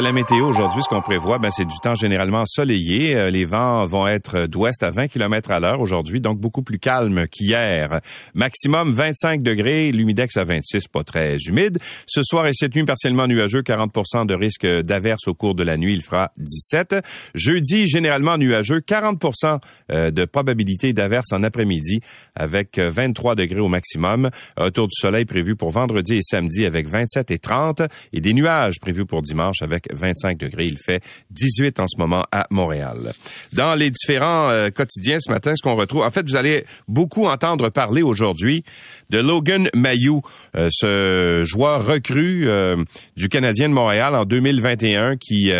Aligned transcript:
La 0.00 0.12
météo 0.12 0.46
aujourd'hui, 0.46 0.82
ce 0.82 0.88
qu'on 0.88 1.02
prévoit, 1.02 1.38
ben, 1.38 1.50
c'est 1.52 1.66
du 1.66 1.76
temps 1.82 1.94
généralement 1.94 2.40
ensoleillé. 2.40 3.14
Euh, 3.14 3.28
les 3.28 3.44
vents 3.44 3.84
vont 3.84 4.06
être 4.06 4.46
d'ouest 4.46 4.82
à 4.82 4.90
20 4.90 5.08
km 5.08 5.50
à 5.50 5.60
l'heure 5.60 5.80
aujourd'hui, 5.80 6.22
donc 6.22 6.40
beaucoup 6.40 6.62
plus 6.62 6.78
calme 6.78 7.26
qu'hier. 7.28 8.00
Maximum 8.32 8.94
25 8.94 9.42
degrés, 9.42 9.92
l'humidex 9.92 10.38
à 10.38 10.44
26, 10.44 10.88
pas 10.88 11.04
très 11.04 11.36
humide. 11.46 11.78
Ce 12.06 12.22
soir 12.22 12.46
et 12.46 12.54
cette 12.54 12.74
nuit, 12.74 12.86
partiellement 12.86 13.26
nuageux, 13.26 13.60
40% 13.60 14.24
de 14.24 14.34
risque 14.34 14.66
d'averse 14.66 15.28
au 15.28 15.34
cours 15.34 15.54
de 15.54 15.64
la 15.64 15.76
nuit, 15.76 15.92
il 15.92 16.02
fera 16.02 16.32
17. 16.38 16.96
Jeudi, 17.34 17.86
généralement 17.86 18.38
nuageux, 18.38 18.80
40% 18.80 19.60
euh, 19.92 20.10
de 20.10 20.24
probabilité 20.24 20.94
d'averse 20.94 21.30
en 21.32 21.42
après-midi, 21.42 22.00
avec 22.34 22.78
23 22.78 23.34
degrés 23.34 23.60
au 23.60 23.68
maximum. 23.68 24.30
Un 24.56 24.70
du 24.70 24.86
soleil 24.92 25.26
prévu 25.26 25.56
pour 25.56 25.72
vendredi 25.72 26.14
et 26.14 26.22
samedi 26.22 26.64
avec 26.64 26.88
27 26.88 27.30
et 27.32 27.38
30, 27.38 27.82
et 28.14 28.22
des 28.22 28.32
nuages 28.32 28.80
prévus 28.80 29.04
pour 29.04 29.20
dimanche 29.20 29.60
avec 29.60 29.89
25 29.92 30.38
degrés. 30.38 30.66
Il 30.66 30.78
fait 30.78 31.02
18 31.30 31.80
en 31.80 31.86
ce 31.86 31.98
moment 31.98 32.24
à 32.32 32.46
Montréal. 32.50 33.12
Dans 33.52 33.74
les 33.74 33.90
différents 33.90 34.50
euh, 34.50 34.70
quotidiens 34.70 35.18
ce 35.20 35.30
matin, 35.30 35.52
ce 35.56 35.62
qu'on 35.62 35.74
retrouve, 35.74 36.02
en 36.02 36.10
fait, 36.10 36.28
vous 36.28 36.36
allez 36.36 36.64
beaucoup 36.88 37.26
entendre 37.26 37.68
parler 37.68 38.02
aujourd'hui 38.02 38.64
de 39.10 39.18
Logan 39.18 39.68
Mayou, 39.74 40.22
euh, 40.56 40.68
ce 40.72 41.42
joueur 41.44 41.84
recru 41.84 42.48
euh, 42.48 42.76
du 43.16 43.28
Canadien 43.28 43.68
de 43.68 43.74
Montréal 43.74 44.14
en 44.14 44.24
2021 44.24 45.16
qui 45.16 45.52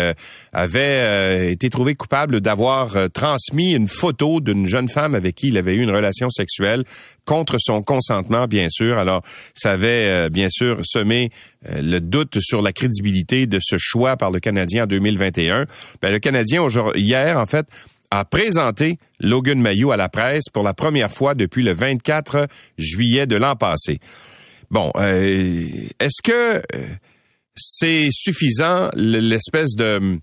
avait 0.53 1.51
été 1.51 1.69
trouvé 1.69 1.95
coupable 1.95 2.41
d'avoir 2.41 2.95
transmis 3.13 3.73
une 3.73 3.87
photo 3.87 4.39
d'une 4.39 4.67
jeune 4.67 4.89
femme 4.89 5.15
avec 5.15 5.35
qui 5.35 5.49
il 5.49 5.57
avait 5.57 5.75
eu 5.75 5.81
une 5.81 5.91
relation 5.91 6.29
sexuelle 6.29 6.83
contre 7.25 7.57
son 7.59 7.81
consentement, 7.81 8.47
bien 8.47 8.67
sûr. 8.69 8.97
Alors, 8.97 9.21
ça 9.53 9.71
avait 9.71 10.29
bien 10.29 10.47
sûr 10.49 10.79
semé 10.83 11.29
le 11.69 11.99
doute 11.99 12.39
sur 12.39 12.61
la 12.61 12.73
crédibilité 12.73 13.47
de 13.47 13.59
ce 13.61 13.75
choix 13.77 14.17
par 14.17 14.31
le 14.31 14.39
Canadien 14.39 14.83
en 14.83 14.87
2021. 14.87 15.65
Ben, 16.01 16.11
le 16.11 16.19
Canadien, 16.19 16.65
hier, 16.95 17.37
en 17.37 17.45
fait, 17.45 17.67
a 18.11 18.25
présenté 18.25 18.99
Logan 19.19 19.59
Mayou 19.59 19.91
à 19.91 19.97
la 19.97 20.09
presse 20.09 20.49
pour 20.53 20.63
la 20.63 20.73
première 20.73 21.11
fois 21.11 21.33
depuis 21.33 21.63
le 21.63 21.71
24 21.71 22.47
juillet 22.77 23.25
de 23.25 23.37
l'an 23.37 23.55
passé. 23.55 23.99
Bon, 24.69 24.91
euh, 24.97 25.67
est-ce 25.99 26.21
que 26.21 26.57
euh, 26.57 26.61
c'est 27.55 28.09
suffisant 28.11 28.89
l'espèce 28.95 29.75
de 29.75 30.19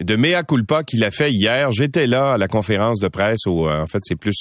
de 0.00 0.16
mea 0.16 0.42
culpa 0.42 0.84
qu'il 0.84 1.04
a 1.04 1.10
fait 1.10 1.30
hier? 1.30 1.70
J'étais 1.70 2.06
là 2.06 2.32
à 2.32 2.38
la 2.38 2.48
conférence 2.48 2.98
de 2.98 3.08
presse. 3.08 3.44
Où, 3.46 3.68
euh, 3.68 3.82
en 3.82 3.86
fait, 3.86 3.98
c'est 4.02 4.16
plus 4.16 4.38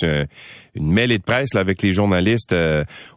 une 0.75 0.91
mêlée 0.91 1.17
de 1.17 1.23
presse 1.23 1.55
avec 1.55 1.81
les 1.81 1.91
journalistes 1.91 2.55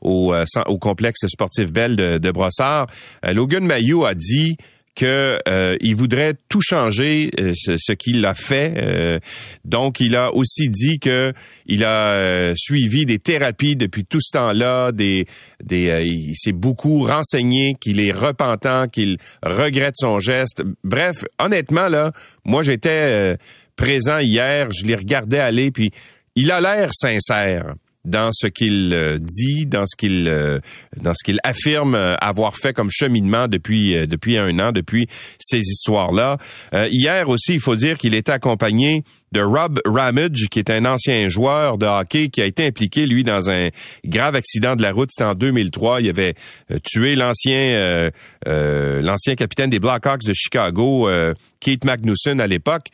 au, 0.01 0.35
au 0.67 0.79
complexe 0.79 1.27
sportif 1.29 1.73
Bell 1.73 1.95
de, 1.95 2.19
de 2.19 2.31
Brossard. 2.31 2.89
Logan 3.23 3.65
Mayou 3.65 4.05
a 4.05 4.15
dit 4.15 4.57
que 4.95 5.39
euh, 5.49 5.77
il 5.81 5.97
voudrait 5.97 6.35
tout 6.49 6.61
changer 6.61 7.31
euh, 7.41 7.53
ce, 7.55 7.93
qu'il 7.93 8.25
a 8.25 8.35
fait. 8.35 8.75
Euh, 8.77 9.19
donc, 9.65 10.01
il 10.01 10.17
a 10.17 10.33
aussi 10.33 10.69
dit 10.69 10.99
que 10.99 11.33
il 11.67 11.85
a 11.85 12.55
suivi 12.57 13.05
des 13.05 13.19
thérapies 13.19 13.77
depuis 13.77 14.05
tout 14.05 14.21
ce 14.21 14.33
temps-là. 14.33 14.93
Des, 14.93 15.27
des, 15.63 16.05
il 16.07 16.35
s'est 16.37 16.53
beaucoup 16.53 17.05
renseigné, 17.05 17.77
qu'il 17.81 18.01
est 18.01 18.13
repentant, 18.13 18.87
qu'il 18.87 19.19
regrette 19.43 19.95
son 19.97 20.21
geste. 20.21 20.63
Bref, 20.85 21.25
honnêtement 21.39 21.89
là, 21.89 22.13
moi 22.45 22.63
j'étais 22.63 23.37
présent 23.77 24.19
hier, 24.19 24.71
je 24.73 24.85
l'ai 24.85 24.95
regardé 24.95 25.39
aller, 25.39 25.71
puis 25.71 25.91
il 26.37 26.51
a 26.51 26.61
l'air 26.61 26.91
sincère 26.93 27.75
dans 28.05 28.31
ce 28.33 28.47
qu'il 28.47 28.93
euh, 28.93 29.19
dit, 29.19 29.67
dans 29.67 29.87
ce 29.87 29.97
qu'il 29.97 30.29
euh, 30.29 30.61
dans 30.97 31.15
ce 31.15 31.25
qu'il 31.25 31.39
affirme 31.43 31.95
euh, 31.95 32.15
avoir 32.21 32.57
fait 32.57 32.73
comme 32.73 32.91
cheminement 32.91 33.49
depuis 33.49 33.95
depuis 34.07 34.37
un 34.37 34.59
an, 34.59 34.73
depuis 34.73 35.07
ces 35.39 35.59
histoires-là. 35.59 36.39
hier 36.91 37.29
aussi, 37.29 37.55
il 37.55 37.61
faut 37.61 37.77
dire 37.77 37.99
qu'il 37.99 38.15
était 38.15 38.33
accompagné 38.33 39.03
de 39.33 39.41
Rob 39.41 39.81
Ramage, 39.85 40.47
qui 40.51 40.61
est 40.61 40.71
un 40.71 40.85
ancien 40.85 41.29
joueur 41.29 41.77
de 41.77 41.87
hockey 41.87 42.29
qui 42.29 42.41
a 42.41 42.45
été 42.45 42.67
impliqué, 42.67 43.07
lui, 43.07 43.25
dans 43.25 43.51
un 43.51 43.69
grave 44.05 44.37
accident 44.37 44.77
de 44.77 44.83
la 44.83 44.93
route. 44.93 45.11
C'était 45.13 45.29
en 45.29 45.35
2003. 45.35 46.03
Il 46.03 46.09
avait 46.09 46.35
tué 46.85 47.17
l'ancien 47.17 48.11
l'ancien 48.47 49.35
capitaine 49.35 49.71
des 49.71 49.81
Blackhawks 49.81 50.25
de 50.25 50.33
Chicago, 50.35 51.09
Keith 51.61 51.85
Magnuson, 51.85 52.39
à 52.39 52.47
l'époque. 52.47 52.89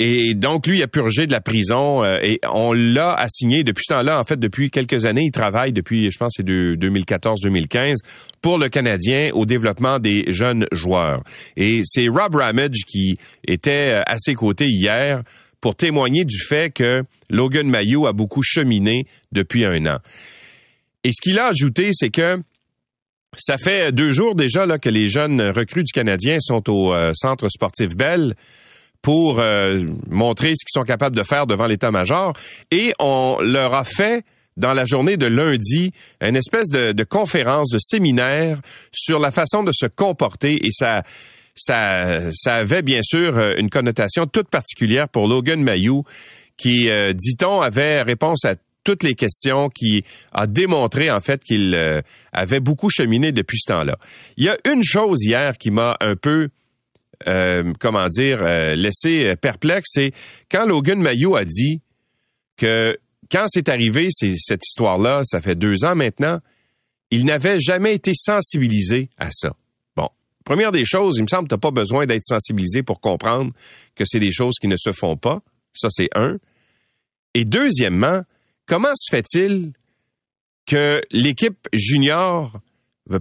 Et 0.00 0.34
donc, 0.34 0.66
lui, 0.66 0.82
a 0.82 0.88
purgé 0.88 1.26
de 1.26 1.32
la 1.32 1.40
prison 1.40 2.02
euh, 2.02 2.18
et 2.20 2.40
on 2.50 2.72
l'a 2.72 3.12
assigné 3.12 3.62
depuis 3.62 3.84
ce 3.88 3.94
temps-là. 3.94 4.18
En 4.18 4.24
fait, 4.24 4.38
depuis 4.38 4.70
quelques 4.70 5.04
années, 5.04 5.22
il 5.26 5.30
travaille 5.30 5.72
depuis, 5.72 6.10
je 6.10 6.18
pense, 6.18 6.34
c'est 6.36 6.44
de 6.44 6.76
2014-2015 6.80 7.98
pour 8.42 8.58
le 8.58 8.68
Canadien 8.68 9.30
au 9.34 9.46
développement 9.46 10.00
des 10.00 10.24
jeunes 10.32 10.66
joueurs. 10.72 11.22
Et 11.56 11.82
c'est 11.84 12.08
Rob 12.08 12.34
Ramage 12.34 12.84
qui 12.88 13.18
était 13.46 14.00
à 14.04 14.16
ses 14.18 14.34
côtés 14.34 14.66
hier 14.66 15.22
pour 15.60 15.76
témoigner 15.76 16.24
du 16.24 16.38
fait 16.40 16.74
que 16.74 17.04
Logan 17.30 17.68
Mayou 17.68 18.06
a 18.06 18.12
beaucoup 18.12 18.42
cheminé 18.42 19.06
depuis 19.30 19.64
un 19.64 19.86
an. 19.86 19.98
Et 21.04 21.12
ce 21.12 21.20
qu'il 21.22 21.38
a 21.38 21.46
ajouté, 21.46 21.90
c'est 21.92 22.10
que 22.10 22.38
ça 23.36 23.56
fait 23.58 23.92
deux 23.92 24.10
jours 24.10 24.34
déjà 24.34 24.66
là, 24.66 24.78
que 24.78 24.88
les 24.88 25.08
jeunes 25.08 25.40
recrues 25.40 25.84
du 25.84 25.92
Canadien 25.92 26.38
sont 26.40 26.68
au 26.68 26.92
euh, 26.92 27.12
centre 27.14 27.48
sportif 27.48 27.96
Bell 27.96 28.34
pour 29.04 29.38
euh, 29.38 29.84
montrer 30.08 30.54
ce 30.56 30.64
qu'ils 30.64 30.72
sont 30.72 30.82
capables 30.82 31.14
de 31.14 31.22
faire 31.22 31.46
devant 31.46 31.66
l'état-major. 31.66 32.32
Et 32.70 32.94
on 32.98 33.36
leur 33.42 33.74
a 33.74 33.84
fait 33.84 34.24
dans 34.56 34.72
la 34.72 34.86
journée 34.86 35.18
de 35.18 35.26
lundi 35.26 35.92
une 36.22 36.36
espèce 36.36 36.70
de, 36.70 37.04
conférence, 37.04 37.68
de 37.68 37.78
séminaire 37.78 38.60
sur 38.92 39.18
la 39.18 39.30
façon 39.30 39.62
de 39.62 39.72
se 39.74 39.84
comporter 39.84 40.66
et 40.66 40.70
ça, 40.72 41.02
ça, 41.54 42.32
ça 42.32 42.54
avait 42.54 42.80
bien 42.80 43.00
sûr 43.02 43.36
euh, 43.36 43.52
une 43.58 43.68
connotation 43.68 44.26
toute 44.26 44.48
particulière 44.48 45.10
pour 45.10 45.28
Logan 45.28 45.62
Mayou 45.62 46.04
qui, 46.56 46.88
euh, 46.88 47.12
dit-on, 47.12 47.60
avait 47.60 48.00
réponse 48.00 48.46
à 48.46 48.54
toutes 48.84 49.02
les 49.02 49.14
questions, 49.14 49.68
qui 49.68 50.04
a 50.32 50.46
démontré 50.46 51.10
en 51.10 51.20
fait 51.20 51.42
qu'il 51.42 52.02
avait 52.34 52.60
beaucoup 52.60 52.90
cheminé 52.90 53.32
depuis 53.32 53.58
ce 53.58 53.72
temps-là. 53.72 53.96
Il 54.36 54.44
y 54.44 54.50
a 54.50 54.58
une 54.70 54.82
chose 54.84 55.24
hier 55.24 55.56
qui 55.56 55.70
m'a 55.70 55.96
un 56.02 56.16
peu 56.16 56.50
euh, 57.26 57.72
comment 57.80 58.08
dire, 58.08 58.40
euh, 58.42 58.74
laissé 58.74 59.34
perplexe, 59.36 59.90
c'est 59.92 60.12
quand 60.50 60.66
Logan 60.66 61.00
Mayo 61.00 61.36
a 61.36 61.44
dit 61.44 61.80
que 62.56 62.98
quand 63.30 63.44
c'est 63.48 63.68
arrivé, 63.68 64.08
cette 64.10 64.66
histoire-là, 64.66 65.22
ça 65.24 65.40
fait 65.40 65.54
deux 65.54 65.84
ans 65.84 65.94
maintenant, 65.94 66.40
il 67.10 67.24
n'avait 67.24 67.58
jamais 67.58 67.94
été 67.94 68.12
sensibilisé 68.14 69.08
à 69.18 69.30
ça. 69.30 69.54
Bon, 69.96 70.08
première 70.44 70.72
des 70.72 70.84
choses, 70.84 71.16
il 71.18 71.22
me 71.22 71.28
semble 71.28 71.44
que 71.44 71.54
tu 71.54 71.54
n'as 71.54 71.60
pas 71.60 71.70
besoin 71.70 72.06
d'être 72.06 72.24
sensibilisé 72.24 72.82
pour 72.82 73.00
comprendre 73.00 73.52
que 73.94 74.04
c'est 74.04 74.20
des 74.20 74.32
choses 74.32 74.54
qui 74.60 74.68
ne 74.68 74.76
se 74.76 74.92
font 74.92 75.16
pas. 75.16 75.40
Ça, 75.72 75.88
c'est 75.90 76.10
un. 76.14 76.38
Et 77.34 77.44
deuxièmement, 77.44 78.22
comment 78.66 78.94
se 78.94 79.10
fait-il 79.10 79.72
que 80.66 81.02
l'équipe 81.10 81.68
junior 81.72 82.60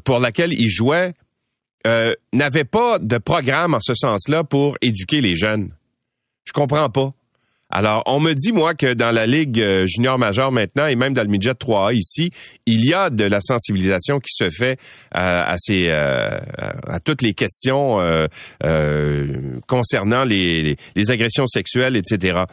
pour 0.04 0.20
laquelle 0.20 0.54
il 0.54 0.70
jouait 0.70 1.14
euh, 1.86 2.14
n'avait 2.32 2.64
pas 2.64 2.98
de 3.00 3.18
programme 3.18 3.74
en 3.74 3.82
ce 3.82 3.94
sens-là 3.94 4.44
pour 4.44 4.78
éduquer 4.82 5.22
les 5.22 5.36
jeunes. 5.36 5.72
Je 6.46 6.54
comprends 6.54 6.90
pas. 6.90 7.12
Alors, 7.70 8.04
on 8.06 8.20
me 8.20 8.34
dit, 8.34 8.52
moi, 8.52 8.76
que 8.76 8.94
dans 8.94 9.12
la 9.12 9.26
Ligue 9.26 9.60
euh, 9.60 9.86
junior 9.88 10.20
majeure 10.20 10.52
maintenant, 10.52 10.86
et 10.86 10.96
même 10.96 11.14
dans 11.14 11.24
le 11.24 11.28
midget 11.28 11.54
3A 11.54 11.94
ici, 11.94 12.30
il 12.66 12.86
y 12.86 12.94
a 12.94 13.10
de 13.10 13.24
la 13.24 13.42
sensibilisation 13.42 14.20
qui 14.20 14.32
se 14.32 14.50
fait 14.50 14.80
euh, 15.18 15.44
à, 15.46 15.56
ces, 15.58 15.90
à 15.90 17.00
toutes 17.04 17.22
les 17.22 17.34
questions 17.34 18.00
concernant 19.68 20.24
les, 20.24 20.78
les, 20.96 21.12
agressions 21.12 21.48
sexuelles, 21.48 21.96
etc. 21.96 22.44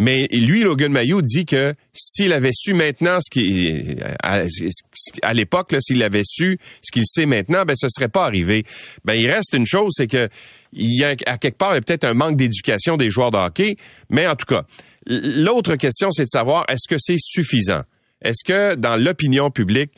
Mais 0.00 0.26
lui, 0.32 0.62
Logan 0.62 0.90
Mayou, 0.90 1.22
dit 1.22 1.46
que 1.46 1.74
s'il 1.92 2.32
avait 2.32 2.52
su 2.52 2.74
maintenant 2.74 3.18
ce 3.20 3.30
qui 3.30 3.96
à, 4.22 5.34
l'époque, 5.34 5.74
s'il 5.80 6.02
avait 6.02 6.24
su 6.24 6.58
ce 6.82 6.90
qu'il 6.90 7.06
sait 7.06 7.26
maintenant, 7.26 7.64
ben 7.64 7.76
ce 7.76 7.86
serait 7.88 8.08
pas 8.08 8.24
arrivé. 8.26 8.64
Ben 9.04 9.14
il 9.14 9.30
reste 9.30 9.54
une 9.54 9.66
chose, 9.66 9.92
c'est 9.96 10.08
que 10.08 10.28
il 10.72 10.98
y 10.98 11.04
a 11.04 11.14
à 11.26 11.38
quelque 11.38 11.56
part 11.56 11.74
peut-être 11.74 12.04
un 12.04 12.14
manque 12.14 12.36
d'éducation 12.36 12.96
des 12.96 13.10
joueurs 13.10 13.30
de 13.30 13.38
hockey, 13.38 13.76
mais 14.10 14.26
en 14.26 14.34
tout 14.34 14.46
cas, 14.46 14.64
l'autre 15.06 15.76
question, 15.76 16.10
c'est 16.10 16.24
de 16.24 16.30
savoir 16.30 16.64
est-ce 16.68 16.88
que 16.88 16.96
c'est 16.98 17.18
suffisant? 17.18 17.82
Est-ce 18.22 18.42
que 18.44 18.74
dans 18.74 18.96
l'opinion 18.96 19.50
publique 19.50 19.92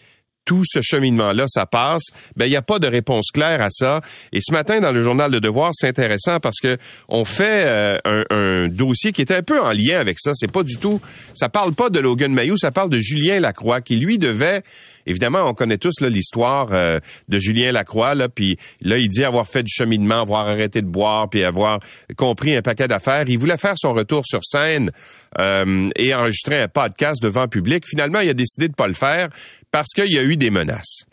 tout 0.47 0.63
ce 0.65 0.81
cheminement-là, 0.81 1.45
ça 1.49 1.67
passe. 1.67 2.05
Ben, 2.37 2.47
il 2.47 2.51
n'y 2.51 2.57
a 2.57 2.63
pas 2.63 2.79
de 2.79 2.87
réponse 2.87 3.31
claire 3.31 3.61
à 3.61 3.69
ça. 3.71 4.01
Et 4.33 4.39
ce 4.41 4.53
matin, 4.53 4.81
dans 4.81 4.93
le 4.93 5.03
journal 5.03 5.31
Le 5.31 5.41
Devoir, 5.41 5.73
c'est 5.75 5.89
intéressant 5.89 6.41
parce 6.41 6.61
que 6.61 6.79
on 7.09 7.27
fait 7.27 7.65
euh, 7.67 8.23
un, 8.31 8.69
dossier 8.69 9.13
qui 9.13 9.21
est 9.21 9.33
un 9.33 9.43
peu 9.43 9.61
en 9.61 9.73
lien 9.73 9.99
avec 10.01 10.19
ça. 10.19 10.31
C'est 10.35 10.51
pas 10.51 10.63
du 10.63 10.77
tout, 10.77 11.01
ça 11.35 11.51
parle 11.51 11.75
pas 11.75 11.91
de 11.91 11.99
Logan 11.99 12.33
Mayou, 12.33 12.57
ça 12.57 12.71
parle 12.71 12.89
de 12.89 13.01
Julien 13.01 13.41
Lacroix, 13.41 13.83
qui 13.83 13.97
lui 13.97 14.19
devait 14.19 14.63
Évidemment, 15.07 15.49
on 15.49 15.55
connaît 15.55 15.79
tous 15.79 16.01
l'histoire 16.01 16.69
euh, 16.73 16.99
de 17.29 17.39
Julien 17.39 17.71
Lacroix, 17.71 18.15
là, 18.15 18.29
puis 18.29 18.59
là, 18.83 18.99
il 18.99 19.09
dit 19.09 19.25
avoir 19.25 19.47
fait 19.47 19.63
du 19.63 19.73
cheminement, 19.73 20.21
avoir 20.21 20.49
arrêté 20.49 20.83
de 20.83 20.87
boire, 20.87 21.31
puis 21.31 21.45
avoir 21.45 21.79
compris 22.17 22.57
un 22.57 22.63
paquet 22.63 22.89
d'affaires. 22.89 23.25
Il 23.29 23.39
voulait 23.39 23.57
faire 23.57 23.75
son 23.77 23.93
retour 23.93 24.23
sur 24.27 24.41
scène 24.45 24.91
euh, 25.39 25.91
et 25.97 26.13
enregistrer 26.13 26.61
un 26.61 26.69
podcast 26.69 27.23
devant 27.23 27.47
public. 27.47 27.85
Finalement, 27.87 28.19
il 28.21 28.29
a 28.29 28.35
décidé 28.35 28.69
de 28.69 28.75
pas 28.75 28.89
le 28.89 28.95
faire 28.95 29.29
parce 29.77 29.93
qu'il 29.93 30.11
y 30.11 30.19
a 30.19 30.23
eu 30.23 30.39
des 30.39 30.49
menaces. 30.49 31.05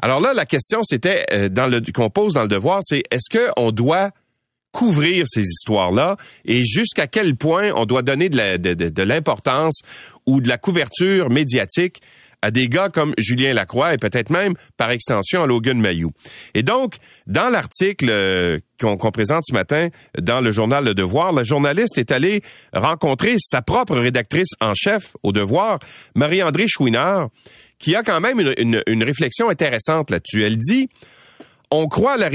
Alors 0.00 0.18
là, 0.18 0.32
la 0.32 0.46
question, 0.46 0.82
c'était 0.82 1.26
euh, 1.30 1.50
dans 1.50 1.66
le 1.66 1.82
qu'on 1.92 2.08
pose 2.08 2.32
dans 2.32 2.40
le 2.40 2.48
devoir, 2.48 2.78
c'est 2.82 3.02
est-ce 3.10 3.28
qu'on 3.28 3.72
doit 3.72 4.10
couvrir 4.72 5.26
ces 5.28 5.42
histoires-là 5.42 6.16
et 6.46 6.64
jusqu'à 6.64 7.06
quel 7.06 7.36
point 7.36 7.72
on 7.76 7.84
doit 7.84 8.00
donner 8.00 8.30
de 8.30 9.02
l'importance 9.02 9.82
ou 10.24 10.40
de 10.40 10.48
la 10.48 10.56
couverture 10.56 11.28
médiatique 11.28 12.00
à 12.44 12.50
des 12.50 12.68
gars 12.68 12.90
comme 12.90 13.14
Julien 13.16 13.54
Lacroix 13.54 13.94
et 13.94 13.96
peut-être 13.96 14.28
même, 14.28 14.52
par 14.76 14.90
extension, 14.90 15.42
à 15.42 15.46
Logan 15.46 15.80
Mayou. 15.80 16.12
Et 16.52 16.62
donc, 16.62 16.96
dans 17.26 17.48
l'article 17.48 18.08
euh, 18.10 18.58
qu'on 18.78 19.10
présente 19.10 19.44
ce 19.46 19.54
matin 19.54 19.88
dans 20.20 20.42
le 20.42 20.52
journal 20.52 20.84
Le 20.84 20.92
Devoir, 20.92 21.32
la 21.32 21.42
journaliste 21.42 21.96
est 21.96 22.12
allée 22.12 22.42
rencontrer 22.74 23.36
sa 23.38 23.62
propre 23.62 23.96
rédactrice 23.96 24.50
en 24.60 24.74
chef 24.74 25.16
au 25.22 25.32
Devoir, 25.32 25.78
Marie-André 26.14 26.66
Chouinard, 26.68 27.30
qui 27.78 27.96
a 27.96 28.02
quand 28.02 28.20
même 28.20 28.40
une, 28.58 29.02
réflexion 29.04 29.48
intéressante 29.48 30.10
là-dessus. 30.10 30.42
Elle 30.42 30.56
dit, 30.56 30.88
on 31.70 31.86
croit 31.86 32.14
à 32.14 32.16
la 32.16 32.30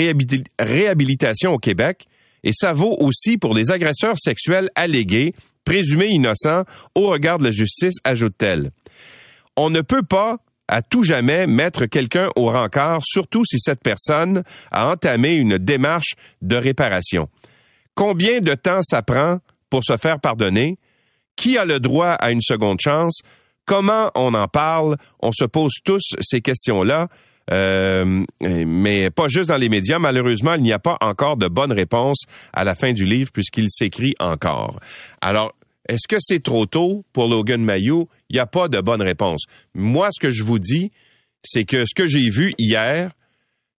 réhabilitation 0.60 1.54
au 1.54 1.58
Québec, 1.60 2.08
et 2.44 2.52
ça 2.54 2.74
vaut 2.74 2.96
aussi 3.00 3.38
pour 3.38 3.54
les 3.54 3.72
agresseurs 3.72 4.18
sexuels 4.18 4.70
allégués, 4.76 5.34
présumés 5.66 6.08
innocents 6.08 6.64
au 6.96 7.08
regard 7.08 7.38
de 7.38 7.44
la 7.44 7.52
justice, 7.52 7.96
ajoute-t-elle 8.04 8.72
on 9.60 9.70
ne 9.70 9.82
peut 9.82 10.04
pas 10.04 10.38
à 10.70 10.82
tout 10.82 11.04
jamais 11.04 11.48
mettre 11.48 11.86
quelqu'un 11.86 12.30
au 12.38 12.46
rencard, 12.46 13.02
surtout 13.04 13.44
si 13.44 13.60
cette 13.60 13.82
personne 13.84 14.44
a 14.72 14.90
entamé 14.90 15.34
une 15.34 15.58
démarche 15.58 16.14
de 16.42 16.56
réparation. 16.56 17.28
Combien 17.94 18.40
de 18.40 18.54
temps 18.54 18.82
ça 18.82 19.02
prend 19.02 19.40
pour 19.70 19.84
se 19.84 19.98
faire 19.98 20.22
pardonner? 20.22 20.78
Qui 21.36 21.58
a 21.58 21.66
le 21.66 21.82
droit 21.82 22.12
à 22.12 22.32
une 22.32 22.42
seconde 22.42 22.80
chance? 22.80 23.20
Comment 23.70 24.10
on 24.16 24.34
en 24.34 24.48
parle? 24.48 24.98
On 25.20 25.32
se 25.32 25.46
pose 25.46 25.74
tous 25.86 26.16
ces 26.22 26.42
questions-là. 26.42 27.08
Euh, 27.52 28.26
mais 28.42 29.12
pas 29.12 29.28
juste 29.28 29.50
dans 29.50 29.58
les 29.58 29.70
médias. 29.70 30.00
Malheureusement, 30.00 30.56
il 30.56 30.64
n'y 30.64 30.74
a 30.74 30.80
pas 30.80 30.98
encore 31.02 31.38
de 31.38 31.48
bonne 31.48 31.72
réponse 31.72 32.24
à 32.52 32.64
la 32.64 32.74
fin 32.74 32.94
du 32.94 33.06
livre 33.06 33.30
puisqu'il 33.32 33.68
s'écrit 33.70 34.16
encore. 34.20 34.80
Alors, 35.22 35.54
est-ce 35.88 36.08
que 36.08 36.16
c'est 36.20 36.42
trop 36.42 36.66
tôt 36.66 37.06
pour 37.14 37.28
Logan 37.28 37.64
Mayou? 37.64 38.10
Il 38.32 38.38
n'y 38.38 38.40
a 38.40 38.48
pas 38.48 38.70
de 38.70 38.82
bonne 38.82 39.04
réponse. 39.04 39.44
Moi, 39.76 40.10
ce 40.14 40.20
que 40.20 40.32
je 40.32 40.44
vous 40.44 40.58
dis, 40.58 40.92
c'est 41.44 41.66
que 41.66 41.86
ce 41.86 41.94
que 41.94 42.08
j'ai 42.08 42.28
vu 42.28 42.56
hier, 42.58 43.12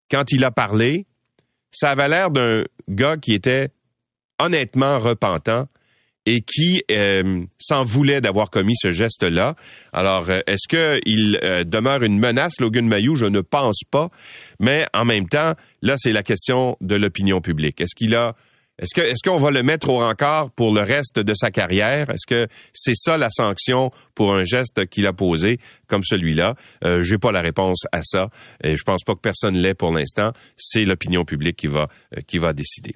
quand 0.09 0.31
il 0.31 0.45
a 0.45 0.53
parlé, 0.53 1.05
ça 1.73 1.91
avait 1.91 2.09
l'air 2.09 2.31
d'un 2.31 2.63
gars 2.89 3.17
qui 3.17 3.35
était 3.35 3.71
honnêtement 4.41 5.01
repentant 5.01 5.67
et 6.27 6.43
qui 6.43 6.83
euh, 6.91 7.43
s'en 7.59 7.85
voulait 7.85 8.21
d'avoir 8.21 8.51
commis 8.51 8.75
ce 8.77 8.93
geste-là. 8.93 9.55
Alors, 9.93 10.29
euh, 10.29 10.41
est-ce 10.47 10.69
qu'il 10.69 11.39
euh, 11.43 11.65
demeure 11.65 12.03
une 12.03 12.19
menace, 12.19 12.61
Logan 12.61 12.87
Mayou? 12.87 13.15
Je 13.17 13.27
ne 13.27 13.41
pense 13.41 13.81
pas. 13.91 14.11
Mais 14.59 14.87
en 14.93 15.05
même 15.05 15.29
temps, 15.29 15.55
là, 15.83 15.97
c'est 15.99 16.13
la 16.13 16.23
question 16.23 16.77
de 16.81 16.95
l'opinion 16.95 17.41
publique. 17.41 17.81
Est-ce 17.81 17.95
qu'il 17.95 18.15
a 18.15 18.35
est-ce 18.81 18.99
que 18.99 19.07
est-ce 19.07 19.23
qu'on 19.23 19.37
va 19.37 19.51
le 19.51 19.63
mettre 19.63 19.91
au 19.91 19.99
rencard 19.99 20.51
pour 20.51 20.73
le 20.73 20.81
reste 20.81 21.19
de 21.19 21.35
sa 21.35 21.51
carrière? 21.51 22.09
Est-ce 22.09 22.27
que 22.27 22.47
c'est 22.73 22.95
ça 22.97 23.19
la 23.19 23.29
sanction 23.29 23.91
pour 24.15 24.35
un 24.35 24.43
geste 24.43 24.87
qu'il 24.87 25.07
a 25.07 25.13
posé 25.13 25.59
comme 25.87 26.03
celui-là? 26.03 26.55
Euh, 26.85 27.03
J'ai 27.03 27.19
pas 27.19 27.31
la 27.31 27.43
réponse 27.43 27.85
à 27.93 28.01
ça 28.03 28.31
et 28.65 28.79
je 28.79 28.83
pense 28.83 29.05
pas 29.05 29.15
que 29.15 29.21
personne 29.21 29.57
l'ait 29.57 29.75
pour 29.75 29.93
l'instant. 29.93 30.33
C'est 30.57 30.85
l'opinion 30.85 31.27
publique 31.27 31.57
qui 31.57 31.67
va 31.67 31.89
euh, 32.17 32.21
qui 32.27 32.39
va 32.39 32.55
décider. 32.55 32.95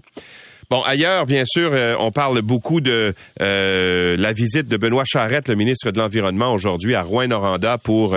Bon, 0.71 0.83
ailleurs, 0.83 1.27
bien 1.27 1.45
sûr, 1.47 1.71
euh, 1.73 1.95
on 1.99 2.11
parle 2.11 2.41
beaucoup 2.43 2.81
de 2.81 3.15
euh, 3.41 4.17
la 4.17 4.33
visite 4.33 4.69
de 4.69 4.77
Benoît 4.77 5.05
Charette, 5.07 5.49
le 5.49 5.55
ministre 5.55 5.91
de 5.91 5.99
l'Environnement, 5.99 6.53
aujourd'hui 6.53 6.95
à 6.95 7.03
Rouen-Noranda 7.03 7.79
pour 7.79 8.17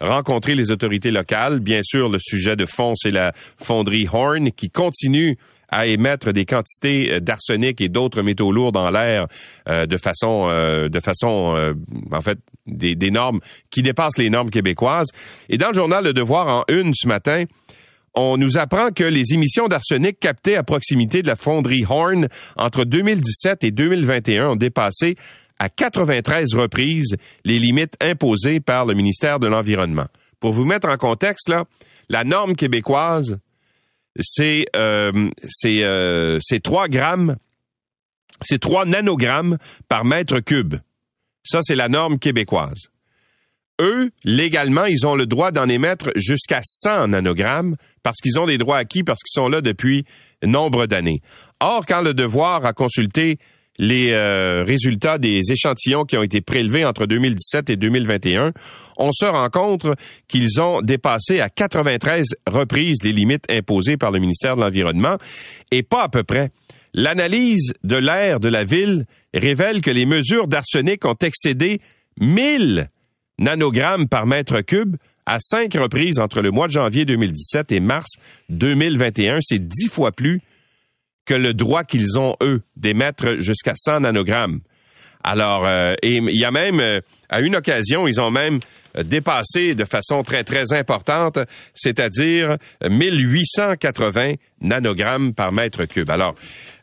rencontrer 0.00 0.54
les 0.54 0.70
autorités 0.70 1.10
locales. 1.10 1.60
Bien 1.60 1.80
sûr, 1.82 2.08
le 2.08 2.18
sujet 2.20 2.56
de 2.56 2.66
fond, 2.66 2.94
c'est 2.96 3.10
la 3.10 3.32
fonderie 3.58 4.06
Horn 4.10 4.50
qui 4.52 4.70
continue 4.70 5.36
à 5.70 5.86
émettre 5.86 6.32
des 6.32 6.44
quantités 6.44 7.12
euh, 7.12 7.20
d'arsenic 7.20 7.80
et 7.80 7.88
d'autres 7.88 8.22
métaux 8.22 8.52
lourds 8.52 8.72
dans 8.72 8.90
l'air 8.90 9.26
euh, 9.68 9.86
de 9.86 9.96
façon, 9.96 10.48
euh, 10.50 10.88
de 10.88 11.00
façon, 11.00 11.74
en 12.12 12.20
fait, 12.20 12.38
des 12.66 13.10
normes 13.10 13.40
qui 13.70 13.82
dépassent 13.82 14.18
les 14.18 14.30
normes 14.30 14.50
québécoises. 14.50 15.08
Et 15.48 15.58
dans 15.58 15.68
le 15.68 15.74
journal 15.74 16.04
Le 16.04 16.12
Devoir 16.12 16.48
en 16.48 16.64
une 16.68 16.92
ce 16.94 17.08
matin, 17.08 17.44
on 18.14 18.36
nous 18.36 18.58
apprend 18.58 18.90
que 18.90 19.04
les 19.04 19.34
émissions 19.34 19.68
d'arsenic 19.68 20.18
captées 20.18 20.56
à 20.56 20.62
proximité 20.62 21.22
de 21.22 21.28
la 21.28 21.36
fonderie 21.36 21.84
Horn 21.88 22.28
entre 22.56 22.84
2017 22.84 23.64
et 23.64 23.70
2021 23.70 24.50
ont 24.50 24.56
dépassé 24.56 25.16
à 25.58 25.68
93 25.68 26.54
reprises 26.54 27.16
les 27.44 27.58
limites 27.58 27.96
imposées 28.00 28.60
par 28.60 28.86
le 28.86 28.94
ministère 28.94 29.38
de 29.38 29.46
l'Environnement. 29.46 30.06
Pour 30.40 30.52
vous 30.52 30.64
mettre 30.64 30.88
en 30.88 30.96
contexte, 30.96 31.48
là, 31.48 31.64
la 32.08 32.24
norme 32.24 32.56
québécoise 32.56 33.38
c'est 34.18 34.66
euh, 34.76 35.30
euh, 35.64 36.38
3 36.62 36.88
grammes, 36.88 37.36
c'est 38.40 38.58
3 38.58 38.86
nanogrammes 38.86 39.58
par 39.88 40.04
mètre 40.04 40.40
cube. 40.40 40.76
Ça, 41.42 41.60
c'est 41.62 41.74
la 41.76 41.88
norme 41.88 42.18
québécoise. 42.18 42.90
Eux, 43.80 44.10
légalement, 44.24 44.84
ils 44.84 45.06
ont 45.06 45.14
le 45.14 45.26
droit 45.26 45.52
d'en 45.52 45.68
émettre 45.68 46.10
jusqu'à 46.14 46.60
100 46.62 47.08
nanogrammes 47.08 47.76
parce 48.02 48.18
qu'ils 48.18 48.38
ont 48.38 48.46
des 48.46 48.58
droits 48.58 48.76
acquis, 48.76 49.02
parce 49.02 49.22
qu'ils 49.22 49.40
sont 49.40 49.48
là 49.48 49.60
depuis 49.60 50.04
nombre 50.44 50.86
d'années. 50.86 51.22
Or, 51.60 51.86
quand 51.86 52.02
le 52.02 52.14
devoir 52.14 52.64
a 52.66 52.72
consulté 52.72 53.38
les 53.78 54.10
euh, 54.10 54.62
résultats 54.66 55.16
des 55.16 55.40
échantillons 55.50 56.04
qui 56.04 56.16
ont 56.18 56.22
été 56.22 56.42
prélevés 56.42 56.84
entre 56.84 57.06
2017 57.06 57.70
et 57.70 57.76
2021, 57.76 58.52
on 58.98 59.10
se 59.12 59.24
rend 59.24 59.48
compte 59.48 59.86
qu'ils 60.28 60.60
ont 60.60 60.82
dépassé 60.82 61.40
à 61.40 61.48
93 61.48 62.26
reprises 62.46 62.98
les 63.02 63.12
limites 63.12 63.50
imposées 63.50 63.96
par 63.96 64.10
le 64.10 64.18
ministère 64.18 64.56
de 64.56 64.60
l'Environnement 64.60 65.16
et 65.70 65.82
pas 65.82 66.02
à 66.02 66.08
peu 66.10 66.22
près. 66.22 66.50
L'analyse 66.92 67.72
de 67.82 67.96
l'air 67.96 68.40
de 68.40 68.48
la 68.48 68.64
ville 68.64 69.06
révèle 69.32 69.80
que 69.80 69.90
les 69.90 70.04
mesures 70.04 70.48
d'arsenic 70.48 71.06
ont 71.06 71.16
excédé 71.22 71.80
1000 72.20 72.90
nanogrammes 73.40 74.06
par 74.06 74.26
mètre 74.26 74.60
cube 74.60 74.96
à 75.26 75.38
cinq 75.40 75.74
reprises 75.74 76.20
entre 76.20 76.40
le 76.40 76.50
mois 76.50 76.68
de 76.68 76.72
janvier 76.72 77.04
2017 77.04 77.72
et 77.72 77.80
mars 77.80 78.10
2021. 78.50 79.38
C'est 79.42 79.66
dix 79.66 79.88
fois 79.88 80.12
plus 80.12 80.40
que 81.26 81.34
le 81.34 81.54
droit 81.54 81.84
qu'ils 81.84 82.18
ont, 82.18 82.36
eux, 82.42 82.62
d'émettre 82.76 83.36
jusqu'à 83.38 83.74
100 83.76 84.00
nanogrammes. 84.00 84.60
Alors, 85.22 85.66
euh, 85.66 85.94
il 86.02 86.30
y 86.30 86.44
a 86.44 86.50
même, 86.50 86.80
euh, 86.80 87.00
à 87.28 87.40
une 87.40 87.54
occasion, 87.54 88.08
ils 88.08 88.20
ont 88.20 88.30
même 88.30 88.60
euh, 88.96 89.02
dépassé 89.02 89.74
de 89.74 89.84
façon 89.84 90.22
très, 90.22 90.44
très 90.44 90.72
importante, 90.72 91.38
c'est-à-dire 91.74 92.56
1880 92.88 94.34
nanogrammes 94.62 95.34
par 95.34 95.52
mètre 95.52 95.84
cube. 95.84 96.10
Alors, 96.10 96.34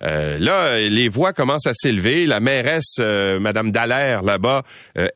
là, 0.02 0.80
les 0.80 1.08
voix 1.08 1.34
commencent 1.34 1.66
à 1.66 1.74
s'élever. 1.74 2.28
La 2.28 2.40
mairesse, 2.40 3.00
Madame 3.00 3.72
Dallaire, 3.72 4.22
là-bas, 4.22 4.62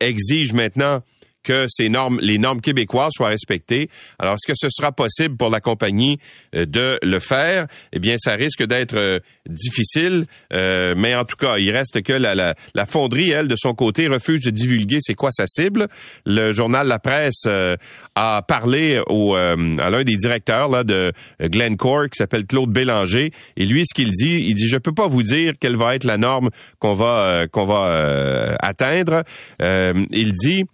exige 0.00 0.52
maintenant 0.52 1.02
que 1.42 1.66
ces 1.68 1.88
normes, 1.88 2.18
les 2.20 2.38
normes 2.38 2.60
québécoises 2.60 3.12
soient 3.16 3.28
respectées. 3.28 3.88
Alors, 4.18 4.34
est-ce 4.34 4.46
que 4.46 4.56
ce 4.56 4.68
sera 4.70 4.92
possible 4.92 5.36
pour 5.36 5.50
la 5.50 5.60
compagnie 5.60 6.18
euh, 6.54 6.66
de 6.66 6.98
le 7.02 7.18
faire? 7.18 7.66
Eh 7.92 7.98
bien, 7.98 8.16
ça 8.18 8.34
risque 8.34 8.64
d'être 8.64 8.96
euh, 8.96 9.18
difficile, 9.48 10.26
euh, 10.52 10.94
mais 10.96 11.14
en 11.14 11.24
tout 11.24 11.36
cas, 11.36 11.58
il 11.58 11.70
reste 11.70 12.02
que 12.02 12.12
la, 12.12 12.34
la, 12.34 12.54
la, 12.74 12.86
fonderie, 12.86 13.30
elle, 13.30 13.48
de 13.48 13.56
son 13.56 13.74
côté, 13.74 14.06
refuse 14.08 14.40
de 14.40 14.50
divulguer 14.50 14.98
c'est 15.00 15.14
quoi 15.14 15.30
sa 15.32 15.46
cible. 15.46 15.88
Le 16.26 16.52
journal 16.52 16.86
La 16.86 16.98
Presse 16.98 17.46
a 18.14 18.42
parlé 18.42 19.00
au, 19.08 19.34
à 19.34 19.56
l'un 19.56 20.04
des 20.04 20.16
directeurs 20.16 20.68
là, 20.68 20.84
de 20.84 21.12
Glencore, 21.40 22.04
qui 22.04 22.18
s'appelle 22.18 22.46
Claude 22.46 22.70
Bélanger, 22.70 23.32
et 23.56 23.66
lui, 23.66 23.84
ce 23.86 23.94
qu'il 23.94 24.10
dit, 24.10 24.46
il 24.48 24.54
dit, 24.54 24.68
je 24.68 24.76
peux 24.76 24.92
pas 24.92 25.06
vous 25.06 25.22
dire 25.22 25.54
quelle 25.58 25.76
va 25.76 25.94
être 25.94 26.04
la 26.04 26.16
norme 26.16 26.50
qu'on 26.78 26.94
va 26.94 27.46
qu'on 27.50 27.64
va 27.64 28.56
atteindre. 28.60 29.24
il 29.60 30.32
dit 30.32 30.64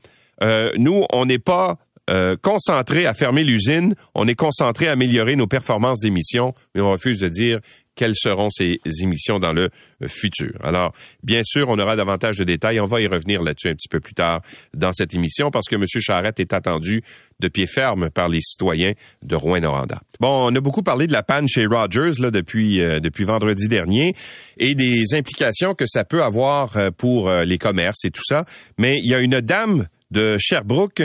euh, 0.43 0.73
nous, 0.77 1.05
on 1.13 1.27
n'est 1.27 1.39
pas 1.39 1.77
euh, 2.11 2.37
concentré 2.41 3.07
à 3.07 3.15
fermer 3.15 3.45
l'usine, 3.45 3.95
on 4.15 4.27
est 4.29 4.35
concentré 4.35 4.89
à 4.89 4.93
améliorer 4.93 5.37
nos 5.37 5.47
performances 5.47 6.01
d'émissions, 6.01 6.55
mais 6.75 6.81
on 6.81 6.91
refuse 6.91 7.19
de 7.21 7.29
dire 7.29 7.61
quelles 7.99 8.15
seront 8.15 8.49
ces 8.51 8.81
émissions 9.03 9.41
dans 9.41 9.53
le 9.53 9.71
futur. 10.07 10.53
Alors, 10.63 10.95
bien 11.25 11.43
sûr, 11.45 11.69
on 11.69 11.79
aura 11.81 11.97
davantage 11.97 12.37
de 12.37 12.45
détails. 12.45 12.79
On 12.79 12.87
va 12.87 13.01
y 13.01 13.09
revenir 13.09 13.43
là-dessus 13.43 13.69
un 13.69 13.75
petit 13.75 13.89
peu 13.89 13.99
plus 13.99 14.15
tard 14.15 14.41
dans 14.73 14.93
cette 14.93 15.15
émission 15.15 15.51
parce 15.51 15.67
que 15.67 15.75
M. 15.75 15.85
Charette 15.99 16.39
est 16.39 16.53
attendu 16.53 17.03
de 17.41 17.49
pied 17.49 17.67
ferme 17.67 18.09
par 18.09 18.29
les 18.29 18.41
citoyens 18.41 18.93
de 19.23 19.35
Rouen-Noranda. 19.35 20.01
Bon, 20.21 20.49
on 20.49 20.55
a 20.55 20.61
beaucoup 20.61 20.85
parlé 20.85 21.09
de 21.09 21.13
la 21.13 21.25
panne 21.25 21.49
chez 21.49 21.67
Rogers 21.67 22.21
là, 22.21 22.31
depuis, 22.31 22.81
euh, 22.81 23.01
depuis 23.01 23.25
vendredi 23.25 23.67
dernier 23.67 24.15
et 24.59 24.77
des 24.77 25.15
implications 25.15 25.75
que 25.75 25.87
ça 25.89 26.05
peut 26.05 26.23
avoir 26.23 26.77
euh, 26.77 26.91
pour 26.97 27.29
euh, 27.29 27.45
les 27.45 27.59
commerces 27.59 28.05
et 28.05 28.13
tout 28.13 28.25
ça. 28.25 28.45
Mais 28.79 29.01
il 29.03 29.11
y 29.11 29.15
a 29.15 29.19
une 29.19 29.41
dame 29.41 29.89
de 30.11 30.37
Sherbrooke 30.39 31.03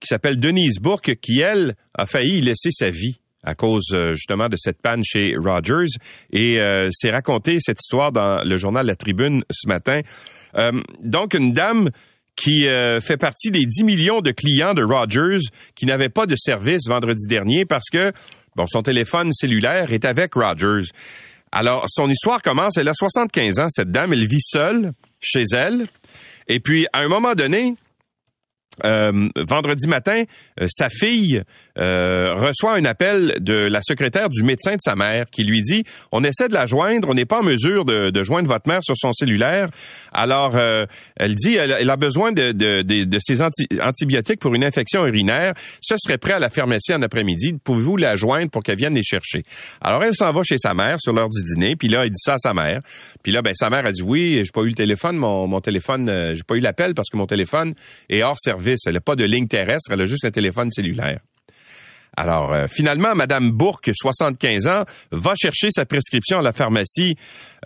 qui 0.00 0.06
s'appelle 0.06 0.38
Denise 0.38 0.78
Bourque 0.80 1.16
qui, 1.16 1.40
elle, 1.40 1.74
a 1.94 2.06
failli 2.06 2.40
laisser 2.40 2.70
sa 2.72 2.90
vie 2.90 3.18
à 3.44 3.54
cause 3.54 3.94
justement 4.14 4.48
de 4.48 4.56
cette 4.56 4.80
panne 4.80 5.02
chez 5.04 5.34
Rogers. 5.36 5.98
Et 6.32 6.58
c'est 6.92 7.10
raconté 7.10 7.58
cette 7.60 7.78
histoire 7.80 8.12
dans 8.12 8.44
le 8.44 8.56
journal 8.56 8.86
La 8.86 8.94
Tribune 8.94 9.44
ce 9.50 9.68
matin. 9.68 10.00
donc, 11.02 11.34
une 11.34 11.52
dame 11.52 11.90
qui 12.36 12.66
euh, 12.66 13.00
fait 13.00 13.16
partie 13.16 13.50
des 13.50 13.66
10 13.66 13.84
millions 13.84 14.20
de 14.20 14.30
clients 14.30 14.74
de 14.74 14.82
Rogers 14.82 15.44
qui 15.74 15.86
n'avaient 15.86 16.08
pas 16.08 16.26
de 16.26 16.36
service 16.36 16.88
vendredi 16.88 17.26
dernier 17.26 17.64
parce 17.64 17.90
que 17.90 18.12
bon, 18.56 18.66
son 18.66 18.82
téléphone 18.82 19.32
cellulaire 19.32 19.92
est 19.92 20.04
avec 20.04 20.34
Rogers. 20.34 20.88
Alors, 21.52 21.84
son 21.88 22.08
histoire 22.08 22.40
commence, 22.40 22.78
elle 22.78 22.88
a 22.88 22.94
75 22.94 23.58
ans, 23.60 23.66
cette 23.68 23.90
dame, 23.90 24.12
elle 24.14 24.26
vit 24.26 24.40
seule 24.40 24.92
chez 25.20 25.44
elle. 25.52 25.86
Et 26.48 26.60
puis, 26.60 26.86
à 26.94 27.00
un 27.00 27.08
moment 27.08 27.34
donné, 27.34 27.74
euh, 27.74 27.74
vendredi 29.36 29.86
matin, 29.88 30.24
euh, 30.60 30.66
sa 30.68 30.88
fille 30.88 31.42
euh, 31.78 32.34
reçoit 32.34 32.74
un 32.74 32.84
appel 32.84 33.36
de 33.40 33.54
la 33.54 33.80
secrétaire 33.82 34.28
du 34.28 34.42
médecin 34.42 34.72
de 34.72 34.80
sa 34.80 34.94
mère 34.94 35.26
qui 35.30 35.44
lui 35.44 35.62
dit 35.62 35.84
on 36.10 36.24
essaie 36.24 36.48
de 36.48 36.54
la 36.54 36.66
joindre, 36.66 37.08
on 37.08 37.14
n'est 37.14 37.24
pas 37.24 37.40
en 37.40 37.42
mesure 37.42 37.84
de, 37.84 38.10
de, 38.10 38.24
joindre 38.24 38.48
votre 38.48 38.68
mère 38.68 38.80
sur 38.82 38.96
son 38.96 39.12
cellulaire. 39.12 39.68
Alors 40.12 40.56
elle 41.16 41.34
dit 41.34 41.54
elle, 41.56 41.90
a 41.90 41.96
besoin 41.96 42.32
de, 42.32 42.52
de, 42.52 42.82
de 42.82 43.18
ces 43.20 43.40
antibiotiques 43.42 44.40
pour 44.40 44.54
une 44.54 44.64
infection 44.64 45.06
urinaire. 45.06 45.54
Ce 45.80 45.94
serait 45.98 46.18
prêt 46.18 46.34
à 46.34 46.38
la 46.38 46.50
pharmacie 46.50 46.94
en 46.94 47.02
après-midi. 47.02 47.54
Pouvez-vous 47.64 47.96
la 47.96 48.16
joindre 48.16 48.50
pour 48.50 48.62
qu'elle 48.62 48.78
vienne 48.78 48.94
les 48.94 49.02
chercher? 49.02 49.42
Alors 49.80 50.02
elle 50.04 50.14
s'en 50.14 50.32
va 50.32 50.42
chez 50.42 50.58
sa 50.58 50.74
mère 50.74 50.98
sur 51.00 51.12
l'heure 51.12 51.28
du 51.28 51.42
dîner. 51.42 51.76
Puis 51.76 51.88
là, 51.88 52.04
il 52.04 52.10
dit 52.10 52.20
ça 52.22 52.34
à 52.34 52.38
sa 52.38 52.54
mère. 52.54 52.80
Puis 53.22 53.32
là, 53.32 53.42
ben 53.42 53.54
sa 53.54 53.70
mère 53.70 53.86
a 53.86 53.92
dit 53.92 54.02
oui, 54.02 54.42
j'ai 54.44 54.52
pas 54.52 54.62
eu 54.62 54.68
le 54.68 54.74
téléphone, 54.74 55.16
mon, 55.16 55.46
mon 55.46 55.60
téléphone, 55.60 56.34
j'ai 56.34 56.42
pas 56.42 56.54
eu 56.54 56.60
l'appel 56.60 56.94
parce 56.94 57.08
que 57.08 57.16
mon 57.16 57.26
téléphone 57.26 57.74
est 58.08 58.22
hors 58.22 58.38
service 58.38 58.82
elle 58.86 58.94
n'a 58.94 59.00
pas 59.00 59.16
de 59.16 59.24
ligne 59.24 59.46
terrestre, 59.46 59.90
elle 59.92 60.00
a 60.00 60.06
juste 60.06 60.24
un 60.24 60.30
téléphone 60.30 60.70
cellulaire. 60.70 61.20
Alors, 62.16 62.52
euh, 62.52 62.66
finalement, 62.68 63.14
Madame 63.14 63.50
Bourque, 63.50 63.90
75 63.94 64.66
ans, 64.66 64.84
va 65.12 65.34
chercher 65.34 65.68
sa 65.70 65.86
prescription 65.86 66.40
à 66.40 66.42
la 66.42 66.52
pharmacie 66.52 67.16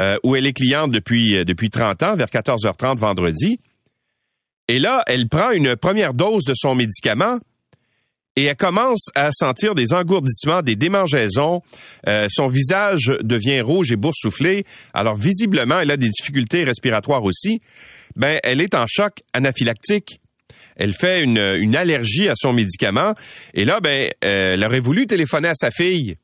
euh, 0.00 0.16
où 0.22 0.36
elle 0.36 0.46
est 0.46 0.52
cliente 0.52 0.92
depuis, 0.92 1.36
euh, 1.36 1.44
depuis 1.44 1.68
30 1.68 2.02
ans, 2.04 2.14
vers 2.14 2.28
14h30 2.28 2.96
vendredi. 2.96 3.58
Et 4.68 4.78
là, 4.78 5.02
elle 5.08 5.28
prend 5.28 5.50
une 5.50 5.74
première 5.76 6.14
dose 6.14 6.44
de 6.44 6.54
son 6.54 6.74
médicament 6.74 7.38
et 8.36 8.44
elle 8.44 8.56
commence 8.56 9.06
à 9.14 9.30
sentir 9.32 9.74
des 9.74 9.94
engourdissements, 9.94 10.60
des 10.60 10.76
démangeaisons. 10.76 11.62
son 12.28 12.46
visage 12.48 13.12
devient 13.22 13.62
rouge 13.62 13.92
et 13.92 13.96
boursouflé. 13.96 14.66
Alors, 14.92 15.14
visiblement, 15.14 15.80
elle 15.80 15.90
a 15.90 15.96
des 15.96 16.10
difficultés 16.10 16.64
respiratoires 16.64 17.24
aussi. 17.24 17.62
Ben, 18.14 18.38
elle 18.42 18.60
est 18.60 18.74
en 18.74 18.84
choc 18.86 19.22
anaphylactique 19.32 20.20
elle 20.76 20.92
fait 20.92 21.22
une, 21.22 21.38
une 21.38 21.74
allergie 21.74 22.28
à 22.28 22.34
son 22.36 22.52
médicament. 22.52 23.14
Et 23.54 23.64
là, 23.64 23.80
ben, 23.80 24.10
euh, 24.24 24.54
elle 24.54 24.64
aurait 24.64 24.80
voulu 24.80 25.06
téléphoner 25.06 25.48
à 25.48 25.54
sa 25.54 25.70
fille, 25.70 26.16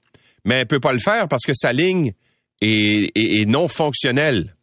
mais 0.45 0.57
elle 0.57 0.67
peut 0.67 0.81
pas 0.81 0.93
le 0.93 0.99
faire 0.99 1.29
parce 1.29 1.45
que 1.45 1.55
sa 1.55 1.73
ligne 1.73 2.13
est, 2.61 3.11
est, 3.15 3.47
non 3.47 3.69
fonctionnelle. 3.69 4.55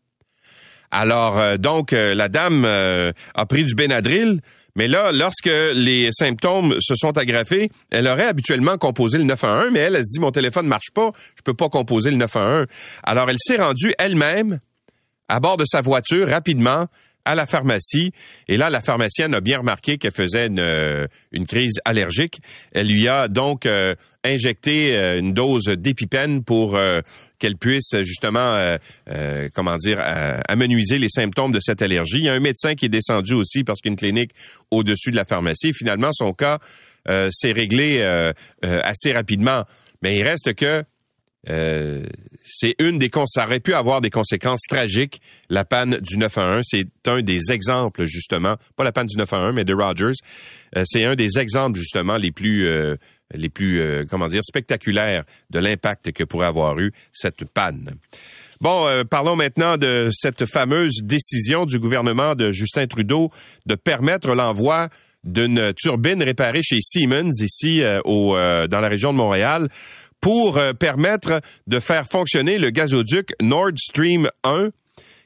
Alors, 0.92 1.38
euh, 1.38 1.58
donc, 1.58 1.94
euh, 1.94 2.16
la 2.16 2.30
dame 2.30 2.66
a 2.66 3.46
pris 3.46 3.66
du 3.66 3.76
Benadryl, 3.76 4.42
mais 4.76 4.88
là, 4.88 5.12
lorsque 5.12 5.50
les 5.74 6.10
symptômes 6.12 6.78
se 6.80 6.94
sont 6.96 7.18
aggravés, 7.18 7.70
elle 7.92 8.08
aurait 8.08 8.28
habituellement 8.28 8.78
composé 8.78 9.18
le 9.18 9.24
911, 9.26 9.72
mais 9.72 9.80
elle, 9.80 9.96
elle 9.96 10.04
se 10.04 10.12
dit, 10.14 10.20
mon 10.20 10.32
téléphone 10.32 10.66
ne 10.66 10.70
marche 10.70 10.92
pas, 10.94 11.12
je 11.36 11.42
peux 11.42 11.54
pas 11.54 11.70
composer 11.70 12.12
le 12.12 12.18
911. 12.18 12.68
Alors, 13.04 13.30
elle 13.30 13.40
s'est 13.40 13.58
rendue 13.58 13.94
elle-même 13.98 14.60
à 15.28 15.40
bord 15.40 15.58
de 15.58 15.66
sa 15.66 15.82
voiture 15.82 16.30
rapidement 16.30 16.88
à 17.30 17.36
la 17.36 17.46
pharmacie. 17.46 18.12
Et 18.48 18.58
là, 18.58 18.72
la 18.72 18.82
pharmacienne 18.82 19.36
a 19.36 19.40
bien 19.40 19.60
remarqué 19.60 20.00
qu'elle 20.00 20.12
faisait 20.12 20.48
une, 20.48 20.60
euh, 20.60 21.06
une, 21.32 21.46
crise 21.46 21.80
allergique. 21.86 22.40
Elle 22.72 22.88
lui 22.88 23.08
a 23.08 23.28
donc 23.28 23.68
euh, 23.68 23.94
injecté 24.24 24.98
euh, 24.98 25.20
une 25.20 25.34
dose 25.34 25.66
d'épipène 25.66 26.44
pour 26.44 26.76
qu'elle 27.38 27.56
puisse 27.56 27.96
justement, 28.02 28.60
comment 29.54 29.78
dire, 29.78 30.02
amenuiser 30.48 30.98
les 30.98 31.08
symptômes 31.08 31.52
de 31.52 31.60
cette 31.62 31.82
allergie. 31.82 32.18
Il 32.18 32.26
y 32.26 32.30
a 32.30 32.34
un 32.34 32.40
médecin 32.40 32.76
qui 32.76 32.86
est 32.86 32.90
descendu 32.90 33.34
aussi 33.34 33.64
parce 33.64 33.80
qu'une 33.80 33.96
clinique 33.96 34.32
au-dessus 34.72 35.12
de 35.12 35.16
la 35.16 35.24
pharmacie. 35.24 35.72
Finalement, 35.74 36.12
son 36.12 36.34
cas 36.34 36.58
s'est 37.08 37.54
réglé 37.54 38.04
assez 38.62 39.14
rapidement. 39.14 39.64
Mais 40.02 40.18
il 40.18 40.24
reste 40.24 40.54
que 40.56 40.84
euh, 41.48 42.04
c'est 42.52 42.76
une 42.80 42.98
des 42.98 43.12
ça 43.28 43.46
aurait 43.46 43.60
pu 43.60 43.74
avoir 43.74 44.02
des 44.02 44.10
conséquences 44.10 44.64
tragiques. 44.68 45.22
La 45.50 45.66
panne 45.66 46.00
du 46.02 46.18
911 46.18 46.66
c'est 46.68 46.88
un 47.06 47.22
des 47.22 47.52
exemples 47.52 48.06
justement. 48.06 48.56
Pas 48.76 48.84
la 48.84 48.92
panne 48.92 49.06
du 49.06 49.18
911 49.18 49.54
mais 49.54 49.66
de 49.66 49.74
Rogers. 49.74 50.18
Euh, 50.76 50.84
c'est 50.86 51.06
un 51.06 51.16
des 51.16 51.38
exemples 51.38 51.78
justement 51.78 52.18
les 52.18 52.32
plus 52.32 52.68
euh, 52.68 52.96
les 53.34 53.50
plus 53.50 53.80
comment 54.10 54.28
dire 54.28 54.44
spectaculaires 54.44 55.24
de 55.52 55.60
l'impact 55.60 56.12
que 56.12 56.24
pourrait 56.24 56.48
avoir 56.48 56.80
eu 56.80 56.92
cette 57.14 57.46
panne. 57.46 57.94
Bon, 58.60 58.88
parlons 59.08 59.36
maintenant 59.36 59.78
de 59.78 60.10
cette 60.12 60.46
fameuse 60.46 61.02
décision 61.04 61.66
du 61.66 61.78
gouvernement 61.78 62.34
de 62.34 62.52
Justin 62.52 62.88
Trudeau 62.88 63.30
de 63.68 63.76
permettre 63.76 64.34
l'envoi 64.34 64.90
d'une 65.24 65.74
turbine 65.76 66.24
réparée 66.24 66.64
chez 66.64 66.80
Siemens 66.82 67.40
ici 67.40 67.84
au, 68.04 68.36
dans 68.36 68.80
la 68.80 68.88
région 68.88 69.14
de 69.14 69.18
Montréal 69.18 69.70
pour 70.22 70.58
euh, 70.58 70.74
permettre 70.74 71.42
de 71.68 71.80
faire 71.80 72.06
fonctionner 72.06 72.58
le 72.58 72.70
gazoduc 72.70 73.34
Nord 73.42 73.78
Stream 73.78 74.30
1, 74.44 74.70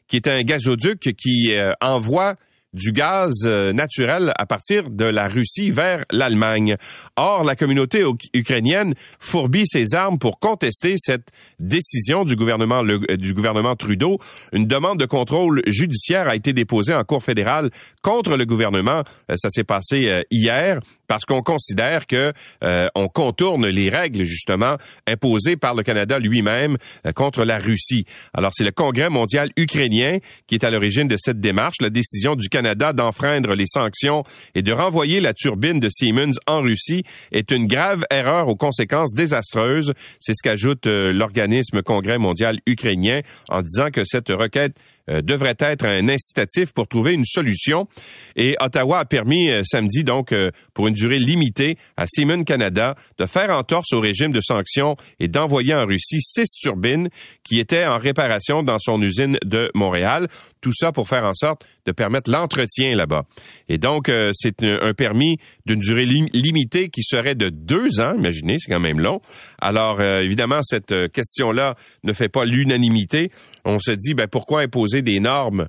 qui 0.08 0.18
est 0.18 0.28
un 0.28 0.42
gazoduc 0.44 1.16
qui 1.18 1.54
euh, 1.54 1.74
envoie 1.82 2.36
du 2.74 2.92
gaz 2.92 3.32
euh, 3.46 3.72
naturel 3.72 4.34
à 4.36 4.48
partir 4.48 4.90
de 4.90 5.06
la 5.06 5.28
Russie 5.28 5.70
vers 5.70 6.06
l'Allemagne. 6.12 6.76
Or, 7.16 7.44
la 7.44 7.56
communauté 7.56 8.04
ukrainienne 8.34 8.96
fourbit 9.20 9.68
ses 9.68 9.94
armes 9.94 10.18
pour 10.18 10.40
contester 10.40 10.96
cette 10.98 11.28
décision 11.60 12.24
du 12.26 12.36
gouvernement, 12.36 12.84
du 12.84 13.34
gouvernement 13.34 13.76
Trudeau. 13.76 14.18
Une 14.54 14.66
demande 14.66 15.00
de 15.00 15.06
contrôle 15.06 15.62
judiciaire 15.68 16.28
a 16.28 16.36
été 16.36 16.52
déposée 16.54 16.96
en 16.96 17.04
Cour 17.04 17.24
fédérale 17.24 17.70
contre 18.02 18.38
le 18.38 18.46
gouvernement. 18.46 19.04
Ça 19.36 19.50
s'est 19.52 19.64
passé 19.64 20.24
hier 20.32 20.80
parce 21.14 21.26
qu'on 21.26 21.44
considère 21.44 22.08
que 22.08 22.34
euh, 22.64 22.88
on 22.96 23.08
contourne 23.08 23.68
les 23.68 23.92
règles 23.92 24.24
justement 24.24 24.78
imposées 25.08 25.58
par 25.58 25.76
le 25.76 25.84
Canada 25.84 26.18
lui-même 26.18 26.76
euh, 27.06 27.12
contre 27.12 27.44
la 27.44 27.60
Russie. 27.60 28.06
Alors 28.34 28.52
c'est 28.56 28.64
le 28.64 28.72
Congrès 28.72 29.12
mondial 29.12 29.52
ukrainien 29.56 30.18
qui 30.48 30.56
est 30.56 30.64
à 30.64 30.72
l'origine 30.72 31.08
de 31.08 31.16
cette 31.20 31.40
démarche, 31.40 31.76
la 31.82 31.92
décision 31.92 32.36
du 32.36 32.50
Canada 32.50 32.94
d'enfreindre 32.94 33.54
les 33.54 33.68
sanctions 33.68 34.24
et 34.56 34.64
de 34.64 34.72
renvoyer 34.72 35.22
la 35.22 35.36
turbine 35.36 35.80
de 35.80 35.88
Siemens 35.88 36.40
en 36.48 36.62
Russie 36.62 37.04
est 37.32 37.52
une 37.52 37.68
grave 37.68 38.06
erreur 38.10 38.48
aux 38.48 38.56
conséquences 38.56 39.14
désastreuses, 39.14 39.94
c'est 40.20 40.34
ce 40.34 40.42
qu'ajoute 40.42 40.88
euh, 40.88 41.14
l'organisme 41.14 41.84
Congrès 41.84 42.18
mondial 42.18 42.58
ukrainien 42.66 43.20
en 43.50 43.62
disant 43.62 43.92
que 43.92 44.04
cette 44.04 44.30
requête 44.30 44.76
euh, 45.10 45.22
devrait 45.22 45.58
être 45.60 45.86
un 45.86 46.08
incitatif 46.08 46.72
pour 46.72 46.88
trouver 46.88 47.12
une 47.12 47.26
solution. 47.26 47.90
Et 48.38 48.56
Ottawa 48.62 49.00
a 49.00 49.06
permis 49.06 49.50
euh, 49.50 49.62
samedi, 49.66 50.06
donc, 50.06 50.32
euh, 50.32 50.50
pour 50.74 50.88
une 50.88 50.94
durée 50.94 51.20
limitée, 51.20 51.78
à 51.98 52.06
Siemens 52.08 52.46
Canada 52.46 52.96
de 53.18 53.26
faire 53.26 53.50
entorse 53.50 53.92
au 53.92 54.00
régime 54.00 54.32
de 54.32 54.40
sanctions 54.40 54.96
et 55.20 55.28
d'envoyer 55.28 55.76
en 55.76 55.86
Russie 55.86 56.22
six 56.22 56.50
turbines 56.54 57.10
qui 57.44 57.60
étaient 57.60 57.86
en 57.86 57.98
réparation 57.98 58.64
dans 58.64 58.80
son 58.80 59.02
usine 59.02 59.38
de 59.44 59.70
Montréal. 59.76 60.30
Tout 60.62 60.74
ça 60.74 60.94
pour 60.94 61.10
faire 61.10 61.26
en 61.26 61.34
sorte 61.34 61.66
de 61.86 61.92
permettre 61.92 62.32
l'entretien 62.32 62.96
là-bas. 62.96 63.24
Et 63.68 63.78
donc, 63.78 64.10
c'est 64.34 64.64
un, 64.64 64.94
permis 64.94 65.38
d'une 65.66 65.82
durée 65.82 66.06
limitée 66.06 66.88
qui 66.88 67.04
serait 67.04 67.36
de 67.36 67.50
deux 67.50 68.00
ans. 68.00 68.16
Imaginez, 68.18 68.56
c'est 68.58 68.72
quand 68.72 68.80
même 68.80 69.02
long. 69.02 69.20
Alors, 69.60 70.02
évidemment, 70.02 70.62
cette 70.64 71.12
question-là 71.12 71.76
ne 72.06 72.14
fait 72.14 72.30
pas 72.30 72.46
l'unanimité 72.46 73.32
on 73.66 73.80
se 73.80 73.92
dit 73.92 74.14
ben 74.14 74.28
pourquoi 74.28 74.62
imposer 74.62 75.02
des 75.02 75.20
normes 75.20 75.68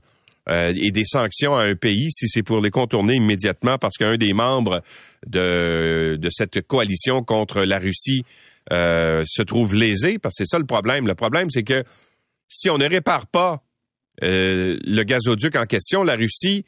euh, 0.49 0.73
et 0.77 0.91
des 0.91 1.05
sanctions 1.05 1.57
à 1.57 1.65
un 1.65 1.75
pays 1.75 2.11
si 2.11 2.29
c'est 2.29 2.43
pour 2.43 2.61
les 2.61 2.71
contourner 2.71 3.15
immédiatement? 3.15 3.79
Parce 3.79 3.97
qu'un 3.97 4.17
des 4.17 4.33
membres 4.33 4.83
de, 5.27 6.19
de 6.21 6.29
cette 6.31 6.67
coalition 6.67 7.23
contre 7.23 7.63
la 7.63 7.79
Russie 7.79 8.25
euh, 8.73 9.25
se 9.27 9.43
trouve 9.43 9.75
lésé 9.75 10.19
parce 10.19 10.37
que 10.37 10.45
c'est 10.45 10.51
ça 10.51 10.59
le 10.59 10.67
problème. 10.67 11.07
Le 11.07 11.15
problème 11.15 11.51
c'est 11.51 11.65
que 11.65 11.85
si 12.49 12.71
on 12.71 12.79
ne 12.79 12.89
répare 12.89 13.27
pas 13.27 13.63
euh, 14.23 14.79
le 14.85 15.03
gazoduc 15.03 15.57
en 15.57 15.67
question, 15.67 16.03
la 16.03 16.17
Russie 16.17 16.65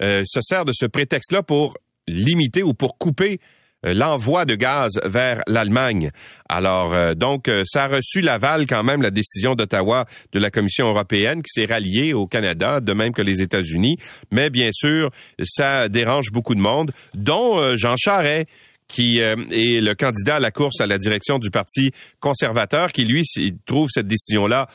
se 0.00 0.40
sert 0.40 0.64
de 0.64 0.72
ce 0.74 0.86
prétexte-là 0.86 1.44
pour 1.44 1.76
limiter 2.08 2.64
ou 2.64 2.74
pour 2.74 2.98
couper 2.98 3.38
l'envoi 3.84 4.44
de 4.44 4.54
gaz 4.54 5.00
vers 5.04 5.42
l'Allemagne. 5.46 6.10
Alors, 6.48 7.14
donc, 7.14 7.50
ça 7.66 7.84
a 7.84 7.88
reçu 7.88 8.20
l'aval 8.20 8.66
quand 8.66 8.82
même, 8.82 9.02
la 9.02 9.10
décision 9.10 9.54
d'Ottawa 9.54 10.06
de 10.32 10.38
la 10.38 10.50
Commission 10.50 10.88
européenne 10.88 11.42
qui 11.42 11.50
s'est 11.50 11.66
ralliée 11.66 12.12
au 12.12 12.26
Canada, 12.26 12.80
de 12.80 12.92
même 12.92 13.12
que 13.12 13.22
les 13.22 13.42
États-Unis. 13.42 13.98
Mais 14.30 14.50
bien 14.50 14.70
sûr, 14.72 15.10
ça 15.42 15.88
dérange 15.88 16.30
beaucoup 16.32 16.54
de 16.54 16.60
monde, 16.60 16.92
dont 17.14 17.76
Jean 17.76 17.96
Charest 17.96 18.46
qui 18.88 19.18
est 19.18 19.80
le 19.80 19.94
candidat 19.94 20.36
à 20.36 20.40
la 20.40 20.50
course 20.50 20.80
à 20.80 20.86
la 20.86 20.98
direction 20.98 21.38
du 21.38 21.50
Parti 21.50 21.90
conservateur, 22.20 22.92
qui 22.92 23.04
lui 23.04 23.24
trouve 23.66 23.88
cette 23.90 24.06
décision-là 24.06 24.68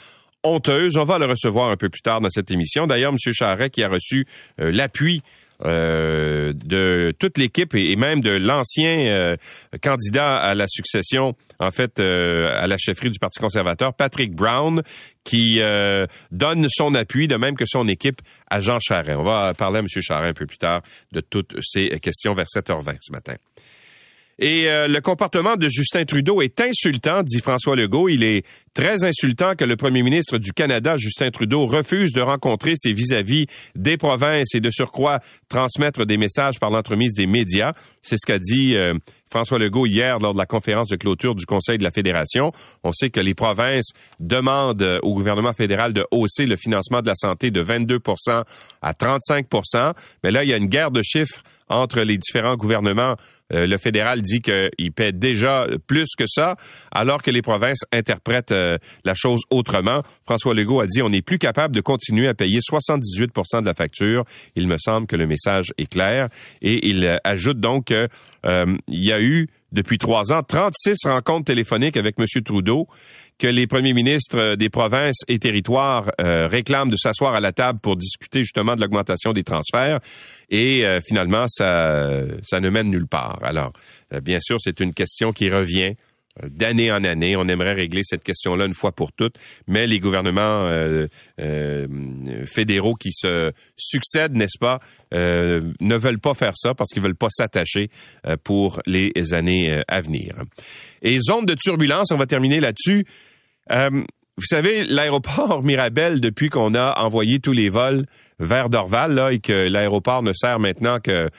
honteuse. 0.43 0.97
On 0.97 1.03
va 1.03 1.17
le 1.17 1.25
recevoir 1.25 1.69
un 1.69 1.77
peu 1.77 1.89
plus 1.89 2.01
tard 2.01 2.21
dans 2.21 2.29
cette 2.29 2.51
émission. 2.51 2.87
D'ailleurs, 2.87 3.11
M. 3.11 3.33
Charret 3.33 3.69
qui 3.69 3.83
a 3.83 3.89
reçu 3.89 4.25
euh, 4.59 4.71
l'appui 4.71 5.21
euh, 5.65 6.53
de 6.53 7.13
toute 7.19 7.37
l'équipe 7.37 7.75
et, 7.75 7.95
même 7.95 8.21
de 8.21 8.31
l'ancien 8.31 8.99
euh, 8.99 9.35
candidat 9.81 10.37
à 10.37 10.55
la 10.55 10.67
succession, 10.67 11.35
en 11.59 11.71
fait, 11.71 11.99
à 11.99 12.67
la 12.67 12.77
chefferie 12.77 13.09
du 13.09 13.19
Parti 13.19 13.39
conservateur, 13.39 13.93
Patrick 13.93 14.33
Brown, 14.33 14.81
qui 15.23 15.59
donne 16.31 16.67
son 16.69 16.95
appui, 16.95 17.27
de 17.27 17.35
même 17.35 17.55
que 17.55 17.65
son 17.67 17.87
équipe, 17.87 18.21
à 18.49 18.61
Jean 18.61 18.79
Charest. 18.79 19.17
On 19.17 19.23
va 19.23 19.53
parler 19.53 19.79
à 19.79 19.81
M. 19.81 19.87
Charret 19.89 20.29
un 20.29 20.33
peu 20.33 20.45
plus 20.45 20.57
tard 20.57 20.81
de 21.11 21.19
toutes 21.19 21.55
ces 21.61 21.99
questions 21.99 22.33
vers 22.33 22.47
7h20 22.47 22.95
ce 23.01 23.11
matin. 23.11 23.35
Et 24.41 24.69
euh, 24.69 24.87
le 24.87 25.01
comportement 25.01 25.57
de 25.57 25.67
Justin 25.67 26.05
Trudeau 26.05 26.41
est 26.41 26.61
insultant, 26.61 27.23
dit 27.23 27.39
François 27.39 27.75
Legault. 27.75 28.07
Il 28.07 28.23
est 28.23 28.45
très 28.73 29.03
insultant 29.03 29.53
que 29.55 29.65
le 29.65 29.75
premier 29.75 30.01
ministre 30.01 30.37
du 30.37 30.53
Canada, 30.53 30.95
Justin 30.95 31.29
Trudeau, 31.29 31.65
refuse 31.65 32.13
de 32.13 32.21
rencontrer 32.21 32.75
ses 32.77 32.93
vis-à-vis 32.93 33.47
des 33.75 33.97
provinces 33.97 34.55
et 34.55 34.61
de 34.61 34.69
surcroît 34.71 35.19
transmettre 35.49 36.05
des 36.05 36.15
messages 36.15 36.57
par 36.57 36.69
l'entremise 36.69 37.13
des 37.13 37.27
médias. 37.27 37.73
C'est 38.01 38.15
ce 38.17 38.25
qu'a 38.25 38.39
dit 38.39 38.77
euh, 38.77 38.93
François 39.29 39.59
Legault 39.59 39.85
hier 39.85 40.19
lors 40.19 40.31
de 40.31 40.37
la 40.37 40.45
conférence 40.45 40.87
de 40.87 40.95
clôture 40.95 41.35
du 41.35 41.45
Conseil 41.45 41.77
de 41.77 41.83
la 41.83 41.91
Fédération. 41.91 42.53
On 42.83 42.93
sait 42.93 43.09
que 43.09 43.19
les 43.19 43.33
provinces 43.33 43.91
demandent 44.21 44.81
euh, 44.81 44.99
au 45.03 45.15
gouvernement 45.15 45.51
fédéral 45.51 45.91
de 45.91 46.05
hausser 46.11 46.45
le 46.45 46.55
financement 46.55 47.01
de 47.01 47.07
la 47.07 47.15
santé 47.15 47.51
de 47.51 47.61
22% 47.61 48.43
à 48.81 48.93
35% 48.93 49.93
mais 50.23 50.31
là, 50.31 50.45
il 50.45 50.49
y 50.49 50.53
a 50.53 50.57
une 50.57 50.67
guerre 50.67 50.91
de 50.91 51.01
chiffres 51.03 51.43
entre 51.67 52.01
les 52.01 52.17
différents 52.17 52.55
gouvernements 52.55 53.15
euh, 53.53 53.65
le 53.65 53.77
fédéral 53.77 54.21
dit 54.21 54.41
qu'il 54.41 54.91
paie 54.91 55.11
déjà 55.11 55.67
plus 55.87 56.15
que 56.17 56.25
ça, 56.27 56.55
alors 56.91 57.21
que 57.21 57.31
les 57.31 57.41
provinces 57.41 57.81
interprètent 57.91 58.51
euh, 58.51 58.77
la 59.05 59.13
chose 59.15 59.41
autrement. 59.49 60.03
François 60.23 60.53
Legault 60.53 60.81
a 60.81 60.87
dit 60.87 61.01
on 61.01 61.09
n'est 61.09 61.21
plus 61.21 61.39
capable 61.39 61.75
de 61.75 61.81
continuer 61.81 62.27
à 62.27 62.33
payer 62.33 62.59
78% 62.59 63.61
de 63.61 63.65
la 63.65 63.73
facture. 63.73 64.25
Il 64.55 64.67
me 64.67 64.77
semble 64.79 65.07
que 65.07 65.15
le 65.15 65.27
message 65.27 65.73
est 65.77 65.91
clair. 65.91 66.29
Et 66.61 66.87
il 66.89 67.05
euh, 67.05 67.17
ajoute 67.23 67.59
donc 67.59 67.85
qu'il 67.85 68.07
y 68.87 69.11
a 69.11 69.21
eu 69.21 69.47
depuis 69.71 69.97
trois 69.97 70.33
ans 70.33 70.41
36 70.41 71.05
rencontres 71.05 71.45
téléphoniques 71.45 71.97
avec 71.97 72.15
M. 72.17 72.25
Trudeau 72.43 72.87
que 73.39 73.47
les 73.47 73.65
premiers 73.65 73.93
ministres 73.93 74.37
euh, 74.37 74.55
des 74.55 74.69
provinces 74.69 75.21
et 75.27 75.39
territoires 75.39 76.11
euh, 76.21 76.47
réclament 76.47 76.91
de 76.91 76.97
s'asseoir 76.97 77.33
à 77.33 77.39
la 77.39 77.53
table 77.53 77.79
pour 77.79 77.95
discuter 77.95 78.41
justement 78.41 78.75
de 78.75 78.81
l'augmentation 78.81 79.33
des 79.33 79.43
transferts 79.43 79.99
et 80.49 80.85
euh, 80.85 80.99
finalement 81.01 81.45
ça 81.47 82.25
ça 82.43 82.59
ne 82.59 82.69
mène 82.69 82.89
nulle 82.89 83.07
part. 83.07 83.39
Alors 83.43 83.71
bien 84.23 84.39
sûr, 84.41 84.57
c'est 84.59 84.79
une 84.79 84.93
question 84.93 85.31
qui 85.31 85.49
revient 85.49 85.93
d'année 86.43 86.91
en 86.91 87.03
année. 87.03 87.35
On 87.35 87.47
aimerait 87.47 87.73
régler 87.73 88.01
cette 88.03 88.23
question-là 88.23 88.65
une 88.65 88.73
fois 88.73 88.91
pour 88.91 89.11
toutes, 89.11 89.35
mais 89.67 89.87
les 89.87 89.99
gouvernements 89.99 90.67
fédéraux 92.45 92.95
qui 92.95 93.11
se 93.11 93.51
succèdent, 93.75 94.35
n'est-ce 94.35 94.57
pas, 94.59 94.79
ne 95.11 95.95
veulent 95.95 96.19
pas 96.19 96.33
faire 96.33 96.53
ça 96.55 96.73
parce 96.73 96.91
qu'ils 96.91 97.03
veulent 97.03 97.15
pas 97.15 97.29
s'attacher 97.29 97.89
pour 98.43 98.81
les 98.85 99.11
années 99.33 99.81
à 99.87 100.01
venir. 100.01 100.35
Et 101.01 101.19
zone 101.19 101.45
de 101.45 101.53
turbulence, 101.55 102.11
on 102.11 102.17
va 102.17 102.25
terminer 102.25 102.59
là-dessus. 102.59 103.05
Euh, 103.71 103.89
vous 104.37 104.45
savez, 104.45 104.85
l'aéroport 104.85 105.63
Mirabel, 105.63 106.21
depuis 106.21 106.49
qu'on 106.49 106.73
a 106.73 106.99
envoyé 107.01 107.39
tous 107.39 107.51
les 107.51 107.69
vols 107.69 108.05
vers 108.39 108.69
Dorval, 108.69 109.13
là, 109.13 109.33
et 109.33 109.39
que 109.39 109.67
l'aéroport 109.67 110.23
ne 110.23 110.33
sert 110.33 110.59
maintenant 110.59 110.99
que 110.99 111.29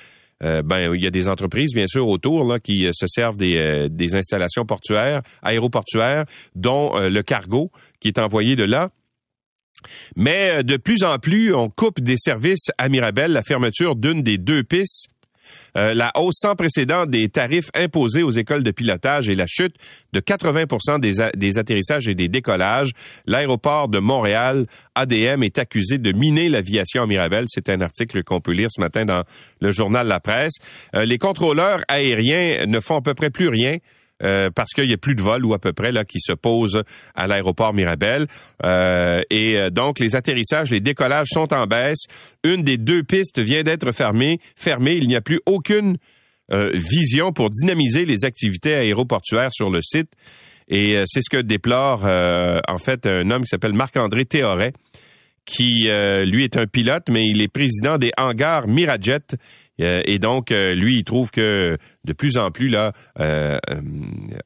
euh, 0.43 0.63
ben 0.63 0.95
il 0.95 1.03
y 1.03 1.07
a 1.07 1.11
des 1.11 1.29
entreprises 1.29 1.75
bien 1.75 1.87
sûr 1.87 2.09
autour 2.09 2.45
là 2.45 2.59
qui 2.59 2.87
euh, 2.87 2.93
se 2.95 3.07
servent 3.07 3.37
des, 3.37 3.89
des 3.91 4.15
installations 4.15 4.65
portuaires, 4.65 5.23
aéroportuaires, 5.43 6.25
dont 6.55 6.99
le 6.99 7.23
cargo 7.23 7.71
qui 8.01 8.09
est 8.09 8.19
envoyé 8.19 8.57
de 8.57 8.65
là. 8.65 8.91
Mais 10.17 10.63
de 10.63 10.77
plus 10.77 11.05
en 11.05 11.19
plus, 11.19 11.55
on 11.55 11.71
coupe 11.71 12.01
des 12.01 12.17
services 12.19 12.71
à 12.77 12.89
Mirabel, 12.91 13.33
la 13.33 13.43
fermeture 13.43 13.97
d'une 13.97 14.23
des 14.23 14.37
deux 14.37 14.63
pistes 14.63 15.09
euh, 15.77 15.95
la 15.95 16.13
hausse 16.17 16.39
sans 16.41 16.57
précédent 16.57 17.07
des 17.07 17.29
tarifs 17.29 17.71
imposés 17.75 18.23
aux 18.23 18.31
écoles 18.31 18.63
de 18.63 18.71
pilotage 18.71 19.29
et 19.29 19.35
la 19.35 19.47
chute 19.47 19.75
de 20.13 20.21
80 20.21 20.99
des, 20.99 21.13
des 21.35 21.59
atterrissages 21.59 22.09
et 22.09 22.15
des 22.15 22.29
décollages. 22.29 22.91
L'aéroport 23.27 23.89
de 23.89 23.99
Montréal, 23.99 24.67
ADM, 24.95 25.43
est 25.43 25.59
accusé 25.59 25.99
de 25.99 26.13
miner 26.13 26.49
l'aviation 26.49 27.03
à 27.03 27.07
Mirabel. 27.07 27.45
C'est 27.49 27.69
un 27.69 27.81
article 27.81 28.23
qu'on 28.25 28.41
peut 28.41 28.53
lire 28.53 28.69
ce 28.71 28.81
matin 28.81 29.05
dans 29.05 29.25
le 29.61 29.71
journal 29.71 30.07
La 30.07 30.21
Presse. 30.21 30.55
Euh, 30.95 31.05
les 31.05 31.19
contrôleurs 31.19 31.81
aériens 31.89 32.67
ne 32.67 32.81
font 32.81 32.97
à 32.97 33.03
peu 33.03 33.15
près 33.15 33.31
plus 33.31 33.49
rien 33.49 33.79
euh, 34.23 34.51
parce 34.51 34.73
qu'il 34.73 34.85
y 34.85 34.93
a 34.93 34.99
plus 34.99 35.15
de 35.15 35.23
vols 35.23 35.45
ou 35.45 35.55
à 35.55 35.59
peu 35.59 35.73
près 35.73 35.93
là 35.93 36.05
qui 36.05 36.21
se 36.21 36.33
posent 36.33 36.83
à 37.15 37.27
l'aéroport 37.27 37.73
Mirabel. 37.73 38.27
Euh, 38.65 39.21
et 39.31 39.57
euh, 39.57 39.71
donc 39.71 39.99
les 39.99 40.17
atterrissages, 40.17 40.71
les 40.71 40.81
décollages 40.81 41.29
sont 41.31 41.53
en 41.55 41.67
baisse. 41.67 42.05
Une 42.45 42.63
des 42.63 42.77
deux 42.77 43.03
pistes 43.03 43.39
vient 43.39 43.63
d'être 43.63 43.93
fermée. 43.93 44.41
Fermée, 44.57 44.97
il 44.97 45.09
n'y 45.09 45.17
a 45.17 45.21
plus 45.21 45.41
aucune 45.47 45.97
vision 46.75 47.33
pour 47.33 47.49
dynamiser 47.49 48.05
les 48.05 48.25
activités 48.25 48.75
aéroportuaires 48.75 49.53
sur 49.53 49.71
le 49.71 49.81
site. 49.83 50.11
Et 50.67 50.97
c'est 51.07 51.23
ce 51.23 51.31
que 51.31 51.41
déplore 51.41 52.05
en 52.05 52.79
fait 52.79 53.07
un 53.07 53.31
homme 53.31 53.43
qui 53.45 53.51
s'appelle 53.51 53.73
Marc-André 53.73 54.25
Théoret, 54.25 54.73
qui 55.45 55.89
lui 56.25 56.43
est 56.43 56.57
un 56.57 56.67
pilote, 56.67 57.05
mais 57.09 57.25
il 57.29 57.41
est 57.41 57.47
président 57.47 57.99
des 57.99 58.11
hangars 58.19 58.67
Mirajet 58.67 59.21
euh, 59.31 59.37
et 59.81 60.19
donc, 60.19 60.53
euh, 60.53 60.75
lui, 60.75 60.99
il 60.99 61.05
trouve 61.05 61.31
que 61.31 61.77
de 62.05 62.13
plus 62.13 62.37
en 62.37 62.51
plus, 62.51 62.69
là, 62.69 62.93
euh, 63.19 63.59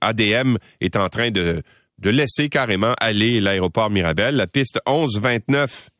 ADM 0.00 0.56
est 0.80 0.96
en 0.96 1.08
train 1.08 1.30
de, 1.30 1.62
de 1.98 2.10
laisser 2.10 2.48
carrément 2.48 2.94
aller 3.00 3.40
l'aéroport 3.40 3.90
Mirabel. 3.90 4.36
La 4.36 4.46
piste 4.46 4.80
1129, 4.86 5.90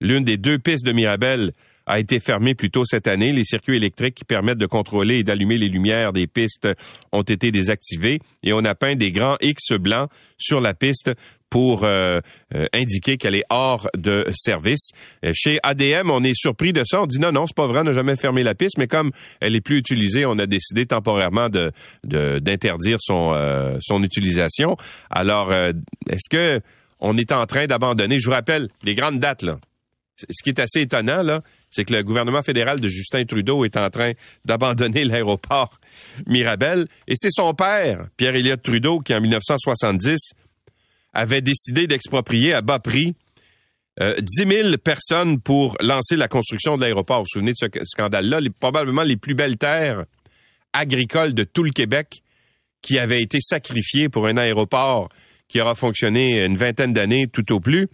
l'une 0.00 0.24
des 0.24 0.36
deux 0.36 0.58
pistes 0.58 0.84
de 0.84 0.92
Mirabel, 0.92 1.52
a 1.90 1.98
été 1.98 2.20
fermée 2.20 2.54
plus 2.54 2.70
tôt 2.70 2.84
cette 2.84 3.08
année. 3.08 3.32
Les 3.32 3.44
circuits 3.44 3.76
électriques 3.76 4.14
qui 4.14 4.24
permettent 4.24 4.58
de 4.58 4.66
contrôler 4.66 5.18
et 5.18 5.24
d'allumer 5.24 5.58
les 5.58 5.68
lumières 5.68 6.12
des 6.12 6.28
pistes 6.28 6.68
ont 7.10 7.22
été 7.22 7.50
désactivés 7.50 8.20
et 8.44 8.52
on 8.52 8.64
a 8.64 8.74
peint 8.74 8.94
des 8.94 9.10
grands 9.10 9.36
X 9.40 9.72
blancs 9.72 10.08
sur 10.38 10.60
la 10.60 10.72
piste 10.72 11.10
pour 11.50 11.82
euh, 11.82 12.20
euh, 12.54 12.66
indiquer 12.72 13.18
qu'elle 13.18 13.34
est 13.34 13.44
hors 13.50 13.88
de 13.96 14.24
service. 14.34 14.90
Euh, 15.24 15.32
chez 15.34 15.58
ADM, 15.64 16.10
on 16.10 16.22
est 16.22 16.34
surpris 16.34 16.72
de 16.72 16.84
ça. 16.86 17.02
On 17.02 17.06
dit 17.06 17.18
non, 17.18 17.32
non, 17.32 17.46
c'est 17.46 17.56
pas 17.56 17.66
vrai, 17.66 17.80
on 17.80 17.84
n'a 17.84 17.92
jamais 17.92 18.16
fermé 18.16 18.42
la 18.44 18.54
piste, 18.54 18.78
mais 18.78 18.86
comme 18.86 19.10
elle 19.40 19.56
est 19.56 19.60
plus 19.60 19.78
utilisée, 19.78 20.24
on 20.24 20.38
a 20.38 20.46
décidé 20.46 20.86
temporairement 20.86 21.48
de 21.48 21.72
d'interdire 22.04 22.98
son 23.00 23.34
son 23.80 24.02
utilisation. 24.02 24.76
Alors, 25.10 25.52
est-ce 25.52 26.28
que 26.30 26.60
on 27.00 27.16
est 27.16 27.32
en 27.32 27.46
train 27.46 27.66
d'abandonner? 27.66 28.20
Je 28.20 28.26
vous 28.26 28.32
rappelle 28.32 28.68
les 28.82 28.94
grandes 28.94 29.18
dates 29.18 29.42
là. 29.42 29.58
Ce 30.16 30.42
qui 30.42 30.50
est 30.50 30.60
assez 30.60 30.82
étonnant 30.82 31.22
là, 31.22 31.40
c'est 31.70 31.84
que 31.84 31.94
le 31.94 32.02
gouvernement 32.02 32.42
fédéral 32.42 32.80
de 32.80 32.88
Justin 32.88 33.24
Trudeau 33.24 33.64
est 33.64 33.76
en 33.76 33.90
train 33.90 34.12
d'abandonner 34.44 35.04
l'aéroport 35.04 35.80
Mirabel 36.26 36.86
et 37.08 37.14
c'est 37.16 37.30
son 37.30 37.54
père, 37.54 38.06
Pierre 38.16 38.34
Elliott 38.34 38.62
Trudeau, 38.62 39.00
qui 39.00 39.14
en 39.14 39.20
1970 39.20 40.32
avait 41.12 41.40
décidé 41.40 41.86
d'exproprier 41.86 42.52
à 42.52 42.62
bas 42.62 42.78
prix 42.78 43.14
euh, 44.00 44.14
10 44.20 44.46
000 44.46 44.76
personnes 44.78 45.40
pour 45.40 45.76
lancer 45.80 46.16
la 46.16 46.28
construction 46.28 46.76
de 46.76 46.82
l'aéroport. 46.82 47.18
Vous 47.18 47.24
vous 47.24 47.40
souvenez 47.40 47.52
de 47.52 47.56
ce 47.56 47.66
scandale-là? 47.84 48.40
probablement 48.58 49.02
les 49.02 49.16
plus 49.16 49.34
belles 49.34 49.58
terres 49.58 50.04
agricoles 50.72 51.34
de 51.34 51.44
tout 51.44 51.62
le 51.62 51.70
Québec 51.70 52.22
qui 52.82 52.98
avaient 52.98 53.20
été 53.20 53.38
sacrifiées 53.40 54.08
pour 54.08 54.26
un 54.26 54.36
aéroport 54.36 55.08
qui 55.48 55.60
aura 55.60 55.74
fonctionné 55.74 56.44
une 56.44 56.56
vingtaine 56.56 56.92
d'années 56.92 57.26
tout 57.26 57.52
au 57.52 57.60
plus. 57.60 57.88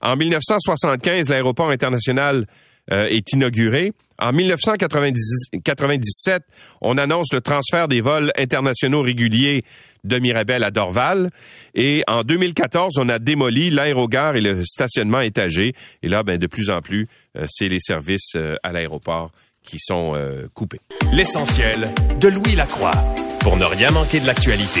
En 0.00 0.16
1975, 0.16 1.28
l'aéroport 1.28 1.70
international 1.70 2.46
euh, 2.90 3.06
est 3.06 3.32
inauguré. 3.32 3.92
En 4.18 4.32
1997, 4.32 6.42
on 6.80 6.98
annonce 6.98 7.32
le 7.32 7.40
transfert 7.40 7.88
des 7.88 8.00
vols 8.00 8.32
internationaux 8.36 9.02
réguliers 9.02 9.64
de 10.04 10.18
Mirabel 10.18 10.64
à 10.64 10.70
Dorval. 10.70 11.30
Et 11.74 12.02
en 12.08 12.22
2014, 12.22 12.98
on 12.98 13.08
a 13.08 13.18
démoli 13.18 13.70
l'aérogare 13.70 14.36
et 14.36 14.40
le 14.40 14.64
stationnement 14.64 15.20
étagé. 15.20 15.74
Et 16.02 16.08
là, 16.08 16.22
ben, 16.22 16.38
de 16.38 16.46
plus 16.46 16.70
en 16.70 16.82
plus, 16.82 17.08
euh, 17.36 17.46
c'est 17.48 17.68
les 17.68 17.80
services 17.80 18.32
euh, 18.36 18.56
à 18.62 18.72
l'aéroport 18.72 19.32
qui 19.62 19.78
sont 19.78 20.16
coupés. 20.54 20.80
L'essentiel 21.12 21.94
de 22.20 22.26
Louis 22.26 22.56
Lacroix 22.56 22.90
pour 23.42 23.56
ne 23.56 23.64
rien 23.64 23.92
manquer 23.92 24.18
de 24.18 24.26
l'actualité. 24.26 24.80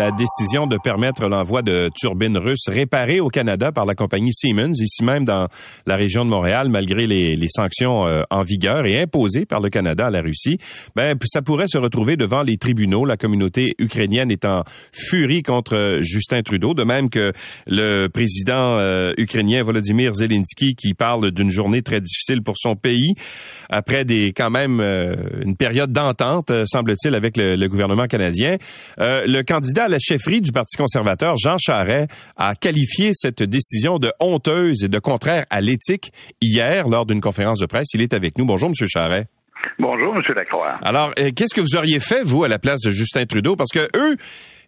La 0.00 0.12
décision 0.12 0.66
de 0.66 0.78
permettre 0.78 1.26
l'envoi 1.28 1.60
de 1.60 1.90
turbines 1.94 2.38
russes 2.38 2.68
réparées 2.68 3.20
au 3.20 3.28
Canada 3.28 3.70
par 3.70 3.84
la 3.84 3.94
compagnie 3.94 4.32
Siemens, 4.32 4.80
ici 4.80 5.04
même 5.04 5.26
dans 5.26 5.46
la 5.86 5.96
région 5.96 6.24
de 6.24 6.30
Montréal, 6.30 6.70
malgré 6.70 7.06
les, 7.06 7.48
sanctions 7.50 8.06
euh, 8.06 8.22
en 8.30 8.40
vigueur 8.40 8.86
et 8.86 8.98
imposées 8.98 9.44
par 9.44 9.60
le 9.60 9.68
Canada 9.68 10.06
à 10.06 10.10
la 10.10 10.22
Russie, 10.22 10.56
ben 10.96 11.18
ça 11.24 11.42
pourrait 11.42 11.68
se 11.68 11.76
retrouver 11.76 12.16
devant 12.16 12.40
les 12.40 12.56
tribunaux. 12.56 13.04
La 13.04 13.18
communauté 13.18 13.74
ukrainienne 13.78 14.30
est 14.30 14.46
en 14.46 14.64
furie 14.90 15.42
contre 15.42 15.98
Justin 16.00 16.40
Trudeau, 16.40 16.72
de 16.72 16.82
même 16.82 17.10
que 17.10 17.34
le 17.66 18.06
président 18.06 18.78
euh, 18.78 19.12
ukrainien 19.18 19.62
Volodymyr 19.62 20.14
Zelensky 20.14 20.76
qui 20.76 20.94
parle 20.94 21.30
d'une 21.30 21.50
journée 21.50 21.82
très 21.82 22.00
difficile 22.00 22.42
pour 22.42 22.56
son 22.56 22.74
pays 22.74 23.12
après 23.68 24.06
des 24.06 24.32
quand 24.34 24.50
même 24.50 24.80
euh, 24.80 25.14
une 25.44 25.56
période 25.56 25.92
d'entente, 25.92 26.50
semble-t-il, 26.64 27.14
avec 27.14 27.36
le, 27.36 27.68
gouvernement 27.68 28.06
canadien. 28.06 28.56
le 28.98 29.42
candidat 29.42 29.89
la 29.90 29.98
chefferie 29.98 30.40
du 30.40 30.52
Parti 30.52 30.76
conservateur, 30.76 31.36
Jean 31.36 31.58
Charest, 31.58 32.08
a 32.36 32.54
qualifié 32.54 33.12
cette 33.14 33.42
décision 33.42 33.98
de 33.98 34.12
honteuse 34.20 34.84
et 34.84 34.88
de 34.88 34.98
contraire 34.98 35.44
à 35.50 35.60
l'éthique 35.60 36.12
hier 36.40 36.88
lors 36.88 37.06
d'une 37.06 37.20
conférence 37.20 37.58
de 37.58 37.66
presse. 37.66 37.88
Il 37.94 38.00
est 38.00 38.14
avec 38.14 38.38
nous. 38.38 38.46
Bonjour, 38.46 38.70
Monsieur 38.70 38.86
Charret. 38.86 39.26
Bonjour, 39.78 40.14
M. 40.14 40.22
Lacroix. 40.34 40.78
Alors, 40.82 41.12
euh, 41.18 41.30
qu'est-ce 41.34 41.54
que 41.54 41.60
vous 41.60 41.76
auriez 41.76 42.00
fait, 42.00 42.22
vous, 42.22 42.44
à 42.44 42.48
la 42.48 42.58
place 42.58 42.80
de 42.80 42.90
Justin 42.90 43.26
Trudeau? 43.26 43.56
Parce 43.56 43.70
que 43.70 43.88
eux, 43.94 44.16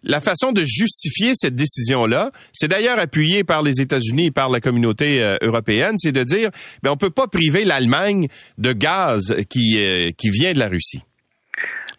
la 0.03 0.19
façon 0.19 0.51
de 0.51 0.63
justifier 0.65 1.31
cette 1.35 1.55
décision-là, 1.55 2.31
c'est 2.51 2.67
d'ailleurs 2.67 2.99
appuyé 2.99 3.43
par 3.43 3.63
les 3.63 3.81
États-Unis 3.81 4.27
et 4.27 4.31
par 4.31 4.49
la 4.49 4.59
communauté 4.59 5.21
euh, 5.21 5.37
européenne, 5.41 5.95
c'est 5.97 6.11
de 6.11 6.23
dire, 6.23 6.49
ben, 6.83 6.91
on 6.91 6.97
peut 6.97 7.09
pas 7.09 7.27
priver 7.27 7.65
l'Allemagne 7.65 8.27
de 8.57 8.73
gaz 8.73 9.35
qui, 9.49 9.77
euh, 9.77 10.11
qui 10.17 10.29
vient 10.29 10.53
de 10.53 10.59
la 10.59 10.67
Russie. 10.67 11.03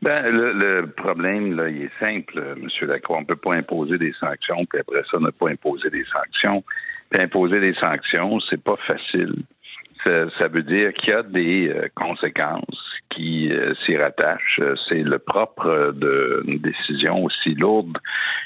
Ben, 0.04 0.30
le, 0.30 0.86
problème, 0.86 1.56
là, 1.56 1.70
il 1.70 1.84
est 1.84 1.98
simple, 1.98 2.38
M. 2.58 2.68
Lacroix. 2.82 3.16
On 3.20 3.24
peut 3.24 3.36
pas 3.36 3.54
imposer 3.54 3.96
des 3.96 4.12
sanctions, 4.12 4.66
puis 4.66 4.80
après 4.80 5.02
ça, 5.10 5.18
ne 5.18 5.30
pas 5.30 5.48
imposer 5.48 5.88
des 5.88 6.04
sanctions. 6.04 6.62
Imposer 7.18 7.58
des 7.58 7.72
sanctions, 7.72 8.38
c'est 8.50 8.62
pas 8.62 8.76
facile. 8.86 9.34
Ça, 10.04 10.48
veut 10.48 10.62
dire 10.62 10.92
qu'il 10.92 11.08
y 11.08 11.12
a 11.14 11.22
des 11.22 11.70
euh, 11.70 11.88
conséquences 11.94 13.00
qui 13.08 13.50
euh, 13.50 13.72
s'y 13.86 13.96
rattachent. 13.96 14.60
C'est 14.90 15.02
le 15.02 15.18
propre 15.18 15.94
d'une 15.94 16.58
décision 16.58 17.24
aussi 17.24 17.54
lourde 17.54 17.96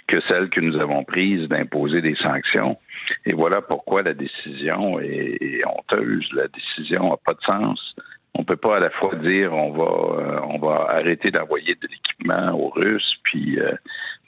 que 0.07 0.21
celle 0.29 0.51
que 0.51 0.61
nous 0.61 0.79
avons 0.81 1.03
prise 1.03 1.49
d'imposer 1.49 2.01
des 2.03 2.15
sanctions. 2.23 2.79
Et 3.27 3.33
voilà 3.33 3.63
pourquoi 3.63 4.03
la 4.03 4.15
décision 4.15 5.01
est, 5.01 5.39
est 5.41 5.67
honteuse. 5.67 6.29
La 6.35 6.47
décision 6.47 7.09
n'a 7.09 7.17
pas 7.17 7.35
de 7.35 7.43
sens 7.45 7.97
on 8.39 8.45
peut 8.45 8.57
pas 8.57 8.77
à 8.77 8.81
la 8.81 8.91
fois 8.91 9.15
dire 9.17 9.53
on 9.53 9.73
va 9.73 9.85
euh, 9.85 10.41
on 10.49 10.59
va 10.59 10.87
arrêter 10.91 11.31
d'envoyer 11.31 11.75
de 11.75 11.89
l'équipement 11.89 12.57
aux 12.57 12.71
Russes 12.71 13.17
puis, 13.25 13.59
euh, 13.59 13.73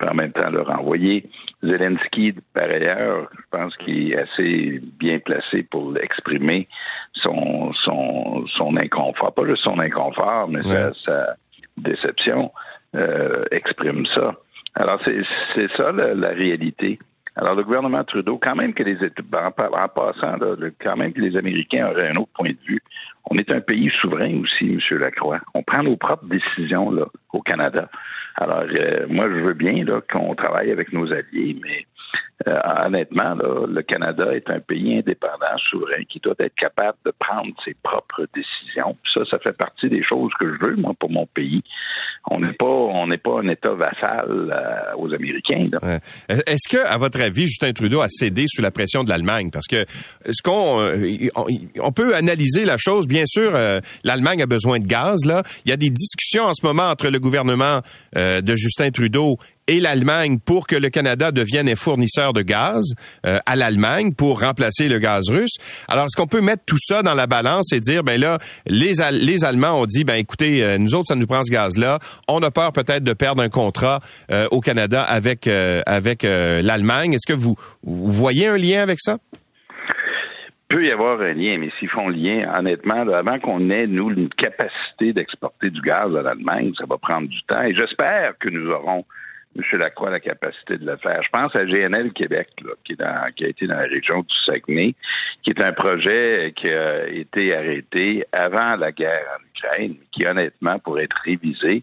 en 0.07 0.14
même 0.14 0.33
temps 0.33 0.51
leur 0.51 0.68
envoyer. 0.79 1.31
Zelensky, 1.62 2.35
par 2.53 2.64
ailleurs, 2.64 3.31
je 3.33 3.42
pense 3.51 3.77
qu'il 3.77 4.12
est 4.12 4.18
assez 4.18 4.81
bien 4.99 5.20
placé 5.20 5.62
pour 5.62 5.94
exprimer 5.96 6.68
son 7.14 7.73
son 7.85 8.46
son 8.59 8.77
inconfort, 8.77 9.33
pas 9.33 9.49
juste 9.49 9.62
son 9.62 9.79
inconfort, 9.81 10.49
mais 10.49 10.62
sa, 11.07 11.37
déception 11.77 12.53
euh, 12.96 13.44
exprime 13.53 14.05
ça. 14.14 14.35
Alors 14.75 15.01
c'est 15.07 15.23
c'est 15.55 15.70
ça 15.77 15.92
la, 15.92 16.29
réalité. 16.31 16.99
Alors, 17.37 17.55
le 17.55 17.62
gouvernement 17.62 18.03
Trudeau, 18.05 18.38
quand 18.38 18.57
même 18.57 18.75
que 18.75 18.83
les 18.83 18.96
en, 18.96 19.88
passant, 19.88 20.37
quand 20.85 20.96
même 20.96 21.12
que 21.12 21.20
les 21.20 21.38
Américains 21.38 21.88
auraient 21.88 22.09
un 22.09 22.16
autre 22.16 22.33
point 22.35 22.51
de 22.51 22.59
vue, 22.60 22.60
on 23.31 23.37
est 23.37 23.51
un 23.51 23.61
pays 23.61 23.90
souverain 24.01 24.40
aussi, 24.40 24.64
M. 24.64 24.99
Lacroix. 24.99 25.40
On 25.55 25.62
prend 25.62 25.83
nos 25.83 25.97
propres 25.97 26.27
décisions 26.27 26.90
là, 26.90 27.07
au 27.33 27.40
Canada. 27.40 27.88
Alors, 28.37 28.64
euh, 28.64 29.07
moi, 29.09 29.27
je 29.29 29.40
veux 29.40 29.55
bien 29.55 29.85
qu'on 30.11 30.35
travaille 30.35 30.73
avec 30.73 30.93
nos 30.93 31.12
alliés, 31.12 31.57
mais 31.62 31.87
euh, 32.49 32.59
honnêtement, 32.87 33.35
le 33.35 33.83
Canada 33.83 34.35
est 34.35 34.51
un 34.51 34.61
pays 34.61 34.99
indépendant, 34.99 35.59
souverain, 35.59 36.03
qui 36.09 36.19
doit 36.21 36.35
être 36.40 36.55
capable 36.55 36.99
de 37.05 37.12
prendre 37.19 37.53
ses 37.64 37.75
propres 37.83 38.27
décisions. 38.35 38.97
Ça, 39.14 39.23
ça 39.31 39.38
fait 39.38 39.57
partie 39.57 39.88
des 39.88 40.03
choses 40.03 40.33
que 40.40 40.53
je 40.53 40.66
veux, 40.66 40.77
moi, 40.77 40.95
pour 40.99 41.11
mon 41.11 41.27
pays. 41.27 41.62
On 42.30 42.40
n'est 42.40 42.52
pas, 42.52 42.66
on 42.66 43.06
n'est 43.06 43.18
pas 43.18 43.40
un 43.42 43.48
État 43.48 43.72
vassal 43.74 44.26
euh, 44.28 44.96
aux 44.96 45.12
Américains. 45.12 45.68
Est-ce 46.28 46.68
que, 46.68 46.87
à 46.87 46.96
votre 46.98 47.20
avis, 47.20 47.46
Justin 47.46 47.72
Trudeau 47.72 48.00
a 48.00 48.09
cédé 48.09 48.44
sous 48.48 48.62
la 48.62 48.70
pression 48.70 49.04
de 49.04 49.11
l'Allemagne? 49.11 49.50
Parce 49.50 49.66
que 49.66 49.85
ce 50.28 50.42
qu'on, 50.42 50.80
euh, 50.80 51.28
on, 51.80 51.92
peut 51.92 52.14
analyser 52.14 52.64
la 52.64 52.76
chose? 52.76 53.06
Bien 53.09 53.24
sûr, 53.26 53.52
l'Allemagne 54.04 54.42
a 54.42 54.46
besoin 54.46 54.78
de 54.78 54.87
gaz. 54.87 55.24
Là, 55.24 55.42
il 55.64 55.70
y 55.70 55.72
a 55.72 55.76
des 55.76 55.90
discussions 55.90 56.44
en 56.44 56.54
ce 56.54 56.64
moment 56.64 56.90
entre 56.90 57.09
le 57.09 57.18
gouvernement 57.18 57.80
de 58.14 58.56
Justin 58.56 58.90
Trudeau 58.90 59.38
et 59.70 59.78
l'Allemagne 59.78 60.40
pour 60.44 60.66
que 60.66 60.74
le 60.74 60.90
Canada 60.90 61.30
devienne 61.30 61.68
un 61.68 61.76
fournisseur 61.76 62.33
de 62.33 62.42
gaz 62.42 62.92
euh, 63.24 63.38
à 63.46 63.54
l'Allemagne 63.54 64.12
pour 64.14 64.40
remplacer 64.40 64.88
le 64.88 64.98
gaz 64.98 65.30
russe. 65.30 65.59
Alors, 65.87 66.06
est-ce 66.06 66.20
qu'on 66.20 66.26
peut 66.26 66.40
mettre 66.40 66.64
tout 66.66 66.78
ça 66.78 67.02
dans 67.02 67.14
la 67.14 67.28
balance 67.28 67.72
et 67.72 67.78
dire, 67.78 68.02
ben 68.02 68.20
là, 68.20 68.38
les, 68.66 68.94
les 69.12 69.44
Allemands 69.44 69.80
ont 69.80 69.87
dit, 69.87 70.02
ben 70.02 70.14
écoutez, 70.14 70.64
euh, 70.64 70.76
nous 70.76 70.96
autres, 70.96 71.06
ça 71.06 71.14
nous 71.14 71.28
prend 71.28 71.44
ce 71.44 71.52
gaz-là. 71.52 72.00
On 72.26 72.42
a 72.42 72.50
peur 72.50 72.72
peut-être 72.72 73.04
de 73.04 73.12
perdre 73.12 73.44
un 73.44 73.48
contrat 73.48 74.00
euh, 74.33 74.48
au 74.50 74.61
Canada 74.61 75.02
avec 75.02 75.46
avec 75.87 76.24
l'Allemagne. 76.24 77.14
Est-ce 77.14 77.26
que 77.26 77.38
vous, 77.38 77.54
vous 77.83 78.12
voyez 78.12 78.48
un 78.48 78.56
lien 78.56 78.83
avec 78.83 78.98
ça? 79.00 79.18
peut 80.68 80.87
y 80.87 80.92
avoir 80.92 81.20
un 81.20 81.33
lien, 81.33 81.59
mais 81.59 81.70
s'ils 81.78 81.88
font 81.88 82.09
lien, 82.09 82.48
honnêtement, 82.56 83.00
avant 83.12 83.40
qu'on 83.40 83.70
ait, 83.70 83.88
nous, 83.88 84.11
une 84.11 84.28
capacité 84.28 85.12
d'exporter 85.12 85.68
du 85.68 85.80
gaz 85.80 86.14
à 86.16 86.22
l'Allemagne, 86.22 86.72
ça 86.78 86.85
va 86.88 86.96
prendre 86.96 87.28
du 87.28 87.42
temps. 87.42 87.62
Et 87.62 87.74
j'espère 87.74 88.35
que 88.38 88.48
nous 88.50 88.70
aurons 88.70 89.00
M. 89.57 89.79
Lacroix 89.79 90.11
la 90.11 90.21
capacité 90.21 90.77
de 90.77 90.87
le 90.87 90.97
faire. 90.97 91.21
Je 91.23 91.29
pense 91.31 91.55
à 91.57 91.65
GNL 91.65 92.13
Québec, 92.13 92.49
qui, 92.85 92.95
a 93.03 93.29
été 93.29 93.67
dans 93.67 93.77
la 93.77 93.87
région 93.87 94.21
du 94.21 94.35
Saguenay, 94.47 94.95
qui 95.43 95.51
est 95.51 95.63
un 95.63 95.73
projet 95.73 96.53
qui 96.57 96.69
a 96.69 97.09
été 97.09 97.55
arrêté 97.55 98.25
avant 98.33 98.77
la 98.77 98.93
guerre 98.93 99.27
en 99.37 99.43
Ukraine, 99.59 99.97
qui 100.13 100.27
honnêtement 100.27 100.79
pourrait 100.79 101.05
être 101.05 101.21
révisé 101.25 101.83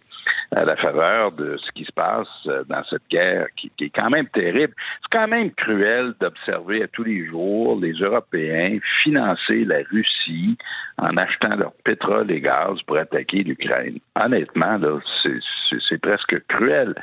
à 0.56 0.64
la 0.64 0.76
faveur 0.78 1.34
de 1.34 1.58
ce 1.58 1.72
qui 1.74 1.84
se 1.84 1.92
passe 1.92 2.28
dans 2.68 2.84
cette 2.90 3.08
guerre, 3.10 3.48
qui, 3.56 3.72
est 3.80 3.90
quand 3.90 4.10
même 4.10 4.28
terrible. 4.28 4.74
C'est 5.02 5.18
quand 5.18 5.28
même 5.28 5.52
cruel 5.52 6.14
d'observer 6.22 6.84
à 6.84 6.88
tous 6.88 7.04
les 7.04 7.26
jours 7.26 7.78
les 7.82 7.94
Européens 7.94 8.78
financer 9.04 9.66
la 9.66 9.80
Russie 9.92 10.58
en 10.98 11.16
achetant 11.18 11.56
leur 11.56 11.74
pétrole 11.84 12.32
et 12.32 12.42
gaz 12.42 12.82
pour 12.86 12.98
attaquer 12.98 13.44
l'Ukraine. 13.44 14.00
Honnêtement, 14.16 14.78
là, 14.78 15.00
c'est 15.90 16.02
presque 16.02 16.36
cruel. 16.48 16.96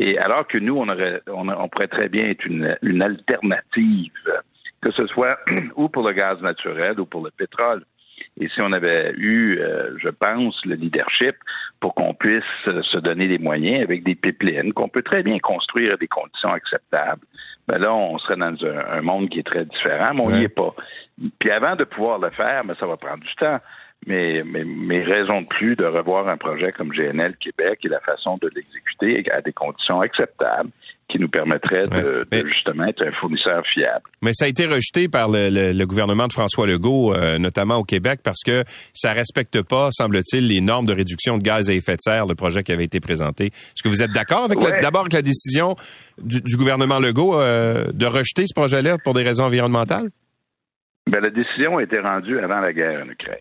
Et 0.00 0.16
alors 0.16 0.46
que 0.46 0.58
nous, 0.58 0.76
on, 0.76 0.88
aurait, 0.88 1.20
on, 1.26 1.68
pourrait 1.68 1.88
très 1.88 2.08
bien 2.08 2.26
être 2.26 2.46
une, 2.46 3.02
alternative, 3.02 4.12
que 4.80 4.92
ce 4.92 5.06
soit 5.08 5.38
ou 5.76 5.88
pour 5.88 6.06
le 6.06 6.14
gaz 6.14 6.40
naturel 6.40 7.00
ou 7.00 7.04
pour 7.04 7.24
le 7.24 7.32
pétrole. 7.32 7.84
Et 8.40 8.48
si 8.48 8.62
on 8.62 8.72
avait 8.72 9.12
eu, 9.16 9.58
euh, 9.58 9.96
je 9.98 10.08
pense, 10.08 10.64
le 10.64 10.76
leadership 10.76 11.34
pour 11.80 11.94
qu'on 11.94 12.14
puisse 12.14 12.44
euh, 12.68 12.80
se 12.82 12.98
donner 12.98 13.26
les 13.26 13.38
moyens 13.38 13.82
avec 13.82 14.04
des 14.04 14.14
pipelines 14.14 14.72
qu'on 14.72 14.88
peut 14.88 15.02
très 15.02 15.24
bien 15.24 15.40
construire 15.40 15.94
à 15.94 15.96
des 15.96 16.06
conditions 16.06 16.50
acceptables, 16.50 17.22
ben 17.66 17.78
là, 17.78 17.92
on 17.92 18.18
serait 18.18 18.36
dans 18.36 18.54
un, 18.64 19.02
monde 19.02 19.28
qui 19.28 19.40
est 19.40 19.46
très 19.46 19.64
différent, 19.64 20.14
mais 20.14 20.22
on 20.22 20.30
n'y 20.30 20.44
est 20.44 20.48
pas. 20.48 20.74
Puis 21.40 21.50
avant 21.50 21.74
de 21.74 21.82
pouvoir 21.82 22.20
le 22.20 22.30
faire, 22.30 22.62
mais 22.62 22.68
ben, 22.68 22.74
ça 22.74 22.86
va 22.86 22.96
prendre 22.96 23.24
du 23.24 23.34
temps 23.34 23.58
mais, 24.06 24.42
mais, 24.46 24.64
mais 24.64 25.02
raison 25.02 25.42
de 25.42 25.46
plus 25.46 25.76
de 25.76 25.84
revoir 25.84 26.28
un 26.28 26.36
projet 26.36 26.72
comme 26.72 26.90
GNL 26.90 27.36
Québec 27.36 27.80
et 27.84 27.88
la 27.88 28.00
façon 28.00 28.38
de 28.40 28.48
l'exécuter 28.54 29.30
à 29.30 29.40
des 29.40 29.52
conditions 29.52 30.00
acceptables 30.00 30.70
qui 31.08 31.18
nous 31.18 31.28
permettraient 31.28 31.86
de, 31.86 32.26
justement 32.46 32.84
être 32.84 33.06
un 33.06 33.12
fournisseur 33.12 33.62
fiable. 33.66 34.02
Mais 34.20 34.32
ça 34.34 34.44
a 34.44 34.48
été 34.48 34.66
rejeté 34.66 35.08
par 35.08 35.28
le, 35.30 35.84
gouvernement 35.84 36.26
de 36.26 36.32
François 36.32 36.66
Legault, 36.66 37.14
euh, 37.14 37.38
notamment 37.38 37.76
au 37.76 37.84
Québec, 37.84 38.20
parce 38.22 38.42
que 38.44 38.62
ça 38.92 39.12
respecte 39.12 39.62
pas, 39.62 39.88
semble-t-il, 39.90 40.46
les 40.46 40.60
normes 40.60 40.86
de 40.86 40.92
réduction 40.92 41.38
de 41.38 41.42
gaz 41.42 41.70
à 41.70 41.72
effet 41.72 41.96
de 41.96 42.02
serre, 42.02 42.26
le 42.26 42.34
projet 42.34 42.62
qui 42.62 42.72
avait 42.72 42.84
été 42.84 43.00
présenté. 43.00 43.46
Est-ce 43.46 43.82
que 43.82 43.88
vous 43.88 44.02
êtes 44.02 44.12
d'accord 44.12 44.44
avec 44.44 44.58
d'abord 44.82 45.02
avec 45.02 45.14
la 45.14 45.22
décision 45.22 45.76
du, 46.18 46.56
gouvernement 46.56 46.98
Legault 46.98 47.40
euh, 47.40 47.86
de 47.92 48.06
rejeter 48.06 48.44
ce 48.46 48.54
projet-là 48.54 48.98
pour 49.02 49.14
des 49.14 49.22
raisons 49.22 49.44
environnementales? 49.44 50.10
Ben, 51.06 51.20
la 51.20 51.30
décision 51.30 51.78
a 51.78 51.82
été 51.82 51.98
rendue 52.00 52.38
avant 52.38 52.60
la 52.60 52.72
guerre 52.72 53.02
en 53.02 53.08
Ukraine. 53.08 53.40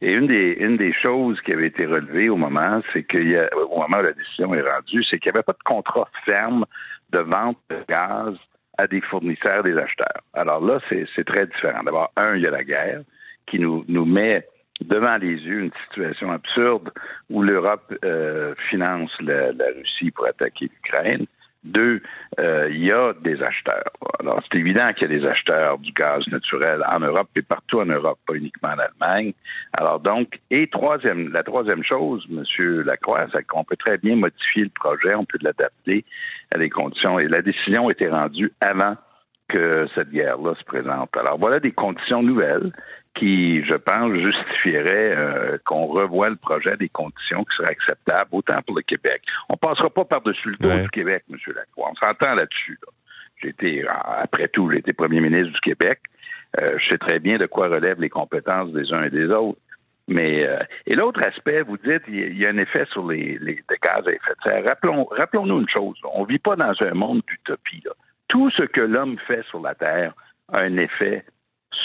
Et 0.00 0.12
une 0.12 0.26
des, 0.26 0.56
une 0.60 0.76
des 0.76 0.92
choses 0.92 1.40
qui 1.42 1.52
avait 1.52 1.68
été 1.68 1.86
relevée 1.86 2.28
au 2.28 2.36
moment, 2.36 2.82
c'est 2.92 3.04
qu'il 3.04 3.30
y 3.30 3.36
a, 3.36 3.48
au 3.56 3.80
moment 3.80 3.98
où 3.98 4.02
la 4.02 4.12
décision 4.12 4.54
est 4.54 4.62
rendue, 4.62 5.04
c'est 5.04 5.18
qu'il 5.18 5.32
n'y 5.32 5.38
avait 5.38 5.44
pas 5.44 5.52
de 5.52 5.64
contrat 5.64 6.08
ferme 6.24 6.64
de 7.10 7.20
vente 7.20 7.58
de 7.70 7.78
gaz 7.88 8.34
à 8.76 8.86
des 8.86 9.00
fournisseurs, 9.00 9.62
des 9.62 9.76
acheteurs. 9.76 10.22
Alors 10.32 10.64
là, 10.64 10.80
c'est 10.90 11.24
très 11.24 11.46
différent. 11.46 11.82
D'abord, 11.84 12.12
un, 12.16 12.34
il 12.34 12.42
y 12.42 12.46
a 12.46 12.50
la 12.50 12.64
guerre 12.64 13.02
qui 13.46 13.58
nous, 13.58 13.84
nous 13.88 14.04
met 14.04 14.46
devant 14.80 15.16
les 15.16 15.34
yeux 15.34 15.60
une 15.60 15.72
situation 15.86 16.32
absurde 16.32 16.90
où 17.30 17.42
l'Europe 17.42 17.94
euh, 18.04 18.54
finance 18.70 19.10
la, 19.20 19.52
Russie 19.76 20.10
pour 20.10 20.26
attaquer 20.26 20.66
l'Ukraine. 20.66 21.26
Deux, 21.64 22.02
euh, 22.40 22.68
il 22.70 22.84
y 22.84 22.92
a 22.92 23.14
des 23.22 23.42
acheteurs. 23.42 23.90
Alors, 24.20 24.42
c'est 24.42 24.58
évident 24.58 24.92
qu'il 24.92 25.10
y 25.10 25.14
a 25.14 25.18
des 25.18 25.26
acheteurs 25.26 25.78
du 25.78 25.92
gaz 25.92 26.26
naturel 26.28 26.84
en 26.86 27.00
Europe 27.00 27.28
et 27.36 27.42
partout 27.42 27.80
en 27.80 27.86
Europe, 27.86 28.18
pas 28.26 28.34
uniquement 28.34 28.70
en 28.70 28.78
Allemagne. 28.78 29.32
Alors 29.72 29.98
donc, 30.00 30.40
et 30.50 30.68
troisième, 30.68 31.32
la 31.32 31.42
troisième 31.42 31.82
chose, 31.82 32.24
Monsieur 32.28 32.82
Lacroix, 32.82 33.26
c'est 33.34 33.44
qu'on 33.44 33.64
peut 33.64 33.76
très 33.76 33.96
bien 33.96 34.16
modifier 34.16 34.64
le 34.64 34.70
projet, 34.70 35.14
on 35.14 35.24
peut 35.24 35.38
l'adapter 35.40 36.04
à 36.54 36.58
des 36.58 36.68
conditions. 36.68 37.18
Et 37.18 37.28
la 37.28 37.40
décision 37.40 37.88
a 37.88 37.92
été 37.92 38.08
rendue 38.08 38.52
avant 38.60 38.96
que 39.48 39.86
cette 39.96 40.10
guerre-là 40.10 40.54
se 40.58 40.64
présente. 40.64 41.16
Alors 41.16 41.38
voilà 41.38 41.60
des 41.60 41.72
conditions 41.72 42.22
nouvelles 42.22 42.72
qui, 43.14 43.64
je 43.64 43.74
pense, 43.74 44.12
justifieraient 44.14 45.14
euh, 45.16 45.58
qu'on 45.64 45.86
revoie 45.86 46.30
le 46.30 46.36
projet 46.36 46.76
des 46.76 46.88
conditions 46.88 47.44
qui 47.44 47.56
seraient 47.56 47.70
acceptables, 47.70 48.30
autant 48.32 48.60
pour 48.66 48.76
le 48.76 48.82
Québec. 48.82 49.22
On 49.48 49.56
passera 49.56 49.88
pas 49.88 50.04
par-dessus 50.04 50.50
le 50.50 50.56
dos 50.56 50.82
du 50.82 50.88
Québec, 50.90 51.24
M. 51.30 51.36
Lacroix. 51.54 51.90
On 51.92 52.06
s'entend 52.06 52.34
là-dessus. 52.34 52.78
J'ai 53.40 53.50
été, 53.50 53.84
après 53.88 54.48
tout, 54.48 54.70
j'ai 54.70 54.78
été 54.78 54.92
premier 54.92 55.20
ministre 55.20 55.52
du 55.52 55.60
Québec. 55.60 56.00
Euh, 56.60 56.78
je 56.78 56.88
sais 56.88 56.98
très 56.98 57.18
bien 57.18 57.38
de 57.38 57.46
quoi 57.46 57.68
relèvent 57.68 58.00
les 58.00 58.10
compétences 58.10 58.72
des 58.72 58.92
uns 58.92 59.04
et 59.04 59.10
des 59.10 59.26
autres. 59.26 59.58
Mais 60.06 60.46
euh, 60.46 60.58
et 60.86 60.94
l'autre 60.94 61.20
aspect, 61.26 61.62
vous 61.62 61.78
dites, 61.78 62.02
il 62.08 62.38
y 62.38 62.46
a 62.46 62.50
un 62.50 62.58
effet 62.58 62.84
sur 62.92 63.08
les, 63.08 63.38
les, 63.40 63.62
gaz 63.82 64.06
à 64.06 64.10
effet 64.10 64.34
de 64.44 64.50
serre. 64.50 64.64
Rappelons, 64.64 65.06
rappelons-nous 65.10 65.60
une 65.60 65.68
chose. 65.68 65.96
On 66.12 66.24
vit 66.24 66.38
pas 66.38 66.56
dans 66.56 66.74
un 66.80 66.94
monde 66.94 67.22
d'utopie. 67.26 67.82
Tout 68.28 68.50
ce 68.50 68.64
que 68.64 68.82
l'homme 68.82 69.16
fait 69.26 69.42
sur 69.48 69.60
la 69.60 69.74
Terre 69.74 70.14
a 70.52 70.60
un 70.60 70.76
effet 70.76 71.24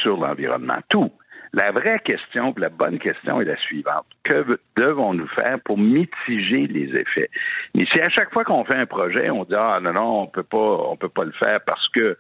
sur 0.02 0.18
l'environnement. 0.18 0.80
Tout. 0.90 1.12
La 1.54 1.72
vraie 1.72 2.00
question, 2.00 2.54
la 2.58 2.70
bonne 2.70 3.00
question 3.00 3.42
est 3.42 3.46
la 3.46 3.58
suivante. 3.58 4.06
Que 4.24 4.60
devons-nous 4.78 5.28
faire 5.30 5.60
pour 5.66 5.80
mitiger 5.80 6.68
les 6.68 6.90
effets? 7.00 7.30
Mais 7.76 7.86
si 7.92 8.00
à 8.00 8.10
chaque 8.10 8.32
fois 8.32 8.44
qu'on 8.44 8.64
fait 8.66 8.76
un 8.76 8.86
projet, 8.86 9.32
on 9.32 9.46
dit 9.46 9.56
Ah 9.58 9.80
non, 9.82 9.94
non, 9.94 10.22
on 10.22 10.28
peut 10.28 10.44
pas, 10.44 10.58
on 10.58 10.96
peut 10.96 11.10
pas 11.10 11.24
le 11.24 11.32
faire 11.32 11.60
parce 11.66 11.88
que 11.90 12.18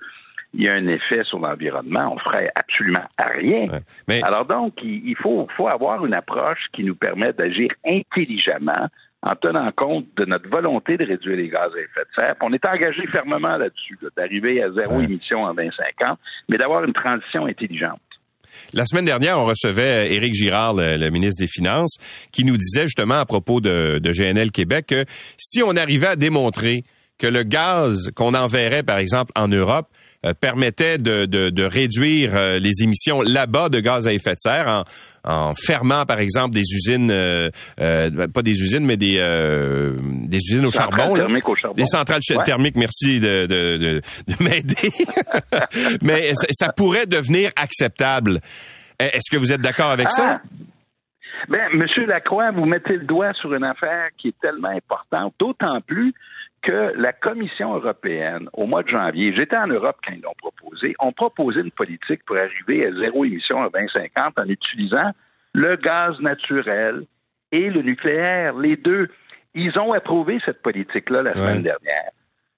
il 0.53 0.63
y 0.63 0.67
a 0.69 0.73
un 0.73 0.87
effet 0.87 1.23
sur 1.25 1.37
l'environnement, 1.37 2.15
on 2.15 2.17
ferait 2.17 2.51
absolument 2.55 3.07
rien. 3.19 3.67
Alors 4.23 4.45
donc, 4.45 4.73
il, 4.81 5.15
faut, 5.15 5.47
faut 5.55 5.67
avoir 5.67 6.03
une 6.05 6.15
approche 6.15 6.65
qui 6.73 6.83
nous 6.83 6.95
permet 6.95 7.33
d'agir 7.33 7.69
intelligemment 7.85 8.87
en 9.21 9.35
tenant 9.35 9.71
compte 9.75 10.05
de 10.17 10.25
notre 10.25 10.49
volonté 10.49 10.97
de 10.97 11.05
réduire 11.05 11.37
les 11.37 11.49
gaz 11.49 11.69
à 11.75 11.79
effet 11.79 12.01
de 12.01 12.15
serre. 12.15 12.35
on 12.41 12.53
est 12.53 12.65
engagé 12.65 13.05
fermement 13.07 13.57
là-dessus, 13.57 13.97
d'arriver 14.15 14.63
à 14.63 14.71
zéro 14.71 15.01
émission 15.01 15.43
en 15.43 15.53
2050, 15.53 16.17
mais 16.47 16.57
d'avoir 16.57 16.83
une 16.83 16.93
transition 16.93 17.45
intelligente. 17.45 17.99
La 18.73 18.85
semaine 18.85 19.05
dernière, 19.05 19.37
on 19.37 19.45
recevait 19.45 20.13
Éric 20.13 20.33
Girard, 20.33 20.73
le, 20.73 21.09
ministre 21.09 21.43
des 21.43 21.47
Finances, 21.47 21.97
qui 22.31 22.45
nous 22.45 22.57
disait 22.57 22.83
justement 22.83 23.19
à 23.19 23.25
propos 23.25 23.61
de, 23.61 23.99
de 23.99 24.11
GNL 24.11 24.51
Québec 24.51 24.87
que 24.87 25.05
si 25.37 25.61
on 25.61 25.71
arrivait 25.71 26.07
à 26.07 26.15
démontrer 26.15 26.83
que 27.19 27.27
le 27.27 27.43
gaz 27.43 28.11
qu'on 28.15 28.33
enverrait, 28.33 28.81
par 28.81 28.97
exemple, 28.97 29.31
en 29.35 29.47
Europe, 29.47 29.87
euh, 30.25 30.33
permettait 30.33 30.97
de, 30.97 31.25
de, 31.25 31.49
de 31.49 31.63
réduire 31.63 32.31
euh, 32.35 32.59
les 32.59 32.83
émissions 32.83 33.21
là-bas 33.21 33.69
de 33.69 33.79
gaz 33.79 34.07
à 34.07 34.13
effet 34.13 34.31
de 34.31 34.39
serre 34.39 34.67
en, 34.67 34.83
en 35.23 35.53
fermant, 35.53 36.05
par 36.05 36.19
exemple, 36.19 36.53
des 36.55 36.61
usines, 36.61 37.11
euh, 37.11 37.49
pas 37.77 38.41
des 38.41 38.61
usines, 38.61 38.85
mais 38.85 38.97
des, 38.97 39.19
des 40.27 40.37
usines 40.37 40.65
au 40.65 40.71
charbon, 40.71 41.15
là. 41.15 41.27
au 41.27 41.55
charbon. 41.55 41.75
Des 41.75 41.85
centrales 41.85 42.21
thermiques, 42.45 42.75
merci 42.75 43.19
de, 43.19 43.45
de, 43.45 43.77
de, 43.77 44.01
de 44.27 44.43
m'aider. 44.43 44.91
mais 46.01 46.31
ça, 46.33 46.71
pourrait 46.71 47.05
devenir 47.05 47.51
acceptable. 47.55 48.39
Est-ce 48.99 49.31
que 49.31 49.37
vous 49.37 49.51
êtes 49.51 49.61
d'accord 49.61 49.91
avec 49.91 50.11
ça? 50.11 50.41
Ah! 50.41 50.49
Ben, 51.47 51.69
Monsieur 51.73 52.05
Lacroix, 52.05 52.51
vous 52.51 52.65
mettez 52.65 52.97
le 52.97 53.05
doigt 53.05 53.33
sur 53.33 53.53
une 53.53 53.63
affaire 53.63 54.09
qui 54.17 54.29
est 54.29 54.39
tellement 54.41 54.69
importante, 54.69 55.33
d'autant 55.39 55.79
plus 55.81 56.13
que 56.61 56.93
la 56.95 57.13
Commission 57.13 57.75
européenne, 57.75 58.49
au 58.53 58.65
mois 58.65 58.83
de 58.83 58.89
janvier, 58.89 59.33
j'étais 59.35 59.57
en 59.57 59.67
Europe 59.67 59.97
quand 60.05 60.13
ils 60.13 60.21
l'ont 60.21 60.33
proposé, 60.37 60.95
ont 60.99 61.11
proposé 61.11 61.61
une 61.61 61.71
politique 61.71 62.23
pour 62.25 62.37
arriver 62.37 62.87
à 62.87 62.91
zéro 62.93 63.25
émission 63.25 63.57
en 63.57 63.69
2050 63.69 64.39
en 64.39 64.47
utilisant 64.47 65.11
le 65.53 65.75
gaz 65.75 66.19
naturel 66.19 67.05
et 67.51 67.69
le 67.69 67.81
nucléaire, 67.81 68.55
les 68.57 68.75
deux. 68.75 69.09
Ils 69.55 69.77
ont 69.79 69.91
approuvé 69.93 70.39
cette 70.45 70.61
politique-là 70.61 71.23
la 71.23 71.31
semaine 71.31 71.63
dernière. 71.63 72.11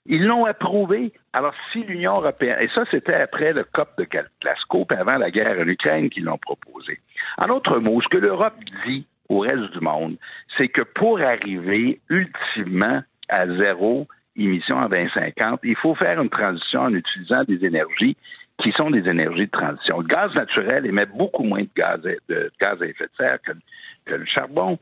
Ils 0.06 0.26
l'ont 0.26 0.44
approuvé. 0.44 1.14
Alors, 1.32 1.54
si 1.72 1.84
l'Union 1.84 2.14
européenne, 2.14 2.58
et 2.60 2.70
ça, 2.74 2.84
c'était 2.92 3.16
après 3.16 3.54
le 3.54 3.64
COP 3.64 3.90
de 4.00 4.06
Glasgow, 4.42 4.86
puis 4.86 4.98
avant 4.98 5.18
la 5.18 5.30
guerre 5.30 5.58
en 5.60 5.68
Ukraine 5.68 6.10
qu'ils 6.10 6.24
l'ont 6.24 6.40
proposé. 6.40 7.00
En 7.38 7.50
autre 7.50 7.80
mot, 7.80 8.02
ce 8.02 8.08
que 8.08 8.18
l'Europe 8.18 8.58
dit 8.86 9.06
au 9.30 9.40
reste 9.40 9.72
du 9.72 9.80
monde, 9.80 10.18
c'est 10.58 10.68
que 10.68 10.82
pour 10.82 11.22
arriver 11.22 12.02
ultimement 12.10 13.02
à 13.32 13.48
zéro 13.48 14.08
émission 14.36 14.78
en 14.78 14.88
2050, 14.88 15.62
il 15.64 15.76
faut 15.76 15.96
faire 15.96 16.22
une 16.22 16.30
transition 16.30 16.82
en 16.82 16.94
utilisant 16.94 17.44
des 17.44 17.66
énergies 17.66 18.16
qui 18.62 18.72
sont 18.74 18.92
des 18.92 19.08
énergies 19.10 19.48
de 19.48 19.52
transition. 19.52 20.00
Le 20.00 20.08
gaz 20.08 20.34
naturel 20.36 20.86
émet 20.86 21.06
beaucoup 21.06 21.44
moins 21.44 21.62
de 21.62 21.70
gaz, 21.76 22.00
de 22.02 22.52
gaz 22.62 22.82
à 22.82 22.86
effet 22.86 23.06
de 23.06 23.12
serre 23.18 23.40
que, 23.42 23.52
le 24.14 24.26
charbon. 24.26 24.78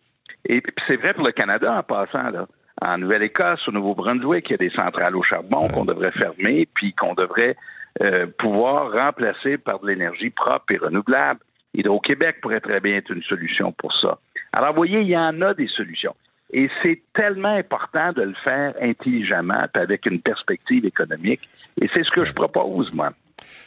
Et 0.46 0.62
c'est 0.88 0.96
vrai 0.96 1.14
pour 1.14 1.26
le 1.26 1.32
Canada 1.32 1.78
en 1.78 1.84
passant. 1.84 2.30
Là. 2.30 2.48
En 2.82 2.98
Nouvelle-Écosse, 2.98 3.68
au 3.68 3.72
Nouveau-Brunswick, 3.72 4.50
il 4.50 4.52
y 4.52 4.56
a 4.56 4.58
des 4.58 4.70
centrales 4.70 5.16
au 5.16 5.22
charbon 5.22 5.68
qu'on 5.68 5.86
devrait 5.86 6.12
fermer, 6.12 6.68
puis 6.74 6.94
qu'on 6.94 7.14
devrait 7.14 7.56
euh, 8.02 8.28
pouvoir 8.38 8.92
remplacer 8.92 9.58
par 9.58 9.80
de 9.80 9.88
l'énergie 9.88 10.30
propre 10.30 10.72
et 10.74 10.78
renouvelable. 10.78 11.42
Hydro-Québec 11.74 12.38
pourrait 12.42 12.62
très 12.62 12.80
bien 12.80 12.96
être 12.96 13.12
une 13.12 13.24
solution 13.24 13.72
pour 13.74 13.94
ça. 14.00 14.20
Alors, 14.54 14.70
vous 14.70 14.78
voyez, 14.78 15.02
il 15.02 15.10
y 15.10 15.18
en 15.18 15.42
a 15.42 15.54
des 15.54 15.68
solutions. 15.68 16.16
Et 16.52 16.70
c'est 16.84 17.02
tellement 17.14 17.56
important 17.56 18.12
de 18.14 18.24
le 18.24 18.34
faire 18.44 18.74
intelligemment, 18.82 19.66
puis 19.74 19.84
avec 19.84 20.06
une 20.06 20.20
perspective 20.20 20.86
économique. 20.86 21.48
Et 21.82 21.88
c'est 21.94 22.04
ce 22.04 22.10
que 22.10 22.26
je 22.26 22.34
propose, 22.34 22.92
moi. 22.94 23.12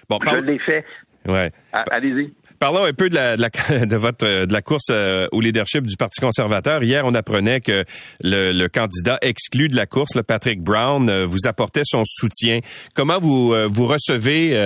Bon, 0.08 0.18
je 0.24 0.36
l'ai 0.38 0.58
fait. 0.58 0.84
Ouais. 1.26 1.50
Allez-y. 1.90 2.32
Parlons 2.62 2.84
un 2.84 2.92
peu 2.92 3.08
de 3.08 3.16
la, 3.16 3.36
de, 3.36 3.96
votre 3.96 4.24
de 4.46 4.52
la 4.52 4.62
course 4.62 4.86
euh, 4.90 5.26
au 5.32 5.40
leadership 5.40 5.84
du 5.84 5.96
Parti 5.96 6.20
conservateur. 6.20 6.84
Hier, 6.84 7.04
on 7.04 7.12
apprenait 7.12 7.60
que 7.60 7.84
le, 8.22 8.68
candidat 8.68 9.18
exclu 9.20 9.66
de 9.66 9.74
la 9.74 9.86
course, 9.86 10.14
le 10.14 10.22
Patrick 10.22 10.62
Brown, 10.62 11.10
euh, 11.10 11.26
vous 11.26 11.48
apportait 11.48 11.82
son 11.84 12.04
soutien. 12.06 12.60
Comment 12.94 13.18
vous 13.18 13.52
euh, 13.52 13.68
vous 13.68 13.88
recevez 13.88 14.56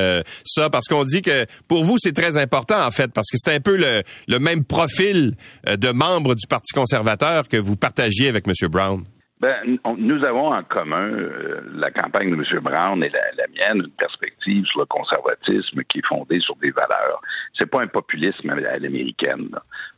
ça? 0.44 0.68
Parce 0.68 0.88
qu'on 0.88 1.06
dit 1.06 1.22
que 1.22 1.46
pour 1.68 1.85
vous 1.85 1.96
c'est 1.96 2.12
très 2.12 2.37
important 2.37 2.85
en 2.85 2.90
fait, 2.90 3.11
parce 3.14 3.30
que 3.30 3.38
c'est 3.42 3.54
un 3.54 3.61
peu 3.61 3.78
le, 3.78 4.02
le 4.28 4.38
même 4.40 4.62
profil 4.64 5.35
de 5.66 5.90
membre 5.90 6.35
du 6.35 6.46
Parti 6.46 6.74
conservateur 6.74 7.48
que 7.48 7.56
vous 7.56 7.76
partagiez 7.76 8.28
avec 8.28 8.44
M. 8.46 8.68
Brown. 8.68 9.04
Ben, 9.38 9.79
nous 9.99 10.25
avons 10.25 10.51
en 10.51 10.62
commun 10.62 11.11
euh, 11.11 11.61
la 11.75 11.90
campagne 11.90 12.31
de 12.31 12.35
M. 12.35 12.61
Brown 12.61 13.05
et 13.05 13.11
la, 13.11 13.46
mienne, 13.49 13.83
une 13.85 13.90
perspective 13.90 14.64
sur 14.64 14.81
le 14.81 14.87
conservatisme 14.87 15.83
qui 15.85 15.99
est 15.99 16.07
fondée 16.07 16.40
sur 16.40 16.57
des 16.57 16.70
valeurs. 16.70 17.20
C'est 17.59 17.70
pas 17.70 17.83
un 17.83 17.87
populisme 17.87 18.49
à 18.49 18.79
l'américaine. 18.79 19.51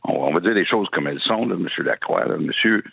On, 0.03 0.33
va 0.33 0.41
dire 0.41 0.53
les 0.53 0.65
choses 0.65 0.89
comme 0.91 1.07
elles 1.07 1.21
sont, 1.21 1.47
là, 1.47 1.55
M. 1.55 1.67
Lacroix. 1.85 2.25
Là. 2.25 2.35
Monsieur, 2.37 2.83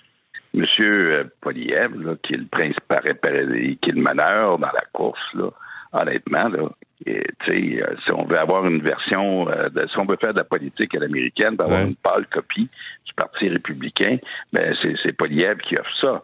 Monsieur 0.54 1.14
euh, 1.14 1.24
Poliev, 1.40 2.16
qui 2.22 2.34
est 2.34 2.38
le 2.38 2.46
principal, 2.46 3.02
qui 3.02 3.90
est 3.90 3.92
le 3.92 4.02
meneur 4.02 4.58
dans 4.58 4.72
la 4.72 4.84
course, 4.92 5.34
là, 5.34 5.50
honnêtement, 5.92 6.48
là, 6.48 6.68
et, 7.04 7.24
euh, 7.48 7.94
si 8.04 8.12
on 8.12 8.24
veut 8.24 8.38
avoir 8.38 8.66
une 8.66 8.80
version, 8.82 9.46
de, 9.46 9.86
si 9.88 9.98
on 9.98 10.06
veut 10.06 10.16
faire 10.20 10.32
de 10.32 10.38
la 10.38 10.44
politique 10.44 10.94
à 10.96 11.00
l'américaine, 11.00 11.56
avoir 11.58 11.82
une 11.82 11.96
pâle 11.96 12.26
copie 12.28 12.70
du 13.04 13.14
Parti 13.14 13.48
républicain, 13.48 14.18
ben 14.52 14.74
c'est 14.82 15.12
Poliev 15.12 15.58
qui 15.58 15.76
offre 15.76 15.90
ça. 16.00 16.22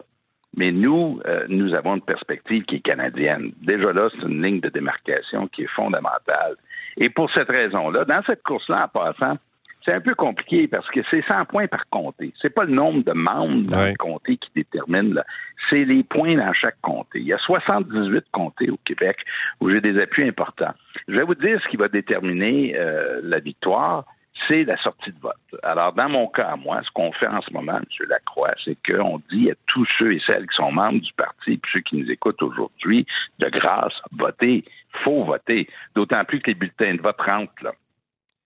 Mais 0.55 0.71
nous, 0.71 1.19
euh, 1.27 1.45
nous 1.49 1.73
avons 1.73 1.95
une 1.95 2.01
perspective 2.01 2.63
qui 2.63 2.75
est 2.75 2.79
canadienne. 2.79 3.51
Déjà 3.61 3.91
là, 3.91 4.09
c'est 4.11 4.27
une 4.27 4.43
ligne 4.43 4.59
de 4.59 4.69
démarcation 4.69 5.47
qui 5.47 5.63
est 5.63 5.71
fondamentale. 5.75 6.55
Et 6.97 7.09
pour 7.09 7.31
cette 7.33 7.49
raison-là, 7.49 8.05
dans 8.05 8.21
cette 8.27 8.43
course-là, 8.43 8.85
en 8.85 8.99
passant, 8.99 9.37
c'est 9.85 9.93
un 9.93 10.01
peu 10.01 10.13
compliqué 10.15 10.67
parce 10.67 10.87
que 10.89 11.01
c'est 11.11 11.23
100 11.27 11.45
points 11.45 11.67
par 11.67 11.89
comté. 11.89 12.33
C'est 12.41 12.53
pas 12.53 12.63
le 12.63 12.73
nombre 12.73 13.03
de 13.03 13.13
membres 13.13 13.65
dans 13.67 13.85
le 13.85 13.95
comté 13.95 14.37
qui 14.37 14.49
détermine, 14.55 15.21
c'est 15.69 15.83
les 15.83 16.03
points 16.03 16.35
dans 16.35 16.53
chaque 16.53 16.79
comté. 16.81 17.19
Il 17.19 17.27
y 17.27 17.33
a 17.33 17.37
78 17.39 18.25
comtés 18.31 18.69
au 18.69 18.77
Québec 18.85 19.17
où 19.59 19.69
j'ai 19.69 19.81
des 19.81 19.99
appuis 20.01 20.27
importants. 20.27 20.73
Je 21.07 21.15
vais 21.15 21.23
vous 21.23 21.35
dire 21.35 21.59
ce 21.61 21.67
qui 21.69 21.77
va 21.77 21.87
déterminer 21.87 22.75
euh, 22.77 23.19
la 23.23 23.39
victoire 23.39 24.05
c'est 24.47 24.63
la 24.63 24.77
sortie 24.77 25.11
de 25.11 25.19
vote. 25.19 25.35
Alors, 25.63 25.93
dans 25.93 26.09
mon 26.09 26.27
cas, 26.27 26.55
moi, 26.55 26.81
ce 26.83 26.91
qu'on 26.91 27.11
fait 27.13 27.27
en 27.27 27.41
ce 27.41 27.53
moment, 27.53 27.77
M. 27.77 28.07
Lacroix, 28.09 28.53
c'est 28.63 28.77
qu'on 28.87 29.21
dit 29.31 29.51
à 29.51 29.55
tous 29.67 29.87
ceux 29.97 30.13
et 30.13 30.21
celles 30.25 30.47
qui 30.47 30.55
sont 30.55 30.71
membres 30.71 30.99
du 30.99 31.13
parti, 31.13 31.57
puis 31.57 31.71
ceux 31.73 31.79
qui 31.81 31.97
nous 31.97 32.11
écoutent 32.11 32.41
aujourd'hui, 32.41 33.05
de 33.39 33.49
grâce, 33.49 33.93
votez. 34.11 34.63
faut 35.03 35.23
voter. 35.23 35.67
D'autant 35.95 36.25
plus 36.25 36.39
que 36.39 36.51
les 36.51 36.55
bulletins 36.55 36.95
de 36.95 37.01
vote 37.01 37.21
rentrent, 37.21 37.63
là. 37.63 37.73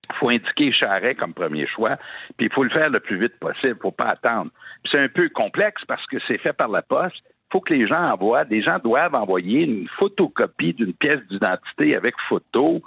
Il 0.10 0.16
faut 0.16 0.30
indiquer 0.30 0.72
Charret 0.72 1.16
comme 1.16 1.34
premier 1.34 1.68
choix, 1.68 1.98
puis 2.38 2.48
il 2.48 2.54
faut 2.54 2.64
le 2.64 2.70
faire 2.70 2.90
le 2.90 3.00
plus 3.02 3.20
vite 3.20 3.38
possible, 3.40 3.78
faut 3.82 3.92
pas 3.92 4.06
attendre. 4.06 4.52
C'est 4.90 5.00
un 5.00 5.10
peu 5.10 5.28
complexe 5.28 5.84
parce 5.86 6.06
que 6.08 6.18
c'est 6.28 6.38
fait 6.38 6.54
par 6.54 6.70
la 6.70 6.82
poste, 6.82 7.22
faut 7.52 7.62
que 7.62 7.74
les 7.74 7.88
gens 7.88 8.12
envoient, 8.12 8.46
des 8.46 8.62
gens 8.62 8.78
doivent 8.84 9.16
envoyer 9.16 9.62
une 9.62 9.88
photocopie 10.00 10.74
d'une 10.74 10.94
pièce 10.94 11.20
d'identité 11.30 11.96
avec 11.96 12.16
photo 12.28 12.82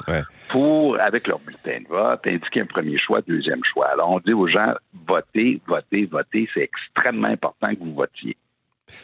pour, 0.48 1.00
avec 1.00 1.26
leur 1.26 1.38
bulletin 1.38 1.80
de 1.80 1.88
vote, 1.88 2.20
indiquer 2.26 2.62
un 2.62 2.66
premier 2.66 2.98
choix, 2.98 3.20
deuxième 3.26 3.64
choix. 3.64 3.86
Alors, 3.86 4.10
on 4.10 4.20
dit 4.20 4.34
aux 4.34 4.46
gens, 4.46 4.74
votez, 5.06 5.60
votez, 5.66 6.06
votez. 6.06 6.48
C'est 6.54 6.62
extrêmement 6.62 7.28
important 7.28 7.74
que 7.74 7.80
vous 7.80 7.94
votiez. 7.94 8.36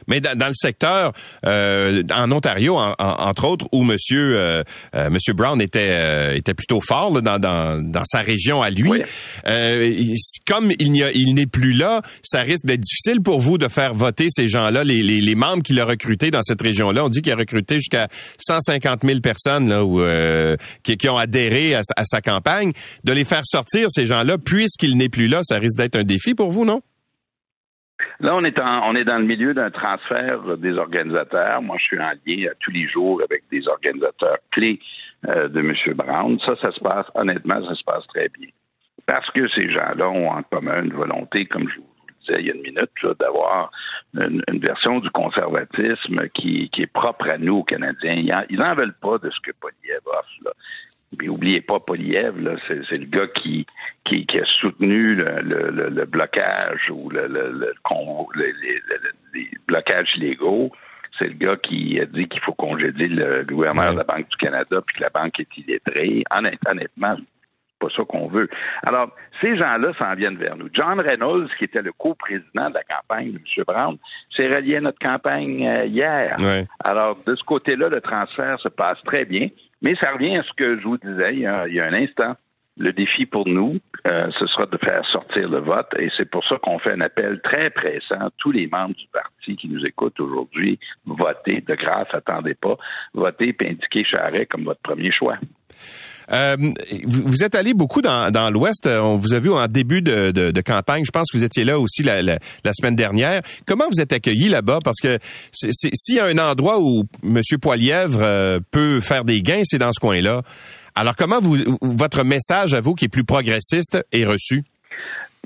Mais 0.07 0.21
dans, 0.21 0.49
le 0.49 0.55
secteur, 0.55 1.13
euh, 1.45 2.03
en 2.13 2.31
Ontario, 2.33 2.79
entre 2.99 3.45
autres, 3.45 3.67
où 3.73 3.83
Monsieur 3.83 4.39
euh, 4.39 4.63
euh, 4.95 5.11
Monsieur 5.11 5.33
Brown 5.33 5.61
était 5.61 6.37
était 6.37 6.55
plutôt 6.55 6.81
fort 6.81 7.11
dans, 7.23 7.39
dans, 7.39 7.83
dans 7.83 8.05
sa 8.05 8.21
région 8.21 8.63
à 8.63 8.71
lui, 8.71 9.03
comme 10.47 10.73
il 10.79 10.93
n'y 10.93 11.03
il 11.15 11.35
n'est 11.35 11.47
plus 11.47 11.73
là, 11.73 12.03
ça 12.23 12.41
risque 12.41 12.65
d'être 12.65 12.81
difficile 12.81 13.23
pour 13.23 13.39
vous 13.39 13.59
de 13.59 13.69
faire 13.69 13.95
voter 13.95 14.29
ces 14.31 14.49
gens-là, 14.49 14.85
les, 14.85 15.03
les, 15.03 15.21
les 15.21 15.35
membres 15.35 15.63
qu'il 15.63 15.79
a 15.81 15.85
recrutés 15.85 16.31
dans 16.31 16.43
cette 16.43 16.61
région-là. 16.61 17.05
On 17.05 17.09
dit 17.09 17.23
qu'il 17.23 17.33
a 17.33 17.37
recruté 17.37 17.77
jusqu'à 17.77 18.09
150 18.39 19.01
000 19.05 19.21
personnes 19.21 19.69
là, 19.69 19.85
où, 19.85 20.03
qui, 20.83 20.97
qui, 20.97 21.09
ont 21.09 21.17
adhéré 21.17 21.75
à, 21.75 21.83
à 21.97 22.05
sa 22.05 22.21
campagne. 22.21 22.73
De 23.05 23.13
les 23.13 23.25
faire 23.25 23.43
sortir 23.45 23.89
ces 23.91 24.07
gens-là, 24.07 24.39
puisqu'il 24.39 24.97
n'est 24.97 25.09
plus 25.09 25.29
là, 25.29 25.41
ça 25.43 25.59
risque 25.59 25.79
d'être 25.79 25.97
un 25.97 26.05
défi 26.05 26.35
pour 26.35 26.51
vous, 26.51 26.65
non? 26.65 26.83
Là, 28.21 28.35
on 28.35 28.45
est, 28.45 29.05
dans 29.05 29.19
le 29.19 29.25
milieu 29.25 29.55
d'un 29.55 29.71
transfert 29.71 30.57
des 30.59 30.77
organisateurs. 30.77 31.63
Moi, 31.63 31.77
je 31.79 31.85
suis 31.85 31.99
en 31.99 32.13
lien 32.27 32.51
tous 32.61 32.71
les 32.71 32.87
jours 32.89 33.21
avec 33.29 33.45
des 33.51 33.67
organisateurs 33.69 34.39
clés 34.51 34.81
euh, 35.29 35.49
de 35.49 35.61
M. 35.61 35.75
Brown. 35.95 36.39
Ça, 36.47 36.55
ça 36.63 36.73
se 36.73 36.81
passe, 36.81 37.07
honnêtement, 37.15 37.67
ça 37.67 37.75
se 37.75 37.85
passe 37.85 38.07
très 38.15 38.29
bien. 38.29 38.49
Parce 39.07 39.31
que 39.31 39.49
ces 39.49 39.71
gens-là 39.71 40.09
ont 40.09 40.31
en 40.31 40.43
commun 40.43 40.83
une 40.83 40.93
volonté, 40.93 41.47
comme 41.47 41.69
je 41.69 41.77
vous 41.77 41.89
le 42.09 42.15
disais 42.21 42.41
il 42.41 42.47
y 42.47 42.51
a 42.51 42.55
une 42.55 42.63
minute, 42.63 42.91
d'avoir 43.19 43.71
une, 44.15 44.43
version 44.61 44.99
du 45.01 45.11
conservatisme 45.11 46.29
qui, 46.35 46.71
est 46.77 46.93
propre 46.93 47.31
à 47.31 47.39
nous, 47.39 47.59
aux 47.59 47.65
Canadiens. 47.65 48.45
Ils 48.51 48.59
n'en 48.59 48.75
veulent 48.75 48.97
pas 49.01 49.19
de 49.19 49.31
ce 49.31 49.41
que 49.41 49.53
Poliev 49.61 50.01
offre. 50.07 50.55
Puis 51.17 51.29
oubliez 51.29 51.61
pas 51.61 51.81
Poliev, 51.81 52.35
c'est, 52.67 52.99
le 52.99 53.07
gars 53.07 53.29
qui, 53.29 53.67
qui, 54.05 54.27
a 54.39 54.45
soutenu 54.45 55.15
le, 55.15 56.05
blocage 56.05 56.91
ou 56.91 57.09
le, 57.11 57.27
les, 59.33 59.51
blocages 59.67 60.11
illégaux. 60.17 60.73
C'est 61.19 61.29
le 61.29 61.35
gars 61.35 61.57
qui 61.57 61.99
a 62.01 62.05
dit 62.05 62.29
qu'il 62.29 62.41
faut 62.41 62.53
congédier 62.53 63.09
le 63.09 63.45
gouverneur 63.45 63.93
de 63.93 63.99
la 63.99 64.05
Banque 64.05 64.29
du 64.29 64.37
Canada 64.37 64.83
puis 64.87 64.97
que 64.97 65.03
la 65.03 65.11
banque 65.11 65.41
est 65.41 65.57
illettrée. 65.57 66.25
Honnêtement, 66.31 67.17
c'est 67.17 67.79
pas 67.79 67.89
ça 67.97 68.05
qu'on 68.05 68.29
veut. 68.29 68.49
Alors, 68.85 69.11
ces 69.41 69.57
gens-là 69.57 69.93
s'en 69.99 70.15
viennent 70.15 70.37
vers 70.37 70.57
nous. 70.57 70.69
John 70.75 71.01
Reynolds, 71.01 71.49
qui 71.59 71.65
était 71.65 71.83
le 71.83 71.93
co-président 71.93 72.69
de 72.69 72.75
la 72.75 72.83
campagne 72.83 73.33
de 73.33 73.39
M. 73.39 73.65
Brown, 73.67 73.97
s'est 74.37 74.49
relié 74.49 74.77
à 74.77 74.81
notre 74.81 74.99
campagne 74.99 75.67
euh, 75.67 75.87
hier. 75.87 76.37
Alors, 76.85 77.17
de 77.27 77.35
ce 77.35 77.45
côté-là, 77.45 77.89
le 77.89 78.01
transfert 78.01 78.59
se 78.61 78.69
passe 78.69 78.99
très 79.05 79.25
bien. 79.25 79.49
Mais 79.83 79.95
ça 80.01 80.13
revient 80.13 80.37
à 80.37 80.43
ce 80.43 80.53
que 80.57 80.79
je 80.79 80.85
vous 80.85 80.99
disais 80.99 81.35
il 81.35 81.41
y 81.41 81.47
a, 81.47 81.87
un 81.87 81.93
instant. 81.93 82.37
Le 82.79 82.93
défi 82.93 83.25
pour 83.25 83.49
nous, 83.49 83.79
euh, 84.07 84.31
ce 84.39 84.47
sera 84.49 84.67
de 84.67 84.77
faire 84.77 85.03
sortir 85.07 85.49
le 85.49 85.61
vote 85.61 85.89
et 85.99 86.11
c'est 86.15 86.31
pour 86.31 86.45
ça 86.45 86.59
qu'on 86.59 86.79
fait 86.79 86.93
un 86.93 87.01
appel 87.01 87.41
très 87.43 87.71
pressant. 87.71 88.29
Tous 88.37 88.53
les 88.53 88.67
membres 88.67 88.95
du 88.95 89.07
parti 89.11 89.57
qui 89.57 89.67
nous 89.69 89.83
écoutent 89.87 90.21
aujourd'hui, 90.21 90.79
votez 91.07 91.63
de 91.63 91.75
grâce, 91.75 92.09
attendez 92.13 92.55
pas, 92.55 92.77
votez 93.15 93.57
et 93.59 93.71
indiquez 93.71 94.05
Charret 94.05 94.45
comme 94.45 94.65
votre 94.65 94.83
premier 94.83 95.11
choix. 95.11 95.39
Euh, 96.33 96.57
vous, 97.05 97.45
êtes 97.45 97.55
allé 97.55 97.75
beaucoup 97.75 98.03
dans, 98.03 98.31
dans 98.31 98.51
l'Ouest. 98.51 98.87
On 98.87 99.17
vous 99.17 99.35
a 99.35 99.39
vu 99.39 99.51
en 99.51 99.67
début 99.69 100.03
de, 100.03 100.31
de, 100.31 100.61
campagne. 100.61 101.05
Je 101.05 101.11
pense 101.11 101.31
que 101.31 101.37
vous 101.37 101.45
étiez 101.45 101.65
là 101.65 101.79
aussi 101.79 102.03
la, 102.03 102.23
la, 102.23 102.39
semaine 102.73 102.97
dernière. 102.97 103.43
Comment 103.67 103.87
vous 103.89 104.01
êtes 104.01 104.13
accueilli 104.13 104.49
là-bas? 104.49 104.81
Parce 104.83 105.01
que 105.01 105.19
s'il 105.53 106.17
y 106.17 106.21
a 106.21 106.25
un 106.25 106.39
endroit 106.39 106.81
où 106.81 107.05
M. 107.23 107.41
Poilièvre 107.61 108.19
euh, 108.23 108.59
peut 108.71 109.01
faire 109.01 109.25
des 109.25 109.43
gains, 109.43 109.63
c'est 109.65 109.79
dans 109.79 109.93
ce 109.93 110.01
coin-là. 110.01 110.43
Alors, 110.95 111.15
comment 111.15 111.41
vous, 111.41 111.57
votre 111.83 112.25
message 112.25 112.75
à 112.75 112.81
vous, 112.81 112.95
qui 112.95 113.05
est 113.05 113.13
plus 113.13 113.25
progressiste, 113.25 113.99
est 114.13 114.25
reçu? 114.25 114.65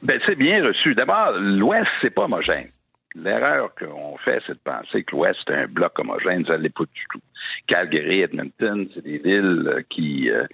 Ben, 0.03 0.19
c'est 0.25 0.37
bien 0.37 0.65
reçu. 0.65 0.95
D'abord, 0.95 1.33
l'Ouest, 1.39 1.89
c'est 2.01 2.11
pas 2.11 2.25
homogène. 2.25 2.69
L'erreur 3.17 3.75
qu'on 3.75 4.17
fait, 4.19 4.41
c'est 4.47 4.53
de 4.53 4.61
penser 4.65 5.03
que 5.03 5.17
l'Ouest 5.17 5.41
est 5.49 5.55
un 5.55 5.67
bloc 5.67 5.99
homogène. 5.99 6.45
Ça 6.47 6.57
ne 6.57 6.63
l'est 6.63 6.75
pas 6.75 6.85
du 6.85 7.03
tout. 7.11 7.21
Calgary, 7.67 8.21
Edmonton, 8.21 8.89
c'est 8.95 9.05
des 9.05 9.19
villes 9.19 9.65
euh, 9.67 9.83
qui, 9.89 10.31
euh, 10.31 10.45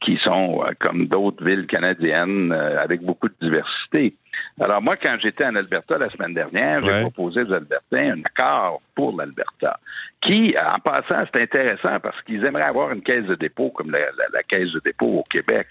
qui 0.00 0.16
sont 0.18 0.62
euh, 0.62 0.72
comme 0.78 1.06
d'autres 1.06 1.44
villes 1.44 1.66
canadiennes 1.66 2.52
avec 2.52 3.02
beaucoup 3.02 3.28
de 3.28 3.34
diversité. 3.40 4.14
Alors 4.60 4.82
moi, 4.82 4.96
quand 4.96 5.16
j'étais 5.20 5.44
en 5.44 5.54
Alberta 5.54 5.98
la 5.98 6.08
semaine 6.08 6.34
dernière, 6.34 6.84
j'ai 6.84 7.00
proposé 7.02 7.42
aux 7.42 7.52
Albertains 7.52 8.12
un 8.16 8.20
accord 8.20 8.80
pour 8.94 9.16
l'Alberta, 9.16 9.78
qui, 10.22 10.54
en 10.56 10.78
passant, 10.78 11.24
c'est 11.34 11.42
intéressant 11.42 11.98
parce 12.00 12.20
qu'ils 12.22 12.44
aimeraient 12.46 12.62
avoir 12.68 12.92
une 12.92 13.02
caisse 13.02 13.24
de 13.24 13.34
dépôt 13.34 13.70
comme 13.70 13.90
la, 13.90 14.42
caisse 14.48 14.70
de 14.72 14.80
dépôt 14.80 15.18
au 15.18 15.24
Québec, 15.24 15.66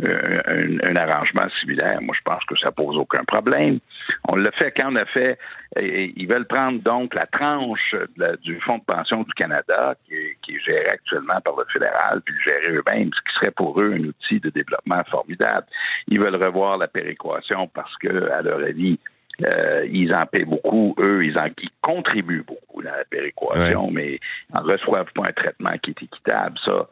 un, 0.00 0.96
arrangement 0.96 1.48
similaire. 1.60 2.00
Moi, 2.00 2.14
je 2.16 2.22
pense 2.24 2.44
que 2.44 2.56
ça 2.56 2.70
pose 2.70 2.96
aucun 2.96 3.24
problème. 3.24 3.80
On 4.28 4.36
l'a 4.36 4.52
fait 4.52 4.72
quand 4.76 4.92
on 4.92 4.96
a 4.96 5.04
fait, 5.06 5.38
ils 5.80 6.26
veulent 6.28 6.46
prendre 6.46 6.80
donc 6.82 7.14
la 7.14 7.26
tranche 7.26 7.96
du 8.42 8.60
Fonds 8.60 8.78
de 8.78 8.84
pension 8.84 9.22
du 9.22 9.32
Canada, 9.34 9.96
qui 10.06 10.14
est, 10.14 10.36
qui 10.40 10.54
est 10.54 10.60
géré 10.60 10.86
actuellement 10.88 11.40
par 11.44 11.56
le 11.56 11.64
fédéral, 11.72 12.20
puis 12.24 12.34
le 12.34 12.52
gérer 12.52 12.76
eux-mêmes, 12.76 13.10
ce 13.12 13.20
qui 13.20 13.38
serait 13.38 13.50
pour 13.50 13.80
eux 13.80 13.92
un 13.92 14.04
outil 14.04 14.38
de 14.38 14.50
développement 14.50 15.02
formidable. 15.10 15.66
Ils 16.06 16.20
veulent 16.20 16.36
revoir 16.36 16.78
la 16.78 16.86
péréquation 16.86 17.66
parce 17.74 17.94
que, 17.96 18.30
à 18.30 18.42
leur 18.42 18.60
avis, 18.60 18.98
euh, 19.44 19.86
ils 19.90 20.14
en 20.14 20.26
paient 20.26 20.44
beaucoup, 20.44 20.94
eux, 20.98 21.24
ils 21.24 21.38
en 21.38 21.48
contribuent 21.82 22.44
beaucoup 22.46 22.65
dans 22.82 22.90
la 22.90 23.04
péréquation, 23.04 23.90
mais 23.90 24.18
ils 24.50 24.62
ne 24.62 24.72
reçoivent 24.72 25.12
pas 25.14 25.28
un 25.28 25.32
traitement 25.32 25.76
qui 25.82 25.90
est 25.90 26.02
équitable. 26.02 26.58
Ça, 26.64 26.88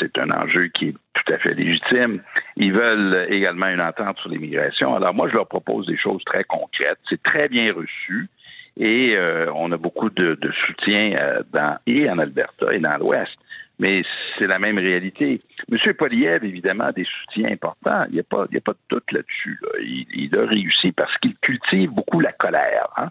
c'est 0.00 0.18
un 0.20 0.30
enjeu 0.30 0.68
qui 0.68 0.88
est 0.88 0.94
tout 1.14 1.32
à 1.32 1.38
fait 1.38 1.54
légitime. 1.54 2.22
Ils 2.56 2.72
veulent 2.72 3.26
également 3.30 3.68
une 3.68 3.80
entente 3.80 4.18
sur 4.18 4.28
l'immigration. 4.28 4.94
Alors 4.94 5.14
moi, 5.14 5.28
je 5.28 5.34
leur 5.34 5.46
propose 5.46 5.86
des 5.86 5.96
choses 5.96 6.22
très 6.24 6.44
concrètes. 6.44 6.98
C'est 7.08 7.22
très 7.22 7.48
bien 7.48 7.72
reçu. 7.72 8.28
Et 8.76 9.16
euh, 9.16 9.50
on 9.54 9.72
a 9.72 9.76
beaucoup 9.76 10.08
de, 10.08 10.38
soutien 10.66 11.12
euh, 11.14 11.42
dans, 11.52 11.78
et 11.86 12.08
en 12.08 12.18
Alberta 12.18 12.72
et 12.72 12.78
dans 12.78 12.96
l'Ouest. 12.96 13.32
Mais 13.80 14.02
c'est 14.38 14.46
la 14.46 14.58
même 14.58 14.78
réalité. 14.78 15.40
M. 15.70 15.94
Poliev, 15.94 16.44
évidemment, 16.44 16.84
a 16.84 16.92
des 16.92 17.04
soutiens 17.04 17.52
importants. 17.52 18.04
Il 18.08 18.14
n'y 18.14 18.20
a, 18.20 18.24
pas, 18.24 18.46
il 18.50 18.56
a 18.56 18.60
pas 18.60 18.72
de 18.72 18.78
doute 18.88 19.12
là-dessus. 19.12 19.60
Il, 19.80 20.36
a 20.36 20.46
réussi 20.46 20.90
parce 20.92 21.16
qu'il 21.18 21.36
cultive 21.36 21.90
beaucoup 21.90 22.18
la 22.20 22.32
colère. 22.32 22.88
Hein. 22.96 23.08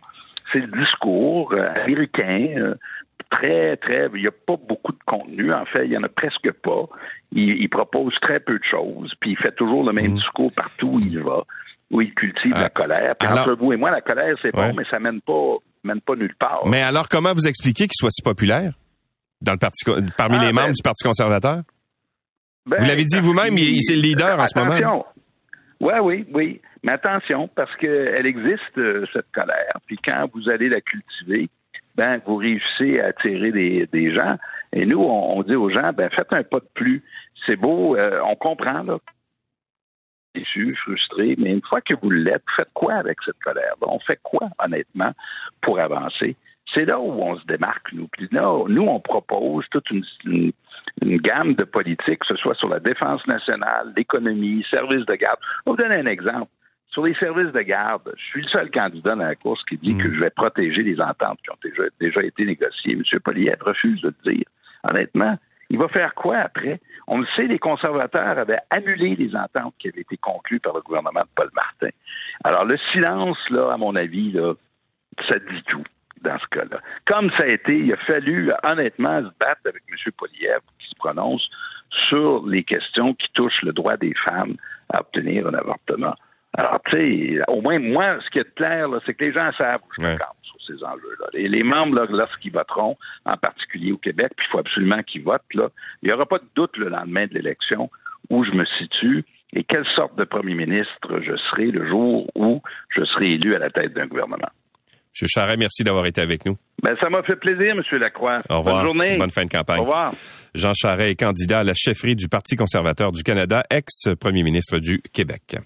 C'est 0.51 0.59
le 0.59 0.67
discours 0.67 1.53
euh, 1.53 1.69
américain, 1.75 2.73
très, 3.29 3.77
très. 3.77 4.07
Il 4.13 4.21
n'y 4.21 4.27
a 4.27 4.31
pas 4.31 4.55
beaucoup 4.55 4.93
de 4.93 5.03
contenu. 5.05 5.51
En 5.51 5.65
fait, 5.65 5.85
il 5.85 5.91
n'y 5.91 5.97
en 5.97 6.03
a 6.03 6.09
presque 6.09 6.51
pas. 6.51 6.87
Il, 7.31 7.67
propose 7.69 8.13
très 8.21 8.39
peu 8.39 8.53
de 8.53 8.63
choses, 8.63 9.13
puis 9.19 9.31
il 9.31 9.37
fait 9.37 9.53
toujours 9.55 9.83
le 9.85 9.93
même 9.93 10.11
mmh. 10.11 10.15
discours 10.15 10.51
partout 10.53 10.87
où 10.93 10.99
il 10.99 11.19
va 11.19 11.43
où 11.89 12.01
il 12.01 12.13
cultive 12.13 12.51
la 12.51 12.65
ah. 12.65 12.69
colère. 12.69 13.15
Puis 13.17 13.29
entre 13.29 13.55
vous 13.57 13.73
et 13.73 13.77
moi, 13.77 13.91
la 13.91 14.01
colère, 14.01 14.35
c'est 14.41 14.51
bon, 14.51 14.73
mais 14.75 14.83
ça 14.91 14.99
mène 14.99 15.21
pas, 15.21 15.55
mène 15.83 16.01
pas 16.01 16.15
nulle 16.15 16.35
part. 16.35 16.63
Mais 16.65 16.81
alors, 16.81 17.07
comment 17.09 17.33
vous 17.33 17.47
expliquez 17.47 17.85
qu'il 17.85 17.95
soit 17.95 18.11
si 18.11 18.21
populaire 18.21 18.73
dans 19.41 19.53
le 19.53 19.57
parti, 19.57 19.83
parmi 20.17 20.37
ah, 20.37 20.45
les 20.45 20.51
membres 20.51 20.67
ben, 20.67 20.73
du 20.73 20.81
Parti 20.83 21.03
conservateur? 21.03 21.61
Ben, 22.65 22.77
vous 22.79 22.85
l'avez 22.85 23.05
dit 23.05 23.19
vous-même, 23.19 23.57
il, 23.57 23.81
c'est 23.81 23.95
le 23.95 24.01
leader 24.01 24.39
en 24.39 24.47
ce 24.47 24.59
moment. 24.59 25.05
Oui, 25.79 25.93
oui, 26.01 26.25
oui. 26.33 26.61
Mais 26.83 26.93
attention, 26.93 27.47
parce 27.47 27.75
qu'elle 27.77 28.25
existe, 28.25 28.77
euh, 28.77 29.05
cette 29.13 29.31
colère. 29.31 29.73
Puis 29.85 29.97
quand 29.97 30.29
vous 30.33 30.49
allez 30.49 30.69
la 30.69 30.81
cultiver, 30.81 31.49
ben, 31.95 32.21
vous 32.25 32.35
réussissez 32.35 32.99
à 32.99 33.07
attirer 33.07 33.51
des, 33.51 33.87
des 33.91 34.13
gens. 34.13 34.37
Et 34.71 34.85
nous, 34.85 35.01
on, 35.01 35.41
dit 35.43 35.55
aux 35.55 35.69
gens, 35.69 35.91
ben, 35.93 36.09
faites 36.09 36.33
un 36.33 36.43
pas 36.43 36.59
de 36.59 36.69
plus. 36.73 37.03
C'est 37.45 37.55
beau, 37.55 37.95
euh, 37.95 38.19
on 38.25 38.35
comprend, 38.35 38.83
là, 38.83 38.97
déçu, 40.35 40.75
frustré, 40.75 41.35
mais 41.37 41.51
une 41.51 41.61
fois 41.67 41.81
que 41.81 41.95
vous 42.01 42.11
l'êtes, 42.11 42.43
faites 42.55 42.69
quoi 42.73 42.93
avec 42.95 43.17
cette 43.25 43.39
colère 43.39 43.73
On 43.81 43.99
fait 43.99 44.19
quoi, 44.21 44.49
honnêtement, 44.63 45.11
pour 45.61 45.79
avancer? 45.79 46.35
C'est 46.75 46.85
là 46.85 46.99
où 46.99 47.11
on 47.11 47.37
se 47.37 47.45
démarque, 47.45 47.93
nous. 47.93 48.07
Puis 48.09 48.27
là, 48.31 48.45
nous, 48.67 48.83
on 48.83 48.99
propose 48.99 49.65
toute 49.71 49.89
une, 49.89 50.03
une, 50.25 51.17
gamme 51.17 51.53
de 51.53 51.63
politiques, 51.63 52.19
que 52.19 52.27
ce 52.27 52.35
soit 52.35 52.55
sur 52.55 52.69
la 52.69 52.79
défense 52.79 53.25
nationale, 53.25 53.93
l'économie, 53.95 54.65
services 54.69 55.05
de 55.05 55.15
garde. 55.15 55.39
Je 55.41 55.71
vais 55.71 55.71
vous 55.71 55.75
donner 55.77 55.95
un 55.95 56.05
exemple. 56.05 56.51
Sur 56.97 57.05
les 57.05 57.13
services 57.13 57.51
de 57.51 57.61
garde, 57.61 58.11
je 58.17 58.23
suis 58.23 58.41
le 58.41 58.47
seul 58.47 58.71
candidat 58.71 59.13
dans 59.13 59.23
la 59.23 59.35
course 59.35 59.63
qui 59.65 59.77
dit 59.77 59.93
mm. 59.93 60.01
que 60.01 60.15
je 60.15 60.19
vais 60.19 60.31
protéger 60.31 60.81
les 60.81 60.99
ententes 60.99 61.37
qui 61.43 61.51
ont 61.51 61.57
déjà, 61.63 61.83
déjà 61.99 62.23
été 62.23 62.43
négociées. 62.43 62.93
M. 62.93 63.19
Poliev 63.23 63.55
refuse 63.61 64.01
de 64.01 64.11
le 64.25 64.33
dire. 64.33 64.45
Honnêtement, 64.83 65.37
il 65.69 65.77
va 65.77 65.89
faire 65.89 66.15
quoi 66.15 66.37
après? 66.37 66.81
On 67.05 67.19
le 67.19 67.27
sait, 67.35 67.45
les 67.45 67.59
conservateurs 67.59 68.39
avaient 68.39 68.57
annulé 68.71 69.15
les 69.15 69.35
ententes 69.35 69.75
qui 69.77 69.89
avaient 69.89 70.01
été 70.01 70.17
conclues 70.17 70.59
par 70.59 70.73
le 70.73 70.81
gouvernement 70.81 71.19
de 71.19 71.29
Paul 71.35 71.51
Martin. 71.53 71.95
Alors, 72.43 72.65
le 72.65 72.77
silence, 72.91 73.37
là, 73.51 73.73
à 73.73 73.77
mon 73.77 73.95
avis, 73.95 74.31
là, 74.31 74.55
ça 75.29 75.37
dit 75.37 75.61
tout 75.67 75.83
dans 76.23 76.39
ce 76.39 76.47
cas-là. 76.47 76.79
Comme 77.05 77.29
ça 77.37 77.43
a 77.43 77.49
été, 77.49 77.77
il 77.77 77.93
a 77.93 77.97
fallu, 78.07 78.51
honnêtement, 78.63 79.19
se 79.19 79.29
battre 79.39 79.61
avec 79.65 79.83
M. 79.87 80.11
Poliev 80.17 80.61
qui 80.79 80.89
se 80.89 80.95
prononce 80.95 81.47
sur 82.09 82.43
les 82.47 82.63
questions 82.63 83.13
qui 83.13 83.27
touchent 83.35 83.61
le 83.61 83.71
droit 83.71 83.97
des 83.97 84.15
femmes 84.27 84.55
à 84.91 85.01
obtenir 85.01 85.45
un 85.45 85.53
avortement. 85.53 86.15
Alors, 86.53 86.81
tu 86.89 86.97
sais, 86.97 87.39
au 87.49 87.61
moins, 87.61 87.79
moi, 87.79 88.17
ce 88.25 88.29
qui 88.29 88.39
est 88.39 88.55
clair, 88.55 88.87
c'est 89.05 89.13
que 89.13 89.25
les 89.25 89.33
gens 89.33 89.51
savent 89.57 89.81
où 89.81 90.01
je 90.01 90.07
me 90.07 90.17
ces 90.67 90.83
enjeux-là. 90.83 91.27
Et 91.33 91.47
les 91.47 91.63
membres, 91.63 92.01
lorsqu'ils 92.09 92.51
voteront, 92.51 92.97
en 93.25 93.37
particulier 93.37 93.91
au 93.91 93.97
Québec, 93.97 94.31
puis 94.35 94.45
il 94.47 94.51
faut 94.51 94.59
absolument 94.59 95.01
qu'ils 95.03 95.23
votent, 95.23 95.53
là, 95.53 95.69
il 96.01 96.09
n'y 96.09 96.13
aura 96.13 96.25
pas 96.25 96.39
de 96.39 96.47
doute 96.55 96.77
le 96.77 96.89
lendemain 96.89 97.25
de 97.25 97.33
l'élection 97.33 97.89
où 98.29 98.43
je 98.43 98.51
me 98.51 98.65
situe 98.77 99.23
et 99.53 99.63
quelle 99.63 99.85
sorte 99.95 100.17
de 100.17 100.25
premier 100.25 100.53
ministre 100.53 101.21
je 101.21 101.35
serai 101.49 101.67
le 101.67 101.87
jour 101.87 102.29
où 102.35 102.61
je 102.89 103.03
serai 103.05 103.33
élu 103.33 103.55
à 103.55 103.59
la 103.59 103.69
tête 103.69 103.93
d'un 103.93 104.07
gouvernement. 104.07 104.49
Monsieur 105.13 105.27
Charret, 105.27 105.57
merci 105.57 105.83
d'avoir 105.83 106.05
été 106.05 106.21
avec 106.21 106.45
nous. 106.45 106.57
Ben, 106.83 106.95
ça 107.01 107.09
m'a 107.09 107.23
fait 107.23 107.37
plaisir, 107.37 107.75
Monsieur 107.75 107.97
Lacroix. 107.97 108.37
Au 108.49 108.59
revoir. 108.59 108.75
Bonne 108.75 108.85
journée. 108.85 109.17
Bonne 109.17 109.31
fin 109.31 109.45
de 109.45 109.49
campagne. 109.49 109.79
Au 109.79 109.83
revoir. 109.83 110.13
Jean 110.53 110.73
Charret 110.75 111.11
est 111.11 111.15
candidat 111.15 111.59
à 111.59 111.63
la 111.63 111.73
chefferie 111.73 112.15
du 112.15 112.27
Parti 112.27 112.55
conservateur 112.55 113.11
du 113.11 113.23
Canada, 113.23 113.63
ex-premier 113.71 114.43
ministre 114.43 114.77
du 114.77 115.01
Québec. 115.13 115.57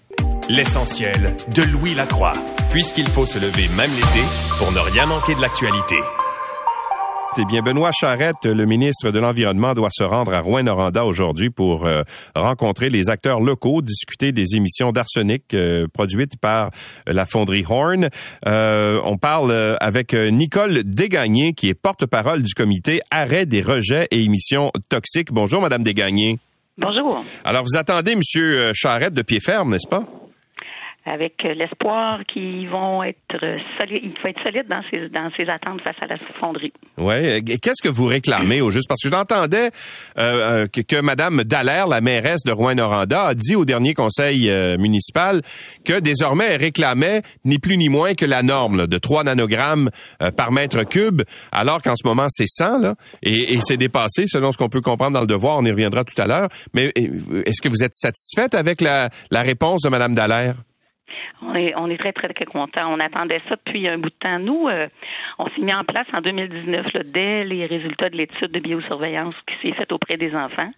L'essentiel 0.48 1.36
de 1.54 1.62
Louis 1.62 1.94
Lacroix, 1.94 2.32
puisqu'il 2.72 3.06
faut 3.06 3.24
se 3.24 3.38
lever 3.38 3.68
même 3.76 3.90
l'été 3.90 4.26
pour 4.58 4.72
ne 4.72 4.80
rien 4.80 5.06
manquer 5.06 5.36
de 5.36 5.40
l'actualité. 5.40 5.94
Eh 7.38 7.44
bien, 7.44 7.62
Benoît 7.62 7.92
Charette, 7.92 8.44
le 8.44 8.66
ministre 8.66 9.12
de 9.12 9.18
l'Environnement, 9.20 9.72
doit 9.72 9.90
se 9.92 10.02
rendre 10.02 10.34
à 10.34 10.40
Rouen-Noranda 10.40 11.04
aujourd'hui 11.04 11.50
pour 11.50 11.86
euh, 11.86 12.02
rencontrer 12.34 12.90
les 12.90 13.08
acteurs 13.08 13.38
locaux, 13.38 13.82
discuter 13.82 14.32
des 14.32 14.56
émissions 14.56 14.90
d'arsenic 14.90 15.54
euh, 15.54 15.86
produites 15.86 16.36
par 16.36 16.70
la 17.06 17.24
fonderie 17.24 17.64
Horn. 17.66 18.08
Euh, 18.46 19.00
on 19.04 19.18
parle 19.18 19.76
avec 19.80 20.12
Nicole 20.12 20.82
Dégagné, 20.82 21.52
qui 21.52 21.68
est 21.68 21.74
porte-parole 21.74 22.42
du 22.42 22.52
comité 22.52 23.00
Arrêt 23.12 23.46
des 23.46 23.62
rejets 23.62 24.08
et 24.10 24.20
émissions 24.24 24.72
toxiques. 24.88 25.32
Bonjour, 25.32 25.62
Madame 25.62 25.84
Dégagné. 25.84 26.40
Bonjour. 26.76 27.24
Alors, 27.44 27.62
vous 27.62 27.78
attendez 27.78 28.16
Monsieur 28.16 28.72
Charette 28.74 29.14
de 29.14 29.22
pied 29.22 29.38
ferme, 29.40 29.70
n'est-ce 29.70 29.88
pas? 29.88 30.04
Avec 31.04 31.42
l'espoir 31.42 32.20
qu'ils 32.26 32.68
vont 32.68 33.02
être 33.02 33.38
solides, 33.78 34.02
il 34.04 34.14
faut 34.20 34.28
être 34.28 34.42
solide 34.42 34.66
dans 34.68 34.82
ses, 34.90 35.08
dans 35.08 35.30
ses 35.36 35.48
attentes 35.50 35.80
face 35.82 35.96
à 36.00 36.06
la 36.06 36.16
fonderie. 36.38 36.72
Oui. 36.98 37.42
Qu'est-ce 37.60 37.82
que 37.82 37.88
vous 37.88 38.06
réclamez 38.06 38.60
au 38.60 38.70
juste? 38.70 38.88
Parce 38.88 39.02
que 39.02 39.08
j'entendais 39.08 39.70
euh, 40.18 40.68
que, 40.68 40.80
que 40.80 41.00
Mme 41.00 41.42
Dallaire, 41.44 41.88
la 41.88 42.00
mairesse 42.00 42.42
de 42.44 42.52
Rouen-Noranda, 42.52 43.24
a 43.24 43.34
dit 43.34 43.56
au 43.56 43.64
dernier 43.64 43.94
conseil 43.94 44.48
euh, 44.48 44.78
municipal 44.78 45.42
que 45.84 45.98
désormais 45.98 46.44
elle 46.50 46.60
réclamait 46.60 47.22
ni 47.44 47.58
plus 47.58 47.76
ni 47.76 47.88
moins 47.88 48.14
que 48.14 48.26
la 48.26 48.42
norme 48.42 48.86
de 48.86 48.98
3 48.98 49.24
nanogrammes 49.24 49.90
euh, 50.22 50.30
par 50.30 50.52
mètre 50.52 50.84
cube, 50.84 51.22
alors 51.50 51.82
qu'en 51.82 51.96
ce 51.96 52.06
moment 52.06 52.26
c'est 52.28 52.46
100, 52.46 52.78
là, 52.78 52.94
et, 53.22 53.54
et 53.54 53.60
c'est 53.60 53.76
dépassé 53.76 54.26
selon 54.26 54.52
ce 54.52 54.58
qu'on 54.58 54.68
peut 54.68 54.80
comprendre 54.80 55.12
dans 55.12 55.20
le 55.20 55.26
devoir, 55.26 55.58
on 55.58 55.64
y 55.64 55.70
reviendra 55.70 56.04
tout 56.04 56.20
à 56.20 56.26
l'heure. 56.26 56.48
Mais 56.74 56.92
est-ce 57.44 57.60
que 57.60 57.68
vous 57.68 57.82
êtes 57.82 57.94
satisfaite 57.94 58.54
avec 58.54 58.80
la, 58.80 59.10
la 59.30 59.42
réponse 59.42 59.82
de 59.82 59.88
Mme 59.88 60.14
Dallaire? 60.14 60.54
On 61.42 61.54
est, 61.54 61.74
on 61.76 61.88
est 61.90 61.98
très, 61.98 62.12
très, 62.12 62.28
très 62.28 62.44
content. 62.44 62.92
On 62.92 63.00
attendait 63.00 63.38
ça 63.38 63.56
depuis 63.56 63.88
un 63.88 63.98
bout 63.98 64.10
de 64.10 64.14
temps. 64.14 64.38
Nous, 64.38 64.68
euh, 64.68 64.86
on 65.38 65.46
s'est 65.46 65.60
mis 65.60 65.74
en 65.74 65.84
place 65.84 66.06
en 66.12 66.20
2019, 66.20 66.92
là, 66.92 67.02
dès 67.04 67.44
les 67.44 67.66
résultats 67.66 68.10
de 68.10 68.16
l'étude 68.16 68.50
de 68.50 68.60
biosurveillance 68.60 69.34
qui 69.46 69.58
s'est 69.58 69.72
faite 69.72 69.92
auprès 69.92 70.16
des 70.16 70.34
enfants. 70.34 70.70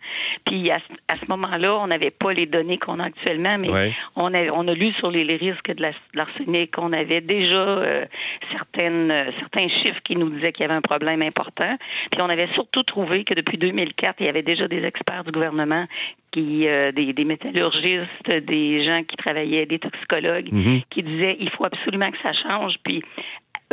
Puis 0.44 0.70
à, 0.70 0.78
ce 0.78 1.26
moment-là, 1.28 1.78
on 1.78 1.86
n'avait 1.86 2.10
pas 2.10 2.32
les 2.32 2.46
données 2.46 2.78
qu'on 2.78 2.98
a 2.98 3.04
actuellement, 3.04 3.56
mais 3.58 3.92
on, 4.16 4.32
a, 4.32 4.50
on 4.52 4.66
a 4.68 4.74
lu 4.74 4.92
sur 4.92 5.10
les, 5.10 5.24
risques 5.34 5.72
de 5.74 5.84
l'arsenic. 6.14 6.78
On 6.78 6.92
avait 6.92 7.20
déjà 7.20 7.56
euh, 7.56 8.04
certaines, 8.52 9.10
euh, 9.10 9.30
certains 9.40 9.68
chiffres 9.68 10.00
qui 10.04 10.16
nous 10.16 10.28
disaient 10.30 10.52
qu'il 10.52 10.62
y 10.62 10.66
avait 10.66 10.74
un 10.74 10.82
problème 10.82 11.22
important. 11.22 11.76
Puis 12.10 12.20
on 12.20 12.28
avait 12.28 12.48
surtout 12.54 12.82
trouvé 12.82 13.24
que 13.24 13.34
depuis 13.34 13.58
2004, 13.58 14.16
il 14.20 14.26
y 14.26 14.28
avait 14.28 14.42
déjà 14.42 14.68
des 14.68 14.84
experts 14.84 15.24
du 15.24 15.32
gouvernement 15.32 15.86
qui, 16.34 16.66
des, 16.94 17.12
des 17.12 17.24
métallurgistes, 17.24 18.28
des 18.30 18.84
gens 18.84 19.02
qui 19.04 19.16
travaillaient, 19.16 19.66
des 19.66 19.78
toxicologues, 19.78 20.48
Mhm. 20.52 20.82
qui 20.90 21.02
disait 21.02 21.36
il 21.40 21.48
faut 21.50 21.64
absolument 21.64 22.10
que 22.10 22.18
ça 22.22 22.32
change. 22.32 22.74
Puis 22.82 23.02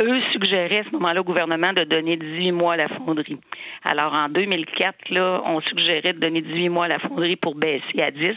eux 0.00 0.20
suggéraient 0.32 0.78
à 0.80 0.84
ce 0.84 0.90
moment-là 0.92 1.20
au 1.20 1.24
gouvernement 1.24 1.72
de 1.72 1.84
donner 1.84 2.16
18 2.16 2.52
mois 2.52 2.74
à 2.74 2.76
la 2.76 2.88
fonderie. 2.88 3.38
Alors 3.84 4.14
en 4.14 4.28
2004, 4.28 5.10
là, 5.10 5.42
on 5.46 5.60
suggérait 5.60 6.12
de 6.14 6.18
donner 6.20 6.40
18 6.40 6.68
mois 6.70 6.84
à 6.86 6.88
la 6.88 6.98
fonderie 6.98 7.36
pour 7.36 7.54
baisser 7.54 8.00
à 8.00 8.10
10 8.10 8.34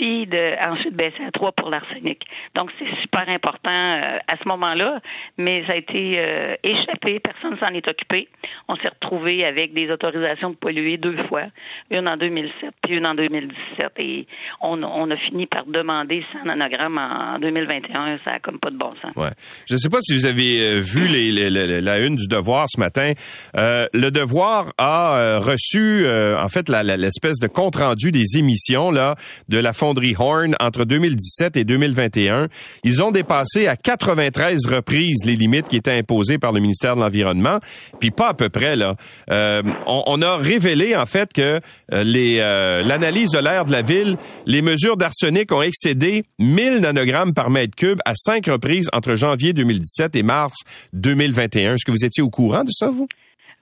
de 0.00 0.70
ensuite 0.70 0.94
baisser 0.94 1.22
à 1.26 1.30
3 1.30 1.52
pour 1.52 1.70
l'arsenic. 1.70 2.24
Donc 2.54 2.70
c'est 2.78 3.00
super 3.00 3.28
important 3.28 3.70
euh, 3.70 4.18
à 4.26 4.36
ce 4.42 4.48
moment-là, 4.48 5.00
mais 5.36 5.64
ça 5.66 5.72
a 5.72 5.76
été 5.76 6.18
euh, 6.18 6.54
échappé, 6.62 7.20
personne 7.20 7.58
s'en 7.58 7.74
est 7.74 7.88
occupé. 7.88 8.28
On 8.68 8.76
s'est 8.76 8.88
retrouvé 8.88 9.44
avec 9.44 9.74
des 9.74 9.90
autorisations 9.90 10.50
de 10.50 10.56
polluer 10.56 10.96
deux 10.96 11.16
fois, 11.28 11.44
une 11.90 12.08
en 12.08 12.16
2007 12.16 12.74
puis 12.82 12.96
une 12.96 13.06
en 13.06 13.14
2017 13.14 13.92
et 13.98 14.26
on, 14.60 14.82
a 14.82 15.16
fini 15.16 15.46
par 15.46 15.64
demander 15.66 16.24
100 16.32 16.44
nanogrammes 16.44 16.98
en 16.98 17.38
2021, 17.38 18.18
ça 18.24 18.34
a 18.34 18.38
comme 18.38 18.58
pas 18.58 18.70
de 18.70 18.76
bon 18.76 18.92
sens. 19.02 19.14
Ouais. 19.16 19.30
Je 19.66 19.74
ne 19.74 19.78
sais 19.78 19.88
pas 19.88 20.00
si 20.00 20.14
vous 20.14 20.26
avez 20.26 20.60
euh, 20.60 20.80
vu 20.80 21.08
la 21.08 21.98
une 21.98 22.16
du 22.16 22.26
Devoir 22.28 22.66
ce 22.68 22.78
matin. 22.78 23.12
le 23.54 24.10
Devoir 24.10 24.72
a 24.78 25.38
reçu 25.38 26.06
en 26.08 26.48
fait 26.48 26.68
l'espèce 26.68 27.38
de 27.38 27.46
compte 27.46 27.76
rendu 27.76 28.12
des 28.12 28.38
émissions 28.38 28.90
là 28.90 29.16
de 29.48 29.58
la 29.58 29.72
fonderie 29.88 30.14
Horn 30.18 30.54
entre 30.60 30.84
2017 30.84 31.56
et 31.56 31.64
2021. 31.64 32.48
Ils 32.84 33.02
ont 33.02 33.10
dépassé 33.10 33.68
à 33.68 33.76
93 33.76 34.66
reprises 34.66 35.24
les 35.24 35.34
limites 35.34 35.66
qui 35.66 35.76
étaient 35.76 35.96
imposées 35.96 36.36
par 36.36 36.52
le 36.52 36.60
ministère 36.60 36.94
de 36.94 37.00
l'Environnement. 37.00 37.58
Puis 38.00 38.10
pas 38.10 38.28
à 38.28 38.34
peu 38.34 38.50
près 38.50 38.76
là. 38.76 38.96
Euh, 39.30 39.62
on, 39.86 40.20
a 40.20 40.36
révélé 40.36 40.94
en 40.94 41.06
fait 41.06 41.32
que 41.32 41.60
euh, 41.94 42.04
les 42.04 42.38
euh, 42.40 42.82
l'analyse 42.82 43.30
de 43.30 43.38
l'air 43.38 43.64
de 43.64 43.72
la 43.72 43.80
ville, 43.80 44.16
les 44.44 44.60
mesures 44.60 44.98
d'arsenic 44.98 45.52
ont 45.52 45.62
excédé 45.62 46.24
1000 46.38 46.80
nanogrammes 46.80 47.32
par 47.32 47.48
mètre 47.48 47.74
cube 47.74 48.00
à 48.04 48.12
cinq 48.14 48.46
reprises 48.46 48.90
entre 48.92 49.14
janvier 49.14 49.54
2017 49.54 50.16
et 50.16 50.22
mars 50.22 50.58
2021. 50.92 51.74
Est-ce 51.74 51.86
que 51.86 51.92
vous 51.92 52.04
étiez 52.04 52.22
au 52.22 52.28
courant 52.28 52.64
de 52.64 52.70
ça, 52.70 52.90
vous? 52.90 53.08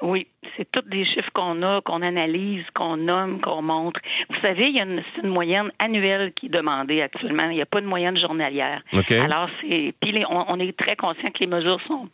Oui, 0.02 0.26
c'est 0.56 0.70
tous 0.70 0.88
des 0.88 1.04
chiffres 1.04 1.30
qu'on 1.32 1.62
a, 1.62 1.80
qu'on 1.82 2.02
analyse, 2.02 2.64
qu'on 2.74 2.96
nomme, 2.96 3.40
qu'on 3.40 3.62
montre. 3.62 4.00
Vous 4.30 4.40
savez, 4.42 4.68
il 4.68 4.76
y 4.76 4.80
a 4.80 4.84
une, 4.84 5.02
une, 5.22 5.30
moyenne 5.30 5.70
annuelle 5.78 6.32
qui 6.34 6.46
est 6.46 6.50
demandée 6.50 7.02
actuellement. 7.02 7.48
Il 7.50 7.56
n'y 7.56 7.62
a 7.62 7.66
pas 7.66 7.80
de 7.80 7.86
moyenne 7.86 8.18
journalière. 8.18 8.82
Alors, 8.92 9.48
c'est. 9.60 9.94
Puis, 10.00 10.24
on, 10.28 10.58
est 10.60 10.76
très 10.76 10.96
conscient 10.96 11.30
que 11.30 11.40
les 11.40 11.46
mesures 11.46 11.80
sont 11.86 12.08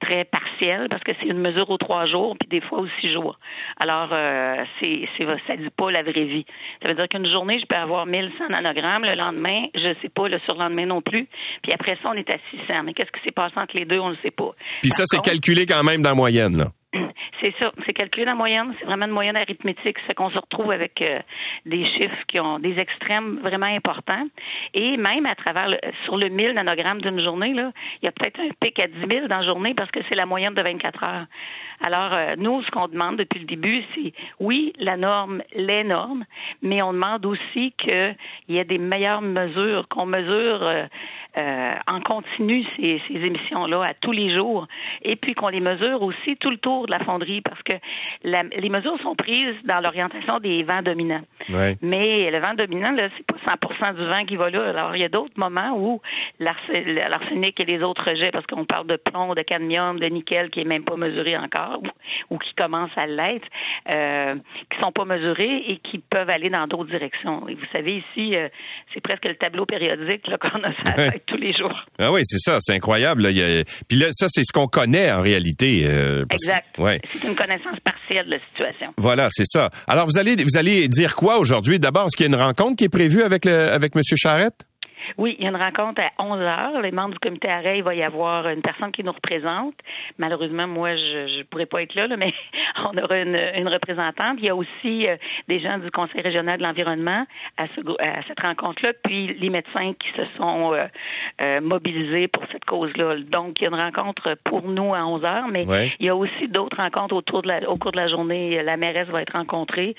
très 0.00 0.24
partielles 0.24 0.88
parce 0.88 1.02
que 1.02 1.12
c'est 1.20 1.26
une 1.26 1.40
mesure 1.40 1.68
aux 1.70 1.78
trois 1.78 2.06
jours, 2.06 2.36
puis 2.38 2.48
des 2.48 2.60
fois 2.66 2.80
aux 2.80 2.88
six 3.00 3.12
jours. 3.12 3.38
Alors, 3.78 4.08
euh, 4.12 4.64
c'est, 4.80 5.08
c'est, 5.16 5.26
ça 5.46 5.56
dit 5.56 5.68
pas 5.76 5.90
la 5.90 6.02
vraie 6.02 6.24
vie. 6.24 6.46
Ça 6.82 6.88
veut 6.88 6.94
dire 6.94 7.08
qu'une 7.08 7.30
journée, 7.30 7.58
je 7.60 7.66
peux 7.66 7.76
avoir 7.76 8.06
1100 8.06 8.48
nanogrammes. 8.50 9.04
Le 9.04 9.16
lendemain, 9.16 9.66
je 9.74 9.88
ne 9.88 9.94
sais 10.00 10.08
pas, 10.08 10.28
le 10.28 10.38
surlendemain 10.38 10.86
non 10.86 11.02
plus. 11.02 11.28
Puis 11.62 11.72
après 11.72 11.96
ça, 12.02 12.10
on 12.10 12.14
est 12.14 12.30
à 12.30 12.38
600. 12.50 12.82
Mais 12.84 12.94
qu'est-ce 12.94 13.12
qui 13.12 13.22
s'est 13.24 13.34
passé 13.34 13.54
entre 13.56 13.76
les 13.76 13.84
deux, 13.84 13.98
on 13.98 14.10
ne 14.10 14.16
sait 14.22 14.30
pas. 14.30 14.50
Puis 14.80 14.90
ça, 14.90 15.04
c'est 15.06 15.20
calculé 15.20 15.66
quand 15.66 15.82
même 15.84 16.02
dans 16.02 16.10
la 16.10 16.16
moyenne, 16.16 16.56
là. 16.56 16.66
C'est 17.40 17.54
ça, 17.58 17.72
c'est 17.86 17.92
calculé 17.92 18.24
la 18.24 18.34
moyenne, 18.34 18.72
c'est 18.78 18.84
vraiment 18.84 19.06
une 19.06 19.12
moyenne 19.12 19.36
arithmétique, 19.36 19.98
c'est 20.06 20.14
qu'on 20.14 20.30
se 20.30 20.38
retrouve 20.38 20.70
avec 20.70 21.02
euh, 21.02 21.18
des 21.66 21.84
chiffres 21.86 22.24
qui 22.28 22.38
ont 22.38 22.58
des 22.58 22.78
extrêmes 22.78 23.40
vraiment 23.42 23.66
importants. 23.66 24.26
Et 24.74 24.96
même 24.96 25.26
à 25.26 25.34
travers 25.34 25.76
sur 26.04 26.18
le 26.18 26.28
1000 26.28 26.52
nanogrammes 26.52 27.00
d'une 27.00 27.20
journée, 27.20 27.52
là, 27.54 27.72
il 28.00 28.06
y 28.06 28.08
a 28.08 28.12
peut-être 28.12 28.40
un 28.40 28.50
pic 28.60 28.78
à 28.78 28.86
10 28.86 28.94
000 29.10 29.26
dans 29.26 29.38
la 29.38 29.44
journée 29.44 29.74
parce 29.74 29.90
que 29.90 30.00
c'est 30.08 30.14
la 30.14 30.26
moyenne 30.26 30.54
de 30.54 30.62
24 30.62 31.04
heures. 31.04 31.26
Alors, 31.84 32.12
euh, 32.12 32.36
nous, 32.38 32.62
ce 32.62 32.70
qu'on 32.70 32.86
demande 32.86 33.16
depuis 33.16 33.40
le 33.40 33.46
début, 33.46 33.82
c'est 33.94 34.12
oui, 34.38 34.72
la 34.78 34.96
norme, 34.96 35.42
les 35.54 35.82
normes, 35.82 36.24
mais 36.62 36.80
on 36.80 36.92
demande 36.92 37.26
aussi 37.26 37.72
qu'il 37.76 38.16
y 38.48 38.58
ait 38.58 38.64
des 38.64 38.78
meilleures 38.78 39.22
mesures, 39.22 39.88
qu'on 39.88 40.06
mesure 40.06 40.62
euh, 40.62 40.84
euh, 41.38 41.74
en 41.86 42.00
continu 42.00 42.64
ces, 42.76 43.00
ces 43.08 43.14
émissions-là 43.14 43.82
à 43.82 43.94
tous 43.94 44.12
les 44.12 44.34
jours, 44.34 44.66
et 45.02 45.16
puis 45.16 45.34
qu'on 45.34 45.48
les 45.48 45.60
mesure 45.60 46.02
aussi 46.02 46.36
tout 46.36 46.50
le 46.50 46.58
tour 46.58 46.86
de 46.86 46.92
la 46.92 47.00
fonderie, 47.00 47.40
parce 47.40 47.62
que 47.62 47.72
la, 48.22 48.42
les 48.42 48.68
mesures 48.68 48.98
sont 49.02 49.14
prises 49.14 49.56
dans 49.64 49.80
l'orientation 49.80 50.38
des 50.38 50.62
vents 50.62 50.82
dominants. 50.82 51.22
Mais 51.80 52.30
le 52.30 52.38
vent 52.38 52.54
dominant, 52.54 52.92
là, 52.92 53.08
c'est 53.16 53.26
pas 53.26 53.56
100% 53.56 53.94
du 53.94 54.04
vent 54.04 54.24
qui 54.26 54.36
va 54.36 54.50
là. 54.50 54.68
Alors, 54.68 54.94
il 54.94 55.00
y 55.00 55.04
a 55.04 55.08
d'autres 55.08 55.38
moments 55.38 55.72
où 55.76 56.00
l'arsenic 56.38 57.58
et 57.60 57.64
les 57.64 57.82
autres 57.82 58.10
rejets, 58.10 58.30
parce 58.30 58.46
qu'on 58.46 58.64
parle 58.64 58.86
de 58.86 58.96
plomb, 58.96 59.34
de 59.34 59.42
cadmium, 59.42 59.98
de 59.98 60.06
nickel 60.06 60.50
qui 60.50 60.60
est 60.60 60.64
même 60.64 60.84
pas 60.84 60.96
mesuré 60.96 61.36
encore, 61.36 61.82
ou, 62.30 62.38
qui 62.38 62.54
commence 62.54 62.90
à 62.96 63.06
l'être, 63.06 63.46
euh, 63.90 64.34
qui 64.70 64.80
sont 64.80 64.92
pas 64.92 65.04
mesurés 65.04 65.64
et 65.66 65.78
qui 65.78 65.98
peuvent 65.98 66.30
aller 66.30 66.50
dans 66.50 66.66
d'autres 66.66 66.90
directions. 66.90 67.48
Et 67.48 67.54
vous 67.54 67.66
savez, 67.72 67.96
ici, 67.96 68.36
euh, 68.36 68.48
c'est 68.92 69.00
presque 69.00 69.24
le 69.24 69.36
tableau 69.36 69.66
périodique 69.66 70.28
qu'on 70.38 70.62
a 70.62 70.72
tous 71.26 71.36
les 71.36 71.52
jours. 71.52 71.74
Ah 71.98 72.12
oui, 72.12 72.22
c'est 72.24 72.38
ça, 72.38 72.58
c'est 72.60 72.74
incroyable. 72.74 73.26
Il 73.30 73.38
y 73.38 73.42
a... 73.42 73.64
Puis 73.88 73.98
là, 73.98 74.08
ça, 74.12 74.26
c'est 74.28 74.44
ce 74.44 74.52
qu'on 74.52 74.66
connaît 74.66 75.10
en 75.10 75.22
réalité. 75.22 75.82
Euh, 75.84 76.24
exact. 76.30 76.78
Ouais. 76.78 77.00
C'est 77.04 77.26
une 77.26 77.34
connaissance 77.34 77.78
partielle 77.84 78.26
de 78.26 78.32
la 78.32 78.38
situation. 78.52 78.92
Voilà, 78.96 79.28
c'est 79.30 79.46
ça. 79.46 79.70
Alors, 79.86 80.06
vous 80.06 80.18
allez, 80.18 80.36
vous 80.36 80.56
allez 80.56 80.88
dire 80.88 81.14
quoi 81.14 81.38
aujourd'hui? 81.38 81.78
D'abord, 81.78 82.06
est-ce 82.06 82.16
qu'il 82.16 82.26
y 82.26 82.32
a 82.32 82.36
une 82.36 82.42
rencontre 82.42 82.76
qui 82.76 82.84
est 82.84 82.88
prévue 82.88 83.22
avec, 83.22 83.44
le, 83.44 83.72
avec 83.72 83.94
M. 83.96 84.02
Charrette? 84.16 84.66
Oui, 85.18 85.36
il 85.38 85.44
y 85.44 85.46
a 85.46 85.50
une 85.50 85.56
rencontre 85.56 86.02
à 86.02 86.22
11 86.22 86.40
heures. 86.40 86.80
Les 86.80 86.90
membres 86.90 87.12
du 87.12 87.18
comité 87.18 87.48
arrêt, 87.48 87.78
il 87.78 87.84
va 87.84 87.94
y 87.94 88.02
avoir 88.02 88.48
une 88.48 88.62
personne 88.62 88.92
qui 88.92 89.04
nous 89.04 89.12
représente. 89.12 89.74
Malheureusement, 90.18 90.66
moi, 90.66 90.96
je 90.96 91.38
ne 91.38 91.42
pourrais 91.44 91.66
pas 91.66 91.82
être 91.82 91.94
là, 91.94 92.08
mais 92.16 92.32
on 92.92 92.96
aura 93.02 93.18
une, 93.18 93.38
une, 93.56 93.68
représentante. 93.68 94.38
Il 94.38 94.46
y 94.46 94.50
a 94.50 94.56
aussi 94.56 95.08
euh, 95.08 95.16
des 95.48 95.60
gens 95.60 95.78
du 95.78 95.90
Conseil 95.90 96.22
régional 96.22 96.58
de 96.58 96.62
l'environnement 96.62 97.26
à, 97.56 97.64
ce, 97.74 97.80
à 98.02 98.22
cette 98.26 98.40
rencontre-là, 98.40 98.92
puis 99.04 99.34
les 99.34 99.50
médecins 99.50 99.92
qui 99.94 100.08
se 100.20 100.26
sont 100.36 100.72
euh, 100.74 100.84
euh, 101.42 101.60
mobilisés 101.60 102.28
pour 102.28 102.44
cette 102.50 102.64
cause-là. 102.64 103.16
Donc, 103.30 103.60
il 103.60 103.64
y 103.64 103.66
a 103.66 103.70
une 103.70 103.80
rencontre 103.80 104.36
pour 104.44 104.68
nous 104.68 104.94
à 104.94 105.06
11 105.06 105.24
heures, 105.24 105.48
mais 105.48 105.64
il 106.00 106.06
y 106.06 106.08
a 106.08 106.16
aussi 106.16 106.48
d'autres 106.48 106.76
rencontres 106.76 107.14
autour 107.14 107.42
de 107.42 107.48
la, 107.48 107.58
au 107.68 107.76
cours 107.76 107.92
de 107.92 107.98
la 107.98 108.08
journée. 108.08 108.62
La 108.62 108.76
mairesse 108.76 109.08
va 109.08 109.22
être 109.22 109.32
rencontrée, 109.32 109.94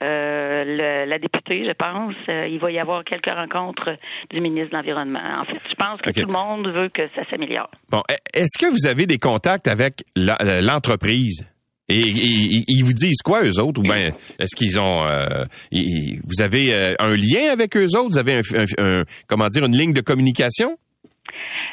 la 0.00 1.18
députée, 1.18 1.66
je 1.66 1.72
pense. 1.72 2.14
il 2.28 2.58
va 2.58 2.70
y 2.70 2.78
avoir 2.78 3.04
quelques 3.04 3.30
rencontres 3.30 3.96
du 4.30 4.40
ministre 4.56 4.72
de 4.72 4.76
l'Environnement. 4.76 5.40
En 5.40 5.44
fait, 5.44 5.60
je 5.68 5.74
pense 5.74 6.00
que 6.00 6.10
tout 6.10 6.26
le 6.26 6.32
monde 6.32 6.68
veut 6.68 6.88
que 6.88 7.02
ça 7.14 7.22
s'améliore. 7.30 7.70
Bon, 7.90 8.02
est-ce 8.32 8.58
que 8.58 8.70
vous 8.70 8.86
avez 8.86 9.06
des 9.06 9.18
contacts 9.18 9.68
avec 9.68 10.04
l'entreprise? 10.16 11.46
Et, 11.88 12.02
ils 12.02 12.82
vous 12.82 12.92
disent 12.92 13.22
quoi, 13.24 13.44
eux 13.44 13.60
autres? 13.60 13.80
Ou 13.80 13.84
bien, 13.84 14.10
est-ce 14.38 14.56
qu'ils 14.56 14.80
ont... 14.80 15.06
Euh, 15.06 15.44
vous 15.72 16.42
avez 16.42 16.74
euh, 16.74 16.94
un 16.98 17.14
lien 17.14 17.52
avec 17.52 17.76
eux 17.76 17.96
autres? 17.96 18.10
Vous 18.10 18.18
avez 18.18 18.40
un, 18.78 19.04
comment 19.28 19.48
dire, 19.48 19.64
une 19.64 19.76
ligne 19.76 19.92
de 19.92 20.00
communication? 20.00 20.78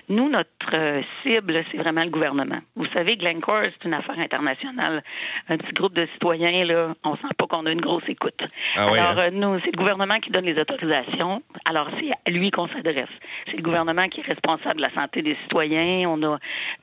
Nous, 0.10 0.30
notre 0.30 0.48
euh, 0.74 1.02
cible, 1.22 1.64
c'est 1.72 1.78
vraiment 1.78 2.04
le 2.04 2.10
gouvernement. 2.10 2.58
Vous 2.76 2.88
savez, 2.96 3.16
Glencore, 3.16 3.64
c'est 3.66 3.86
une 3.86 3.94
affaire 3.94 4.20
internationale. 4.20 5.02
Un 5.48 5.58
petit 5.58 5.72
groupe 5.72 5.94
de 5.94 6.06
citoyens, 6.14 6.66
là, 6.66 6.94
on 7.06 7.16
sent 7.16 7.34
pas 7.38 7.48
qu'on 7.48 7.66
a 7.66 7.72
une 7.72 7.82
grosse 7.82 8.08
écoute. 8.10 8.42
Ah 8.76 8.88
Alors, 8.88 9.18
hein? 9.18 9.28
euh, 9.28 9.30
nous, 9.32 9.60
c'est 9.60 9.72
le 9.72 9.78
gouvernement 9.78 10.20
qui 10.20 10.30
donne 10.30 10.46
les 10.46 10.60
autorisations. 10.60 11.42
Alors, 11.66 11.90
c'est 11.98 12.12
à 12.12 12.30
lui 12.30 12.52
qu'on 12.52 12.68
s'adresse. 12.68 13.08
C'est 13.48 13.58
le 13.58 13.64
gouvernement 13.64 14.10
qui 14.10 14.20
est 14.20 14.28
responsable 14.28 14.78
de 14.78 14.82
la 14.82 14.94
santé 14.94 15.22
des 15.22 15.38
citoyens. 15.44 16.10
On 16.10 16.22
a 16.24 16.38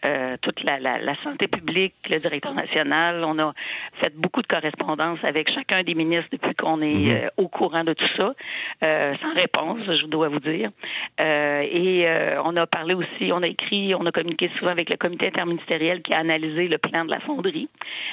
euh, 0.07 0.37
toute 0.41 0.63
la, 0.65 0.79
la, 0.79 1.15
santé 1.23 1.47
publique, 1.47 1.95
le 2.11 2.19
directeur 2.19 2.55
national. 2.55 3.23
On 3.27 3.39
a 3.39 3.53
fait 4.01 4.15
beaucoup 4.17 4.41
de 4.41 4.47
correspondances 4.47 5.19
avec 5.25 5.53
chacun 5.53 5.83
des 5.83 5.95
ministres 5.95 6.31
depuis 6.33 6.55
qu'on 6.55 6.81
est 6.81 7.25
mhm. 7.25 7.31
au 7.37 7.49
courant 7.49 7.85
de 7.85 7.93
tout 7.93 8.09
ça, 8.19 8.33
sans 8.81 9.35
réponse, 9.35 9.81
je 9.87 10.07
dois 10.07 10.29
vous 10.29 10.41
dire. 10.41 10.71
et 11.19 12.07
on 12.45 12.57
a 12.57 12.67
parlé 12.67 12.95
aussi 12.95 13.10
on 13.33 13.43
a 13.43 13.47
écrit, 13.47 13.95
on 13.95 14.05
a 14.07 14.13
communiqué 14.13 14.51
souvent 14.59 14.71
avec 14.73 14.91
le 14.91 14.97
comité 14.97 15.29
interministériel 15.29 16.03
qui 16.03 16.13
a 16.15 16.19
analysé 16.19 16.69
le 16.69 16.79
plan 16.79 17.05
de 17.05 17.11
la 17.11 17.21
fonderie. 17.21 17.69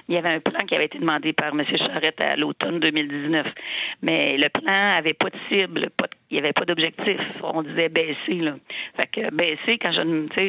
Il 0.07 0.15
y 0.15 0.17
avait 0.17 0.35
un 0.35 0.39
plan 0.39 0.65
qui 0.65 0.75
avait 0.75 0.85
été 0.85 0.99
demandé 0.99 1.33
par 1.33 1.49
M. 1.49 1.63
Charette 1.77 2.21
à 2.21 2.35
l'automne 2.35 2.79
2019. 2.79 3.47
Mais 4.01 4.37
le 4.37 4.49
plan 4.49 4.91
avait 4.97 5.13
pas 5.13 5.29
de 5.29 5.37
cible, 5.49 5.89
il 6.29 6.35
n'y 6.35 6.39
avait 6.39 6.53
pas 6.53 6.65
d'objectif. 6.65 7.19
On 7.41 7.63
disait 7.63 7.89
baisser, 7.89 8.41
là. 8.41 8.55
Fait 8.97 9.07
que 9.07 9.33
baisser, 9.33 9.77
quand 9.77 9.91
je, 9.91 10.01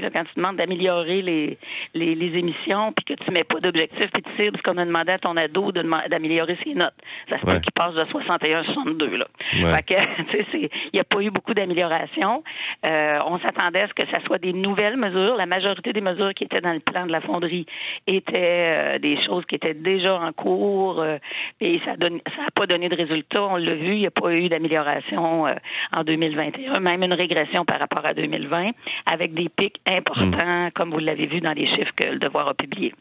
quand 0.08 0.24
tu 0.24 0.34
demandes 0.36 0.56
d'améliorer 0.56 1.22
les, 1.22 1.58
les, 1.94 2.38
émissions, 2.38 2.90
puis 2.92 3.04
que 3.16 3.24
tu 3.24 3.30
mets 3.30 3.44
pas 3.44 3.60
d'objectif 3.60 4.10
puis 4.10 4.22
de 4.22 4.28
cible, 4.42 4.56
c'est 4.56 4.62
comme 4.62 4.78
on 4.78 4.82
a 4.82 4.86
demandé 4.86 5.12
à 5.12 5.18
ton 5.18 5.36
ado 5.36 5.70
d'améliorer 5.72 6.58
ses 6.64 6.74
notes. 6.74 6.94
Ça 7.30 7.38
se 7.38 7.44
peut 7.44 7.60
qu'il 7.60 7.72
passe 7.72 7.94
de 7.94 8.04
61 8.04 8.60
à 8.60 8.64
62, 8.64 9.16
là. 9.16 9.28
Fait 9.52 9.82
que, 9.82 10.22
tu 10.32 10.38
sais, 10.50 10.70
il 10.84 10.90
n'y 10.94 11.00
a 11.00 11.04
pas 11.04 11.20
eu 11.20 11.30
beaucoup 11.30 11.54
d'amélioration. 11.54 12.42
Euh, 12.84 13.18
on 13.26 13.38
s'attendait 13.38 13.82
à 13.82 13.88
ce 13.88 13.94
que 13.94 14.06
ça 14.12 14.20
soit 14.26 14.37
des 14.38 14.52
nouvelles 14.52 14.96
mesures. 14.96 15.36
La 15.36 15.46
majorité 15.46 15.92
des 15.92 16.00
mesures 16.00 16.32
qui 16.34 16.44
étaient 16.44 16.60
dans 16.60 16.72
le 16.72 16.80
plan 16.80 17.06
de 17.06 17.12
la 17.12 17.20
fonderie 17.20 17.66
étaient 18.06 18.96
euh, 18.96 18.98
des 18.98 19.22
choses 19.22 19.44
qui 19.46 19.56
étaient 19.56 19.74
déjà 19.74 20.18
en 20.18 20.32
cours 20.32 21.02
euh, 21.02 21.18
et 21.60 21.80
ça 21.84 21.96
n'a 21.96 22.08
ça 22.36 22.46
pas 22.54 22.66
donné 22.66 22.88
de 22.88 22.96
résultat. 22.96 23.42
On 23.42 23.56
l'a 23.56 23.74
vu, 23.74 23.94
il 23.94 24.00
n'y 24.00 24.06
a 24.06 24.10
pas 24.10 24.32
eu 24.32 24.48
d'amélioration 24.48 25.46
euh, 25.46 25.54
en 25.96 26.04
2021, 26.04 26.80
même 26.80 27.02
une 27.02 27.14
régression 27.14 27.64
par 27.64 27.80
rapport 27.80 28.04
à 28.04 28.14
2020, 28.14 28.70
avec 29.06 29.34
des 29.34 29.48
pics 29.48 29.80
importants, 29.86 30.66
hmm. 30.66 30.70
comme 30.74 30.90
vous 30.90 30.98
l'avez 30.98 31.26
vu 31.26 31.40
dans 31.40 31.52
les 31.52 31.66
chiffres 31.66 31.92
que 31.96 32.08
le 32.08 32.18
Devoir 32.18 32.48
a 32.48 32.54
publiés. 32.54 32.94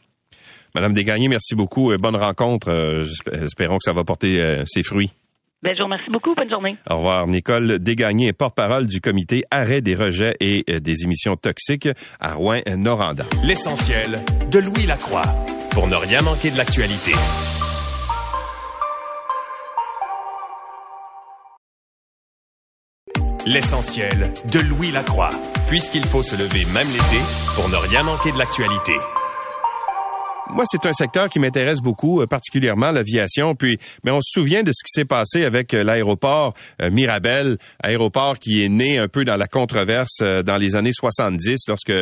Madame 0.75 0.93
Desgagnés, 0.93 1.27
merci 1.27 1.55
beaucoup. 1.55 1.91
Bonne 1.97 2.15
rencontre. 2.15 2.69
Espérons 3.31 3.77
que 3.77 3.83
ça 3.83 3.93
va 3.93 4.03
porter 4.03 4.63
ses 4.65 4.83
fruits. 4.83 5.11
Ben, 5.63 5.73
je 5.73 5.79
vous 5.79 5.85
remercie 5.85 6.09
beaucoup. 6.11 6.35
Bonne 6.35 6.49
journée. 6.49 6.77
Au 6.89 6.97
revoir. 6.97 7.25
Nicole 7.27 7.79
Dégagné, 7.79 8.31
porte-parole 8.31 8.85
du 8.85 9.01
comité 9.01 9.43
Arrêt 9.49 9.81
des 9.81 9.95
rejets 9.95 10.35
et 10.39 10.63
euh, 10.69 10.79
des 10.79 11.03
émissions 11.03 11.35
toxiques 11.35 11.89
à 12.19 12.33
Rouen-Noranda. 12.33 13.25
L'essentiel 13.43 14.19
de 14.51 14.59
Louis 14.59 14.85
Lacroix 14.85 15.23
pour 15.71 15.87
ne 15.87 15.95
rien 15.95 16.21
manquer 16.21 16.51
de 16.51 16.57
l'actualité. 16.57 17.11
L'essentiel 23.47 24.33
de 24.51 24.59
Louis 24.59 24.91
Lacroix, 24.91 25.29
puisqu'il 25.69 26.03
faut 26.03 26.21
se 26.21 26.35
lever 26.35 26.65
même 26.73 26.87
l'été 26.87 27.23
pour 27.55 27.69
ne 27.69 27.77
rien 27.77 28.03
manquer 28.03 28.31
de 28.31 28.37
l'actualité. 28.37 28.93
Moi, 30.49 30.63
c'est 30.65 30.85
un 30.85 30.93
secteur 30.93 31.29
qui 31.29 31.39
m'intéresse 31.39 31.81
beaucoup, 31.81 32.21
euh, 32.21 32.27
particulièrement 32.27 32.91
l'aviation. 32.91 33.55
Puis, 33.55 33.77
mais 34.03 34.11
on 34.11 34.21
se 34.21 34.39
souvient 34.39 34.63
de 34.63 34.71
ce 34.71 34.83
qui 34.83 34.91
s'est 34.91 35.05
passé 35.05 35.43
avec 35.43 35.73
euh, 35.73 35.83
l'aéroport 35.83 36.53
euh, 36.81 36.89
Mirabel, 36.89 37.57
aéroport 37.83 38.39
qui 38.39 38.63
est 38.63 38.69
né 38.69 38.97
un 38.97 39.07
peu 39.07 39.25
dans 39.25 39.35
la 39.35 39.47
controverse 39.47 40.21
dans 40.21 40.57
les 40.57 40.75
années 40.75 40.93
70, 40.93 41.67
lorsque 41.67 41.93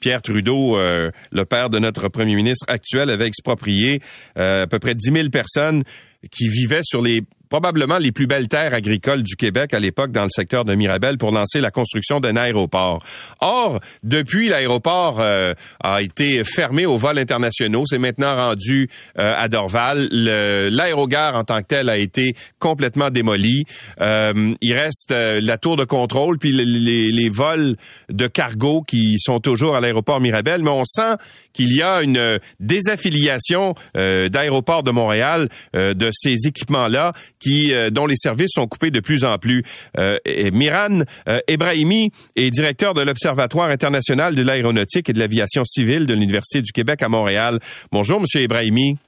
Pierre 0.00 0.22
Trudeau, 0.22 0.76
le 0.76 1.44
père 1.44 1.70
de 1.70 1.78
notre 1.78 2.08
premier 2.08 2.34
ministre 2.34 2.64
actuel, 2.68 3.10
avait 3.10 3.26
exproprié 3.26 4.00
à 4.36 4.66
peu 4.68 4.78
près 4.78 4.94
10 4.94 5.12
000 5.12 5.28
personnes 5.30 5.84
qui 6.30 6.48
vivaient 6.48 6.82
sur 6.84 7.02
les 7.02 7.22
probablement 7.52 7.98
les 7.98 8.12
plus 8.12 8.26
belles 8.26 8.48
terres 8.48 8.72
agricoles 8.72 9.22
du 9.22 9.36
Québec 9.36 9.74
à 9.74 9.78
l'époque 9.78 10.10
dans 10.10 10.22
le 10.22 10.30
secteur 10.30 10.64
de 10.64 10.74
Mirabel 10.74 11.18
pour 11.18 11.32
lancer 11.32 11.60
la 11.60 11.70
construction 11.70 12.18
d'un 12.18 12.34
aéroport. 12.38 13.00
Or, 13.42 13.78
depuis 14.02 14.48
l'aéroport 14.48 15.18
euh, 15.20 15.52
a 15.84 16.00
été 16.00 16.44
fermé 16.44 16.86
aux 16.86 16.96
vols 16.96 17.18
internationaux, 17.18 17.84
c'est 17.84 17.98
maintenant 17.98 18.34
rendu 18.34 18.88
euh, 19.18 19.34
à 19.36 19.48
Dorval. 19.48 20.08
L'aérogare 20.10 21.36
en 21.36 21.44
tant 21.44 21.60
que 21.60 21.66
tel 21.66 21.90
a 21.90 21.98
été 21.98 22.32
complètement 22.58 23.10
démoli. 23.10 23.66
Euh, 24.00 24.54
il 24.62 24.72
reste 24.72 25.10
la 25.12 25.58
tour 25.58 25.76
de 25.76 25.84
contrôle 25.84 26.38
puis 26.38 26.52
les, 26.52 26.64
les, 26.64 27.28
vols 27.28 27.76
de 28.08 28.26
cargo 28.28 28.80
qui 28.80 29.16
sont 29.18 29.40
toujours 29.40 29.76
à 29.76 29.82
l'aéroport 29.82 30.20
Mirabel, 30.20 30.62
mais 30.62 30.70
on 30.70 30.86
sent 30.86 31.16
qu'il 31.52 31.74
y 31.74 31.82
a 31.82 32.02
une 32.02 32.38
désaffiliation 32.60 33.74
d'aéroport 33.94 34.82
de 34.82 34.90
Montréal 34.90 35.48
de 35.74 36.10
ces 36.12 36.46
équipements-là 36.46 37.12
qui 37.38 37.72
euh, 37.72 37.90
dont 37.90 38.06
les 38.06 38.16
services 38.16 38.52
sont 38.54 38.66
coupés 38.66 38.90
de 38.90 39.00
plus 39.00 39.24
en 39.24 39.38
plus. 39.38 39.62
Euh, 39.98 40.18
Miran 40.52 41.02
euh, 41.28 41.40
Ebrahimi 41.48 42.10
est 42.36 42.50
directeur 42.50 42.94
de 42.94 43.02
l'Observatoire 43.02 43.68
international 43.68 44.34
de 44.34 44.42
l'aéronautique 44.42 45.08
et 45.10 45.12
de 45.12 45.18
l'aviation 45.18 45.64
civile 45.64 46.06
de 46.06 46.14
l'Université 46.14 46.62
du 46.62 46.72
Québec 46.72 47.02
à 47.02 47.08
Montréal. 47.08 47.58
Bonjour, 47.90 48.20
Monsieur 48.20 48.40
Ebrahimi. 48.40 48.98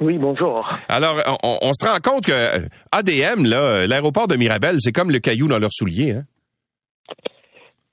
Oui, 0.00 0.16
bonjour. 0.16 0.68
Alors, 0.88 1.20
on, 1.42 1.72
se 1.72 1.84
rend 1.84 1.98
compte 1.98 2.26
que 2.26 2.68
ADM, 2.92 3.44
l'aéroport 3.44 4.28
de 4.28 4.36
Mirabel, 4.36 4.76
c'est 4.78 4.92
comme 4.92 5.10
le 5.10 5.18
caillou 5.18 5.48
dans 5.48 5.58
leur 5.58 5.72
soulier. 5.72 6.12
Hein? 6.12 6.24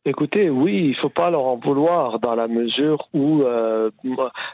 Écoutez, 0.08 0.52
oui, 0.52 0.86
il 0.90 0.96
faut 0.96 1.10
pas 1.10 1.32
leur 1.32 1.46
en 1.46 1.56
vouloir 1.56 2.20
dans 2.20 2.36
la 2.36 2.48
mesure 2.48 3.10
où 3.16 3.42
euh, 3.42 3.90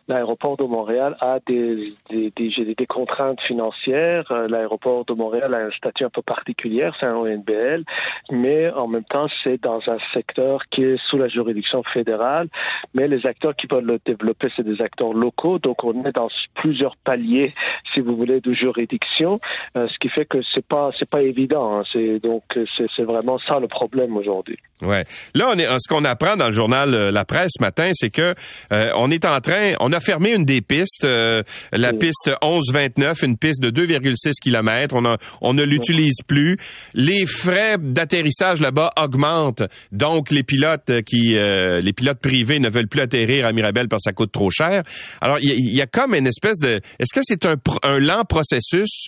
l'aéroport 0.08 0.56
de 0.56 0.64
Montréal 0.64 1.18
a 1.20 1.40
des, 1.46 1.92
des, 2.10 2.32
des, 2.32 2.74
des 2.74 2.86
contraintes 2.86 3.42
financières. 3.42 4.24
Euh, 4.32 4.48
l'aéroport 4.48 5.04
de 5.04 5.14
Montréal 5.14 5.54
a 5.54 5.58
un 5.58 5.72
statut 5.72 6.06
un 6.06 6.10
peu 6.10 6.22
particulier, 6.22 6.90
c'est 6.98 7.08
un 7.08 7.16
ONBL, 7.16 7.84
mais 8.32 8.72
en 8.72 8.88
même 8.88 9.04
temps, 9.04 9.28
c'est 9.44 9.62
dans 9.62 9.82
un 9.88 9.98
secteur 10.14 10.62
qui 10.72 10.86
est 10.86 10.98
sous 11.10 11.18
la 11.18 11.28
juridiction 11.28 11.84
fédérale. 11.84 12.48
Mais 12.94 13.10
les 13.10 13.26
acteurs 13.26 13.54
qui 13.58 13.68
veulent 13.70 13.84
le 13.84 14.00
développer, 14.06 14.48
c'est 14.56 14.66
des 14.66 14.82
acteurs 14.82 15.12
locaux, 15.12 15.60
donc 15.60 15.84
on 15.84 16.06
est 16.06 16.16
dans 16.16 16.30
plusieurs 16.54 16.96
paliers, 16.96 17.52
si 17.94 18.00
vous 18.00 18.16
voulez, 18.16 18.40
de 18.40 18.54
juridiction, 18.54 19.42
euh, 19.78 19.86
ce 19.90 20.00
qui 20.00 20.08
fait 20.08 20.24
que 20.24 20.38
c'est 20.56 20.66
pas 20.66 20.92
c'est 20.94 21.10
pas 21.10 21.24
évident. 21.24 21.80
Hein. 21.80 21.84
C'est 21.92 22.20
donc 22.20 22.44
c'est 22.78 23.04
vraiment 23.04 23.38
ça 23.40 23.60
le 23.60 23.68
problème 23.68 24.16
aujourd'hui. 24.16 24.58
Ouais. 24.82 25.04
Là, 25.42 25.50
on 25.50 25.58
est, 25.58 25.66
ce 25.66 25.88
qu'on 25.90 26.06
apprend 26.06 26.38
dans 26.38 26.46
le 26.46 26.52
journal 26.52 26.94
euh, 26.94 27.10
La 27.10 27.26
Presse 27.26 27.54
ce 27.58 27.64
matin, 27.64 27.90
c'est 27.94 28.12
que 28.12 28.36
euh, 28.72 28.92
on 28.96 29.10
est 29.10 29.26
en 29.26 29.42
train, 29.42 29.74
on 29.80 29.92
a 29.92 30.00
fermé 30.00 30.36
une 30.36 30.46
des 30.46 30.62
pistes, 30.62 31.04
euh, 31.04 31.42
la 31.72 31.94
piste 31.94 32.30
1129, 32.44 33.24
une 33.24 33.38
piste 33.38 33.60
de 33.60 33.72
2,6 33.72 34.34
km. 34.40 34.96
On, 34.96 35.04
a, 35.04 35.18
on 35.42 35.56
ne 35.56 35.64
l'utilise 35.64 36.18
plus. 36.28 36.58
Les 36.94 37.26
frais 37.26 37.78
d'atterrissage 37.80 38.62
là-bas 38.62 38.92
augmentent, 39.02 39.64
donc 39.92 40.30
les 40.30 40.44
pilotes 40.44 41.02
qui, 41.08 41.34
les 41.34 41.94
pilotes 41.94 42.20
privés 42.20 42.60
ne 42.60 42.70
veulent 42.70 42.88
plus 42.88 43.02
atterrir 43.02 43.48
à 43.48 43.52
Mirabel 43.52 43.88
parce 43.88 44.04
que 44.04 44.10
ça 44.10 44.14
coûte 44.14 44.32
trop 44.32 44.52
cher. 44.52 44.84
Alors, 45.22 45.40
il 45.42 45.74
y, 45.74 45.82
a 45.82 45.88
comme 45.88 46.14
une 46.14 46.28
espèce 46.28 46.60
de, 46.60 46.82
est-ce 47.00 47.14
que 47.16 47.22
c'est 47.24 47.48
un, 47.48 47.56
un 47.82 47.98
lent 47.98 48.26
processus 48.26 49.08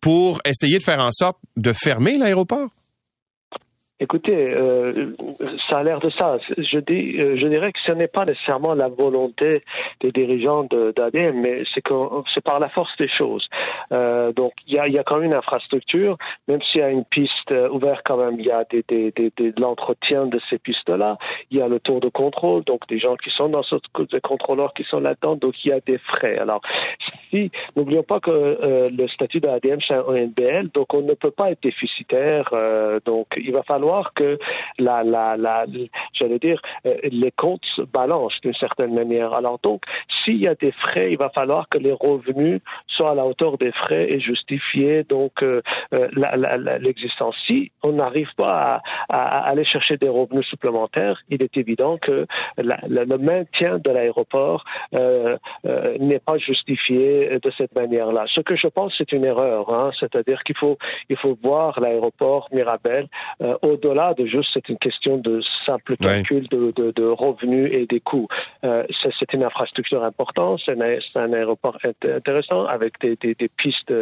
pour 0.00 0.40
essayer 0.44 0.78
de 0.78 0.84
faire 0.84 1.00
en 1.00 1.10
sorte 1.10 1.38
de 1.56 1.72
fermer 1.72 2.18
l'aéroport? 2.18 2.70
Écoutez, 4.02 4.52
euh, 4.52 5.14
ça 5.70 5.78
a 5.78 5.82
l'air 5.84 6.00
de 6.00 6.10
ça. 6.10 6.34
Je, 6.58 6.80
dis, 6.80 7.20
euh, 7.20 7.36
je 7.36 7.46
dirais 7.46 7.70
que 7.70 7.78
ce 7.86 7.92
n'est 7.92 8.08
pas 8.08 8.24
nécessairement 8.24 8.74
la 8.74 8.88
volonté 8.88 9.62
des 10.00 10.10
dirigeants 10.10 10.64
d'ADM, 10.64 11.40
mais 11.40 11.62
c'est 11.72 12.44
par 12.44 12.58
la 12.58 12.68
force 12.70 12.90
des 12.98 13.08
choses. 13.08 13.48
Euh, 13.92 14.32
donc, 14.32 14.54
il 14.66 14.74
y 14.74 14.80
a, 14.80 14.88
y 14.88 14.98
a, 14.98 15.04
quand 15.04 15.18
même 15.18 15.26
une 15.26 15.36
infrastructure, 15.36 16.18
même 16.48 16.60
s'il 16.62 16.80
y 16.80 16.84
a 16.84 16.90
une 16.90 17.04
piste 17.04 17.54
ouverte, 17.70 18.00
quand 18.04 18.16
même, 18.16 18.40
il 18.40 18.46
y 18.46 18.50
a 18.50 18.64
des, 18.68 18.84
des, 18.88 19.12
des, 19.12 19.30
de 19.52 19.60
l'entretien 19.60 20.26
de 20.26 20.40
ces 20.50 20.58
pistes-là. 20.58 21.16
Il 21.52 21.58
y 21.58 21.62
a 21.62 21.68
le 21.68 21.78
tour 21.78 22.00
de 22.00 22.08
contrôle, 22.08 22.64
donc 22.64 22.80
des 22.88 22.98
gens 22.98 23.14
qui 23.14 23.30
sont 23.30 23.50
dans 23.50 23.62
ce 23.62 23.76
des 24.10 24.20
contrôleurs 24.20 24.74
qui 24.74 24.82
sont 24.82 24.98
là-dedans, 24.98 25.36
donc 25.36 25.54
il 25.64 25.70
y 25.70 25.72
a 25.72 25.78
des 25.78 25.98
frais. 25.98 26.38
Alors, 26.38 26.60
si 27.30 27.52
n'oublions 27.76 28.02
pas 28.02 28.18
que 28.18 28.30
le 28.90 29.08
statut 29.08 29.38
de 29.38 29.46
l'ADM 29.46 29.78
c'est 29.86 29.94
un 29.94 30.00
ONBL, 30.00 30.70
donc 30.74 30.92
on 30.92 31.02
ne 31.02 31.14
peut 31.14 31.30
pas 31.30 31.52
être 31.52 31.62
déficitaire. 31.62 32.50
donc, 33.04 33.28
il 33.36 33.52
va 33.52 33.62
falloir 33.62 33.91
que 34.14 34.38
la, 34.78 35.02
la, 35.02 35.36
la 35.36 35.66
j'allais 36.22 36.38
dire, 36.38 36.60
euh, 36.86 36.94
les 37.04 37.30
comptes 37.30 37.64
se 37.76 37.82
balancent 37.82 38.40
d'une 38.42 38.54
certaine 38.54 38.94
manière. 38.94 39.32
Alors 39.34 39.58
donc, 39.62 39.82
s'il 40.24 40.38
y 40.42 40.48
a 40.48 40.54
des 40.54 40.72
frais, 40.72 41.12
il 41.12 41.18
va 41.18 41.30
falloir 41.30 41.68
que 41.68 41.78
les 41.78 41.92
revenus 41.92 42.60
soient 42.86 43.12
à 43.12 43.14
la 43.14 43.26
hauteur 43.26 43.58
des 43.58 43.72
frais 43.72 44.06
et 44.08 44.20
justifier 44.20 45.04
donc 45.04 45.32
euh, 45.42 45.60
euh, 45.94 46.08
l'existence. 46.80 47.34
Si 47.46 47.72
on 47.82 47.92
n'arrive 47.92 48.28
pas 48.36 48.82
à, 49.08 49.48
aller 49.50 49.64
chercher 49.64 49.96
des 49.96 50.08
revenus 50.08 50.46
supplémentaires, 50.46 51.20
il 51.28 51.42
est 51.42 51.56
évident 51.56 51.98
que 51.98 52.26
le 52.58 53.16
maintien 53.18 53.78
de 53.78 53.90
l'aéroport 53.90 54.64
n'est 54.92 56.18
pas 56.18 56.38
justifié 56.38 57.38
de 57.42 57.50
cette 57.58 57.74
manière-là. 57.78 58.24
Ce 58.34 58.40
que 58.40 58.56
je 58.56 58.68
pense, 58.68 58.92
c'est 58.98 59.12
une 59.12 59.26
erreur. 59.26 59.72
Hein, 59.72 59.90
C'est-à-dire 59.98 60.42
qu'il 60.44 60.56
faut 60.56 60.78
il 61.08 61.18
faut 61.18 61.36
voir 61.42 61.80
l'aéroport 61.80 62.48
Mirabel 62.52 63.08
au 63.62 63.71
au-delà 63.72 64.14
de 64.14 64.26
juste 64.26 64.50
c'est 64.54 64.68
une 64.68 64.78
question 64.78 65.18
de 65.18 65.40
simple 65.66 65.96
calcul 65.96 66.48
de, 66.48 67.04
revenus 67.04 67.68
et 67.72 67.86
des 67.86 68.00
coûts. 68.00 68.28
Euh, 68.64 68.84
c'est 69.02 69.32
une 69.32 69.44
infrastructure 69.44 70.02
importante, 70.04 70.60
c'est 70.66 70.76
un, 71.16 71.32
aéroport 71.32 71.78
intéressant 72.04 72.64
avec 72.66 72.94
des, 73.00 73.50
pistes 73.56 73.94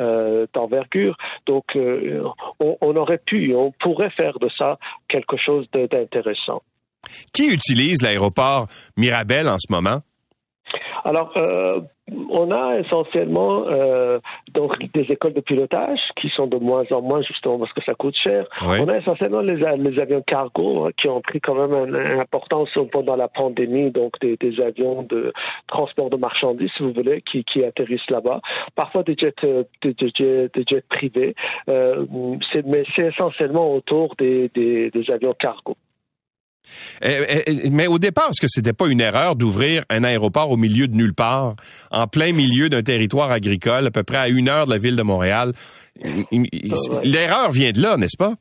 euh, 0.00 0.46
d'envergure. 0.54 1.16
Donc, 1.46 1.64
euh, 1.76 2.22
on, 2.60 2.76
on, 2.80 2.96
aurait 2.96 3.20
pu, 3.24 3.54
on 3.54 3.72
pourrait 3.72 4.10
faire 4.10 4.38
de 4.38 4.48
ça 4.58 4.78
quelque 5.08 5.36
chose 5.36 5.66
d'intéressant. 5.72 6.62
Qui 7.32 7.52
utilise 7.52 8.02
l'aéroport 8.02 8.66
Mirabel 8.96 9.48
en 9.48 9.58
ce 9.58 9.72
moment? 9.72 10.00
Alors, 11.04 11.32
euh, 11.36 11.80
on 12.30 12.50
a 12.50 12.78
essentiellement 12.78 13.64
euh, 13.68 14.18
donc 14.52 14.76
des 14.92 15.02
écoles 15.02 15.34
de 15.34 15.40
pilotage 15.40 16.00
qui 16.20 16.28
sont 16.30 16.46
de 16.46 16.58
moins 16.58 16.84
en 16.90 17.02
moins 17.02 17.22
justement 17.22 17.58
parce 17.58 17.72
que 17.72 17.82
ça 17.84 17.94
coûte 17.94 18.16
cher. 18.16 18.46
On 18.62 18.88
a 18.88 18.98
essentiellement 18.98 19.40
les, 19.40 19.64
avions 19.98 20.22
cargo 20.26 20.86
hein, 20.86 20.90
qui 20.96 21.08
ont 21.08 21.20
pris 21.20 21.40
quand 21.40 21.54
même 21.54 21.88
une, 21.88 22.20
importance 22.20 22.70
pendant 22.92 23.16
la 23.16 23.28
pandémie, 23.28 23.90
donc 23.90 24.14
des, 24.20 24.60
avions 24.60 25.02
de 25.02 25.32
transport 25.68 26.10
de 26.10 26.16
marchandises, 26.16 26.70
si 26.76 26.82
vous 26.82 26.92
voulez, 26.92 27.22
qui, 27.22 27.44
atterrissent 27.64 28.10
là-bas. 28.10 28.40
Parfois 28.74 29.02
des 29.02 29.16
jets, 29.18 29.34
euh, 29.44 29.64
des, 29.82 29.94
jets, 29.98 30.84
privés, 30.88 31.34
mais 31.68 32.84
c'est 32.94 33.06
essentiellement 33.06 33.72
autour 33.74 34.14
des 34.16 34.50
avions 35.10 35.32
cargo. 35.38 35.76
Eh, 37.02 37.42
eh, 37.46 37.70
mais 37.70 37.86
au 37.86 37.98
départ, 37.98 38.28
est-ce 38.30 38.40
que 38.40 38.48
c'était 38.48 38.72
pas 38.72 38.88
une 38.88 39.00
erreur 39.00 39.36
d'ouvrir 39.36 39.84
un 39.90 40.04
aéroport 40.04 40.50
au 40.50 40.56
milieu 40.56 40.88
de 40.88 40.94
nulle 40.94 41.14
part, 41.14 41.56
en 41.90 42.06
plein 42.06 42.32
milieu 42.32 42.68
d'un 42.68 42.82
territoire 42.82 43.30
agricole, 43.30 43.86
à 43.86 43.90
peu 43.90 44.02
près 44.02 44.18
à 44.18 44.28
une 44.28 44.48
heure 44.48 44.66
de 44.66 44.70
la 44.70 44.78
ville 44.78 44.96
de 44.96 45.02
Montréal? 45.02 45.52
L'erreur 47.02 47.50
vient 47.50 47.72
de 47.72 47.80
là, 47.80 47.96
n'est-ce 47.96 48.16
pas? 48.16 48.34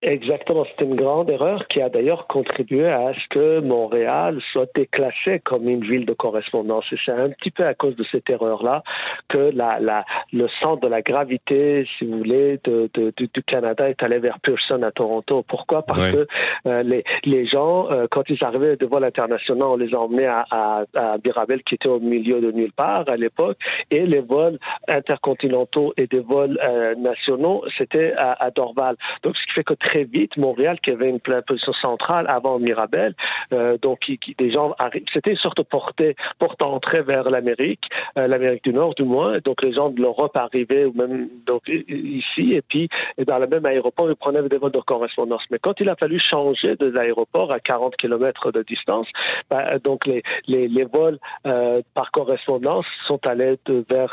Exactement, 0.00 0.64
c'est 0.64 0.84
une 0.84 0.94
grande 0.94 1.28
erreur 1.28 1.66
qui 1.66 1.82
a 1.82 1.88
d'ailleurs 1.88 2.28
contribué 2.28 2.86
à 2.86 3.12
ce 3.14 3.28
que 3.30 3.58
Montréal 3.58 4.38
soit 4.52 4.70
déclassé 4.72 5.40
comme 5.42 5.68
une 5.68 5.82
ville 5.82 6.06
de 6.06 6.12
correspondance. 6.12 6.84
Et 6.92 6.96
c'est 7.04 7.14
un 7.14 7.30
petit 7.30 7.50
peu 7.50 7.64
à 7.64 7.74
cause 7.74 7.96
de 7.96 8.04
cette 8.12 8.30
erreur-là 8.30 8.84
que 9.28 9.50
la, 9.52 9.80
la, 9.80 10.04
le 10.32 10.46
centre 10.62 10.82
de 10.82 10.88
la 10.88 11.02
gravité, 11.02 11.84
si 11.98 12.04
vous 12.06 12.18
voulez, 12.18 12.60
de, 12.62 12.88
de, 12.94 13.12
du 13.16 13.42
Canada 13.42 13.90
est 13.90 14.00
allé 14.04 14.20
vers 14.20 14.38
Pearson 14.38 14.80
à 14.84 14.92
Toronto. 14.92 15.42
Pourquoi? 15.42 15.82
Parce 15.82 16.12
que 16.12 16.28
euh, 16.68 16.82
les, 16.84 17.02
les 17.24 17.48
gens, 17.48 17.90
euh, 17.90 18.06
quand 18.08 18.22
ils 18.28 18.42
arrivaient 18.44 18.76
de 18.76 18.86
vols 18.86 19.04
internationaux, 19.04 19.72
on 19.72 19.76
les 19.76 19.92
emmenait 19.96 20.26
à, 20.26 20.44
à, 20.52 20.84
à 20.94 21.18
Birabel, 21.18 21.64
qui 21.64 21.74
était 21.74 21.88
au 21.88 21.98
milieu 21.98 22.40
de 22.40 22.52
nulle 22.52 22.72
part 22.72 23.04
à 23.08 23.16
l'époque, 23.16 23.58
et 23.90 24.06
les 24.06 24.20
vols 24.20 24.60
intercontinentaux 24.86 25.92
et 25.96 26.06
des 26.06 26.20
vols 26.20 26.56
euh, 26.62 26.94
nationaux, 26.94 27.64
c'était 27.76 28.12
à, 28.12 28.44
à 28.44 28.52
Dorval. 28.52 28.94
Donc, 29.24 29.36
ce 29.36 29.44
qui 29.46 29.52
fait 29.54 29.64
que 29.64 29.74
très 29.88 30.04
vite 30.04 30.36
Montréal, 30.36 30.78
qui 30.82 30.90
avait 30.90 31.08
une 31.08 31.20
position 31.20 31.72
centrale 31.80 32.26
avant 32.28 32.58
Mirabel, 32.58 33.14
euh, 33.54 33.78
donc 33.80 34.00
qui, 34.00 34.18
des 34.38 34.52
gens. 34.52 34.74
C'était 35.12 35.30
une 35.30 35.38
sorte 35.38 35.58
de 35.58 35.62
portée, 35.62 36.14
porte 36.38 36.62
entrée 36.62 37.02
vers 37.02 37.24
l'Amérique, 37.24 37.84
euh, 38.18 38.26
l'Amérique 38.26 38.64
du 38.64 38.72
Nord 38.72 38.94
du 38.94 39.04
moins. 39.04 39.32
Donc 39.44 39.62
les 39.62 39.72
gens 39.72 39.88
de 39.88 40.00
l'Europe 40.00 40.36
arrivaient 40.36 40.84
ou 40.84 40.92
même 40.92 41.28
donc 41.46 41.62
ici 41.68 42.52
et 42.52 42.62
puis 42.62 42.88
dans 43.26 43.38
le 43.38 43.46
même 43.46 43.64
aéroport 43.64 44.08
ils 44.10 44.16
prenaient 44.16 44.46
des 44.48 44.58
vols 44.58 44.72
de 44.72 44.80
correspondance. 44.80 45.42
Mais 45.50 45.58
quand 45.58 45.80
il 45.80 45.88
a 45.88 45.96
fallu 45.96 46.20
changer 46.20 46.76
de 46.76 46.86
l'aéroport 46.86 47.52
à 47.52 47.60
40 47.60 47.96
km 47.96 48.52
de 48.52 48.62
distance, 48.62 49.06
ben, 49.50 49.64
donc 49.82 50.06
les, 50.06 50.22
les, 50.46 50.68
les 50.68 50.84
vols 50.84 51.18
euh, 51.46 51.80
par 51.94 52.10
correspondance 52.10 52.84
sont 53.06 53.20
allés 53.26 53.56
de, 53.64 53.84
vers 53.88 54.12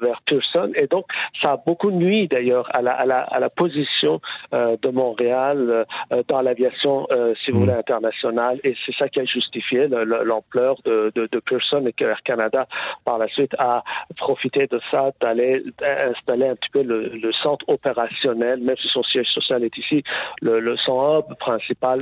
vers 0.00 0.22
Pearson 0.26 0.70
et 0.74 0.86
donc 0.86 1.04
ça 1.42 1.52
a 1.52 1.56
beaucoup 1.56 1.90
nuit 1.90 2.28
d'ailleurs 2.28 2.68
à 2.74 2.80
la, 2.80 2.92
à 2.92 3.04
la, 3.04 3.20
à 3.20 3.40
la 3.40 3.50
position 3.50 4.20
de 4.52 4.93
Montréal 4.94 5.86
euh, 6.12 6.22
dans 6.28 6.40
l'aviation, 6.40 7.06
euh, 7.10 7.34
si 7.44 7.50
vous 7.50 7.60
voulez, 7.60 7.72
mm. 7.72 7.78
internationale. 7.78 8.60
Et 8.64 8.74
c'est 8.84 8.94
ça 8.96 9.08
qui 9.08 9.20
a 9.20 9.24
justifié 9.24 9.88
l'ampleur 9.88 10.76
de, 10.84 11.12
de, 11.14 11.28
de 11.30 11.38
Pearson 11.40 11.84
et 11.86 11.92
que 11.92 12.04
Air 12.04 12.22
Canada, 12.24 12.66
par 13.04 13.18
la 13.18 13.28
suite, 13.28 13.54
a 13.58 13.82
profité 14.16 14.66
de 14.66 14.80
ça 14.90 15.10
d'aller 15.20 15.62
installer 15.82 16.48
un 16.48 16.56
petit 16.56 16.70
peu 16.70 16.82
le, 16.82 17.32
centre 17.42 17.64
opérationnel, 17.68 18.60
même 18.60 18.76
si 18.80 18.88
son 18.88 19.02
siège 19.02 19.28
social 19.28 19.64
est 19.64 19.76
ici, 19.76 20.02
le, 20.40 20.60
le 20.60 20.76
son 20.78 21.18
hub 21.18 21.34
principal 21.38 22.00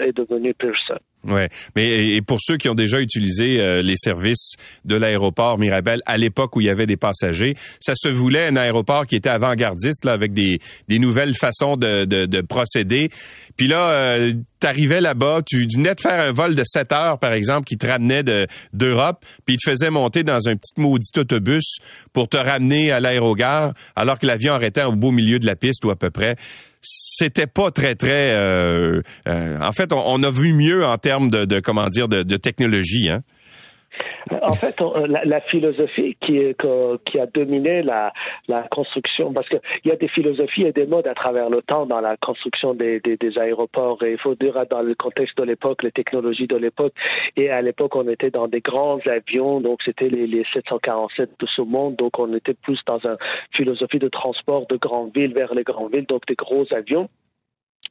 est 0.00 0.16
devenu 0.16 0.52
Pearson. 0.54 0.98
Ouais, 1.24 1.48
mais 1.76 2.16
et 2.16 2.20
pour 2.20 2.38
ceux 2.40 2.56
qui 2.56 2.68
ont 2.68 2.74
déjà 2.74 3.00
utilisé 3.00 3.60
euh, 3.60 3.80
les 3.80 3.96
services 3.96 4.54
de 4.84 4.96
l'aéroport 4.96 5.56
Mirabel 5.56 6.00
à 6.04 6.16
l'époque 6.16 6.56
où 6.56 6.60
il 6.60 6.66
y 6.66 6.70
avait 6.70 6.86
des 6.86 6.96
passagers, 6.96 7.54
ça 7.80 7.94
se 7.96 8.08
voulait 8.08 8.48
un 8.48 8.56
aéroport 8.56 9.06
qui 9.06 9.14
était 9.14 9.28
avant-gardiste 9.28 10.04
là 10.04 10.14
avec 10.14 10.32
des, 10.32 10.58
des 10.88 10.98
nouvelles 10.98 11.34
façons 11.34 11.76
de, 11.76 12.04
de, 12.06 12.26
de 12.26 12.40
procéder. 12.40 13.08
Puis 13.56 13.68
là, 13.68 13.90
euh, 13.90 14.34
t'arrivais 14.58 15.00
là-bas, 15.00 15.42
tu 15.46 15.64
venais 15.72 15.94
de 15.94 16.00
faire 16.00 16.20
un 16.20 16.32
vol 16.32 16.56
de 16.56 16.64
7 16.64 16.90
heures 16.90 17.18
par 17.20 17.32
exemple 17.32 17.66
qui 17.66 17.76
te 17.76 17.86
ramenait 17.86 18.24
de 18.24 18.48
d'Europe, 18.72 19.24
puis 19.44 19.54
il 19.54 19.58
te 19.58 19.70
faisait 19.70 19.90
monter 19.90 20.24
dans 20.24 20.48
un 20.48 20.56
petit 20.56 20.72
maudit 20.76 21.10
autobus 21.16 21.76
pour 22.12 22.28
te 22.28 22.36
ramener 22.36 22.90
à 22.90 22.98
l'aérogare 22.98 23.74
alors 23.94 24.18
que 24.18 24.26
l'avion 24.26 24.54
arrêtait 24.54 24.82
au 24.82 24.92
beau 24.92 25.12
milieu 25.12 25.38
de 25.38 25.46
la 25.46 25.54
piste 25.54 25.84
ou 25.84 25.90
à 25.90 25.96
peu 25.96 26.10
près 26.10 26.34
c'était 26.82 27.46
pas 27.46 27.70
très 27.70 27.94
très. 27.94 28.32
Euh, 28.32 29.00
euh, 29.28 29.60
en 29.60 29.72
fait, 29.72 29.92
on, 29.92 30.22
a 30.22 30.30
vu 30.30 30.52
mieux 30.52 30.84
en 30.84 30.98
termes 30.98 31.30
de, 31.30 31.44
de 31.44 31.60
comment 31.60 31.88
dire 31.88 32.08
de, 32.08 32.22
de 32.22 32.36
technologie. 32.36 33.08
Hein? 33.08 33.22
En 34.42 34.52
fait, 34.52 34.80
la, 35.24 35.40
philosophie 35.42 36.16
qui, 36.20 36.38
qui 37.04 37.20
a 37.20 37.26
dominé 37.26 37.82
la, 37.82 38.12
la 38.48 38.62
construction, 38.70 39.32
parce 39.32 39.48
qu'il 39.48 39.60
y 39.84 39.90
a 39.90 39.96
des 39.96 40.08
philosophies 40.08 40.64
et 40.64 40.72
des 40.72 40.86
modes 40.86 41.06
à 41.06 41.14
travers 41.14 41.50
le 41.50 41.60
temps 41.62 41.86
dans 41.86 42.00
la 42.00 42.16
construction 42.16 42.74
des, 42.74 43.00
des, 43.00 43.16
des 43.16 43.38
aéroports. 43.38 43.98
Et 44.04 44.12
il 44.12 44.18
faut 44.18 44.34
dire 44.34 44.54
dans 44.70 44.82
le 44.82 44.94
contexte 44.94 45.38
de 45.38 45.44
l'époque, 45.44 45.82
les 45.82 45.92
technologies 45.92 46.46
de 46.46 46.56
l'époque. 46.56 46.94
Et 47.36 47.50
à 47.50 47.62
l'époque, 47.62 47.96
on 47.96 48.08
était 48.08 48.30
dans 48.30 48.46
des 48.46 48.60
grands 48.60 48.98
avions, 49.06 49.60
donc 49.60 49.80
c'était 49.84 50.08
les, 50.08 50.26
les 50.26 50.44
747 50.52 51.30
de 51.38 51.46
ce 51.46 51.62
monde. 51.62 51.96
Donc 51.96 52.18
on 52.18 52.32
était 52.34 52.54
plus 52.54 52.78
dans 52.86 52.98
une 52.98 53.16
philosophie 53.52 53.98
de 53.98 54.08
transport 54.08 54.66
de 54.68 54.76
grandes 54.76 55.16
villes 55.16 55.34
vers 55.34 55.54
les 55.54 55.64
grandes 55.64 55.94
villes, 55.94 56.06
donc 56.06 56.26
des 56.26 56.34
gros 56.34 56.64
avions. 56.74 57.08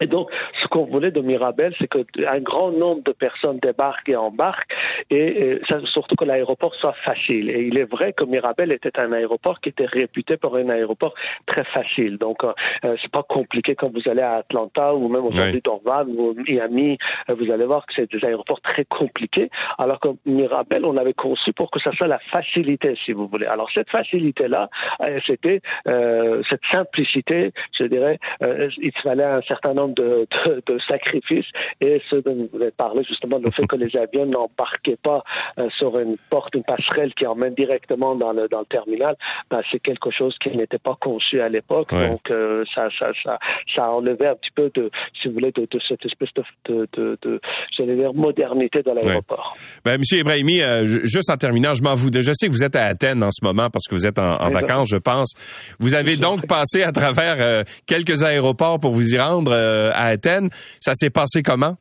Et 0.02 0.08
donc, 0.08 0.30
ce 0.62 0.68
qu'on 0.68 0.86
voulait 0.86 1.12
de 1.12 1.22
Mirabel, 1.22 1.74
c'est 1.80 1.88
qu'un 1.88 2.40
grand 2.40 2.72
nombre 2.72 3.04
de 3.04 3.12
personnes 3.12 3.60
débarquent 3.62 4.10
et 4.10 4.16
embarquent, 4.16 4.68
et, 5.10 5.60
surtout 5.94 6.16
que 6.16 6.26
l'aéroport 6.26 6.74
soit 6.76 6.96
facile. 7.06 7.50
Et 7.52 7.68
il 7.68 7.78
est 7.78 7.90
vrai 7.90 8.14
que 8.14 8.26
Mirabel 8.26 8.72
était 8.72 9.00
un 9.00 9.14
aéroport 9.14 9.60
qui 9.62 9.70
était 9.70 9.86
réputé 9.86 10.38
pour 10.38 10.58
un 10.58 10.70
aéroport 10.70 11.14
très 11.46 11.64
facile. 11.66 12.18
Donc, 12.18 12.44
euh, 12.44 12.52
euh 12.86 12.96
c'est 13.02 13.12
pas 13.12 13.24
compliqué 13.24 13.76
quand 13.76 13.92
vous 13.94 14.02
allez 14.10 14.22
à 14.22 14.38
Atlanta 14.38 14.94
ou 14.96 15.08
même 15.08 15.26
aujourd'hui 15.26 15.62
Dorval 15.64 16.08
ou 16.10 16.34
Miami, 16.48 16.98
euh, 17.30 17.36
vous 17.38 17.54
allez 17.54 17.66
voir 17.66 17.86
que 17.86 17.94
c'est 17.96 18.12
des 18.12 18.28
aéroports 18.28 18.62
très 18.62 18.86
compliqués. 18.86 19.50
Alors 19.78 20.00
que 20.00 20.10
Mirabel, 20.26 20.84
on 20.86 20.94
l'avait 20.94 21.14
conçu 21.14 21.54
pour 21.54 21.70
que 21.70 21.80
ça 21.80 21.92
soit 21.92 22.08
la 22.08 22.20
facilité, 22.32 22.96
si 23.06 23.14
vous 23.14 23.28
voulez. 23.28 23.46
Alors, 23.46 23.70
cette 23.74 23.90
facilité-là, 23.90 24.70
euh, 25.02 25.20
c'était 25.28 25.62
cette 25.86 26.62
simplicité, 26.72 27.52
je 27.80 27.86
dirais, 27.86 28.18
il 28.42 28.92
fallait 29.04 29.26
un 29.26 29.42
certain 29.48 29.74
nombre 29.74 29.91
forme 29.92 30.10
de, 30.10 30.28
de, 30.46 30.62
de, 30.68 30.80
sacrifice. 30.90 31.46
Et 31.80 32.02
ce 32.10 32.18
dont 32.18 32.50
vous 32.52 32.62
avez 32.62 32.72
parlé 32.72 33.04
justement, 33.08 33.38
le 33.38 33.52
fait 33.52 33.66
que 33.68 33.76
les 33.76 33.96
avions 33.98 34.26
n'embarquaient 34.26 35.00
pas 35.02 35.24
euh, 35.60 35.68
sur 35.78 35.98
une 36.00 36.18
porte, 36.30 36.56
une 36.56 36.64
passerelle 36.64 37.14
qui 37.14 37.26
emmène 37.26 37.54
directement 37.56 38.16
dans 38.16 38.32
le, 38.32 38.48
dans 38.48 38.60
le 38.60 38.66
terminal, 38.66 39.16
ben, 39.50 39.62
c'est 39.72 39.80
quelque 39.80 40.10
chose 40.12 40.36
qui 40.42 40.56
n'était 40.56 40.80
pas 40.80 40.98
conçu 41.00 41.40
à 41.42 41.50
l'époque. 41.50 41.94
Donc 41.94 42.22
euh, 42.32 42.64
ça, 42.76 42.88
ça, 43.00 43.12
ça, 43.24 43.40
ça 43.76 43.90
enlevait 43.90 44.28
un 44.28 44.36
petit 44.36 44.52
peu 44.56 44.72
de, 44.76 44.90
si 45.22 45.28
vous 45.28 45.36
voulez, 45.36 45.52
de, 45.52 45.62
de 45.70 45.80
cette 45.88 46.06
espèce 46.06 46.30
de, 46.36 46.44
de, 46.74 46.88
de, 46.94 47.18
de 47.22 47.42
j'allais 47.78 47.96
dire, 47.96 48.14
modernité 48.14 48.82
dans 48.82 48.94
l'aéroport. 48.94 49.56
Ben, 49.84 49.98
Monsieur 49.98 50.20
Ibrahimi, 50.20 50.62
euh, 50.62 50.86
juste 50.86 51.30
en 51.30 51.38
terminant, 51.38 51.74
je 51.74 51.84
m'en 51.84 51.96
vous. 51.96 52.10
Je 52.14 52.32
sais 52.34 52.48
que 52.48 52.52
vous 52.52 52.64
êtes 52.64 52.76
à 52.76 52.86
Athènes 52.86 53.24
en 53.24 53.32
ce 53.32 53.44
moment 53.44 53.70
parce 53.70 53.88
que 53.88 53.96
vous 53.96 54.06
êtes 54.06 54.20
en, 54.20 54.42
en 54.42 54.50
vacances, 54.50 54.90
je 54.90 54.98
pense. 54.98 55.34
Vous 55.80 55.96
avez 55.96 56.18
donc 56.18 56.48
passé 56.48 56.84
à 56.84 56.92
travers 56.92 57.64
quelques 57.86 58.24
aéroports 58.24 58.80
pour 58.80 58.92
vous 58.92 59.14
y 59.14 59.20
rendre 59.20 59.52
à 59.94 60.06
Athènes. 60.06 60.50
Ça 60.80 60.94
s'est 60.96 61.10
passé 61.10 61.44
comment? 61.44 61.78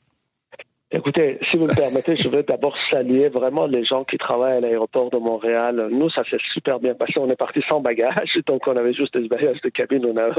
Écoutez, 0.92 1.38
si 1.48 1.56
vous 1.56 1.66
me 1.66 1.74
permettez, 1.74 2.16
je 2.16 2.26
veux 2.26 2.42
d'abord 2.42 2.76
saluer 2.90 3.28
vraiment 3.28 3.64
les 3.66 3.84
gens 3.84 4.02
qui 4.02 4.18
travaillent 4.18 4.56
à 4.56 4.60
l'aéroport 4.60 5.08
de 5.10 5.18
Montréal. 5.18 5.88
Nous, 5.92 6.10
ça 6.10 6.24
s'est 6.28 6.40
super 6.52 6.80
bien 6.80 6.94
passé. 6.94 7.12
On 7.20 7.28
est 7.28 7.38
parti 7.38 7.60
sans 7.68 7.80
bagages, 7.80 8.36
donc 8.48 8.66
on 8.66 8.74
avait 8.74 8.92
juste 8.92 9.16
des 9.16 9.28
bagages 9.28 9.60
de 9.62 9.68
cabine. 9.68 10.02
On 10.08 10.16
a, 10.16 10.30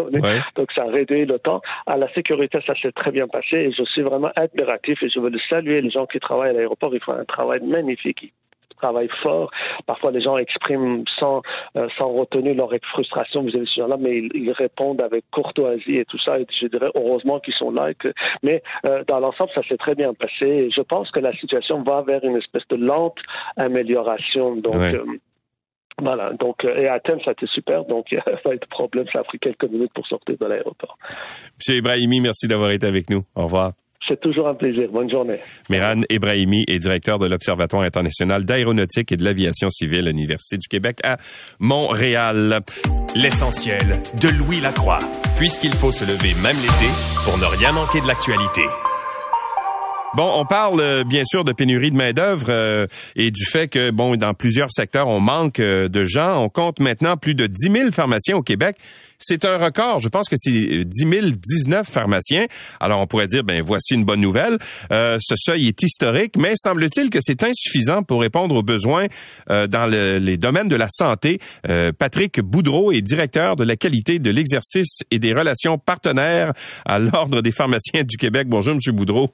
Donc 0.57 0.71
ça 0.75 0.83
a 0.83 0.87
réduit 0.87 1.25
le 1.25 1.39
temps. 1.39 1.61
À 1.87 1.95
la 1.95 2.13
sécurité, 2.13 2.59
ça 2.67 2.73
s'est 2.81 2.91
très 2.91 3.11
bien 3.11 3.29
passé 3.29 3.59
et 3.59 3.71
je 3.71 3.85
suis 3.85 4.01
vraiment 4.01 4.31
admiratif 4.35 5.01
et 5.01 5.09
je 5.09 5.21
veux 5.21 5.31
saluer 5.49 5.79
les 5.79 5.89
gens 5.89 6.05
qui 6.05 6.19
travaillent 6.19 6.49
à 6.49 6.53
l'aéroport. 6.53 6.93
Ils 6.93 7.01
font 7.01 7.13
un 7.13 7.23
travail 7.23 7.61
magnifique 7.61 8.33
travail 8.81 9.09
fort. 9.23 9.51
Parfois, 9.85 10.11
les 10.11 10.21
gens 10.21 10.37
expriment 10.37 11.03
sans, 11.19 11.41
euh, 11.77 11.87
sans 11.97 12.09
retenue 12.13 12.53
leur 12.53 12.69
frustration 12.93 13.43
vis-à-vis 13.43 13.65
de 13.65 13.69
ce 13.69 13.79
genre-là, 13.81 13.97
mais 13.99 14.17
ils, 14.33 14.51
répondent 14.51 15.01
avec 15.01 15.23
courtoisie 15.31 15.95
et 15.95 16.05
tout 16.05 16.19
ça. 16.19 16.39
Et 16.39 16.45
je 16.59 16.67
dirais 16.67 16.91
heureusement 16.95 17.39
qu'ils 17.39 17.53
sont 17.53 17.71
là. 17.71 17.93
que, 17.93 18.09
mais 18.43 18.61
euh, 18.85 19.03
dans 19.07 19.19
l'ensemble, 19.19 19.51
ça 19.55 19.61
s'est 19.69 19.77
très 19.77 19.95
bien 19.95 20.13
passé. 20.13 20.47
Et 20.47 20.69
je 20.75 20.81
pense 20.81 21.09
que 21.11 21.19
la 21.19 21.33
situation 21.37 21.83
va 21.83 22.03
vers 22.07 22.23
une 22.23 22.37
espèce 22.37 22.67
de 22.69 22.77
lente 22.77 23.17
amélioration. 23.57 24.55
Donc, 24.57 24.75
euh, 24.75 25.03
voilà, 26.01 26.31
donc, 26.33 26.63
et 26.65 26.87
Athènes, 26.87 27.19
ça 27.23 27.31
a 27.31 27.33
été 27.33 27.45
super, 27.47 27.85
donc 27.85 28.07
il 28.11 28.15
n'y 28.15 28.33
a 28.33 28.37
pas 28.37 28.53
eu 28.53 28.57
de 28.57 28.65
problème, 28.69 29.05
ça 29.13 29.19
a 29.19 29.23
pris 29.23 29.37
quelques 29.37 29.69
minutes 29.69 29.91
pour 29.93 30.07
sortir 30.07 30.35
de 30.39 30.45
l'aéroport. 30.47 30.97
Monsieur 31.57 31.75
Ibrahimi, 31.75 32.21
merci 32.21 32.47
d'avoir 32.47 32.71
été 32.71 32.87
avec 32.87 33.09
nous. 33.09 33.23
Au 33.35 33.43
revoir. 33.43 33.73
C'est 34.07 34.19
toujours 34.19 34.47
un 34.47 34.55
plaisir. 34.55 34.87
Bonne 34.91 35.09
journée. 35.11 35.37
Miran 35.69 36.01
Ebrahimi 36.09 36.63
est 36.67 36.79
directeur 36.79 37.19
de 37.19 37.27
l'Observatoire 37.27 37.83
international 37.83 38.45
d'aéronautique 38.45 39.11
et 39.11 39.17
de 39.17 39.23
l'aviation 39.23 39.69
civile 39.69 40.07
à 40.07 40.11
l'Université 40.11 40.57
du 40.57 40.67
Québec 40.67 40.99
à 41.03 41.17
Montréal. 41.59 42.61
L'essentiel 43.15 44.01
de 44.21 44.29
Louis 44.29 44.59
Lacroix, 44.59 44.99
puisqu'il 45.37 45.73
faut 45.73 45.91
se 45.91 46.05
lever 46.05 46.33
même 46.41 46.55
l'été 46.57 46.91
pour 47.25 47.37
ne 47.37 47.45
rien 47.45 47.71
manquer 47.73 48.01
de 48.01 48.07
l'actualité. 48.07 48.61
Bon, 50.13 50.29
on 50.35 50.45
parle 50.45 50.81
euh, 50.81 51.03
bien 51.05 51.23
sûr 51.23 51.45
de 51.45 51.53
pénurie 51.53 51.89
de 51.89 51.95
main-d'œuvre 51.95 52.47
euh, 52.49 52.85
et 53.15 53.31
du 53.31 53.45
fait 53.45 53.69
que, 53.69 53.91
bon, 53.91 54.17
dans 54.17 54.33
plusieurs 54.33 54.69
secteurs, 54.69 55.07
on 55.07 55.21
manque 55.21 55.61
euh, 55.61 55.87
de 55.87 56.03
gens. 56.03 56.43
On 56.43 56.49
compte 56.49 56.81
maintenant 56.81 57.15
plus 57.15 57.33
de 57.33 57.47
10 57.47 57.71
000 57.71 57.91
pharmaciens 57.91 58.35
au 58.35 58.41
Québec. 58.41 58.75
C'est 59.21 59.45
un 59.45 59.57
record. 59.57 59.99
Je 59.99 60.09
pense 60.09 60.27
que 60.27 60.35
c'est 60.37 60.83
10 60.83 61.05
019 61.37 61.87
pharmaciens. 61.87 62.47
Alors, 62.79 62.99
on 62.99 63.07
pourrait 63.07 63.27
dire, 63.27 63.43
ben 63.43 63.61
voici 63.61 63.93
une 63.93 64.03
bonne 64.03 64.21
nouvelle. 64.21 64.57
ce 64.89 65.35
seuil 65.37 65.67
est 65.67 65.83
historique, 65.83 66.35
mais 66.37 66.53
semble-t-il 66.55 67.09
que 67.09 67.19
c'est 67.21 67.43
insuffisant 67.43 68.03
pour 68.03 68.21
répondre 68.21 68.55
aux 68.55 68.63
besoins 68.63 69.07
dans 69.47 69.85
les 69.85 70.37
domaines 70.37 70.69
de 70.69 70.75
la 70.75 70.87
santé. 70.89 71.39
Patrick 71.97 72.41
Boudreau 72.41 72.91
est 72.91 73.01
directeur 73.01 73.55
de 73.55 73.63
la 73.63 73.75
qualité 73.75 74.19
de 74.19 74.29
l'exercice 74.29 74.99
et 75.11 75.19
des 75.19 75.33
relations 75.33 75.77
partenaires 75.77 76.53
à 76.85 76.99
l'Ordre 76.99 77.41
des 77.41 77.51
pharmaciens 77.51 78.03
du 78.03 78.17
Québec. 78.17 78.47
Bonjour, 78.47 78.75
Monsieur 78.75 78.91
Boudreau. 78.91 79.29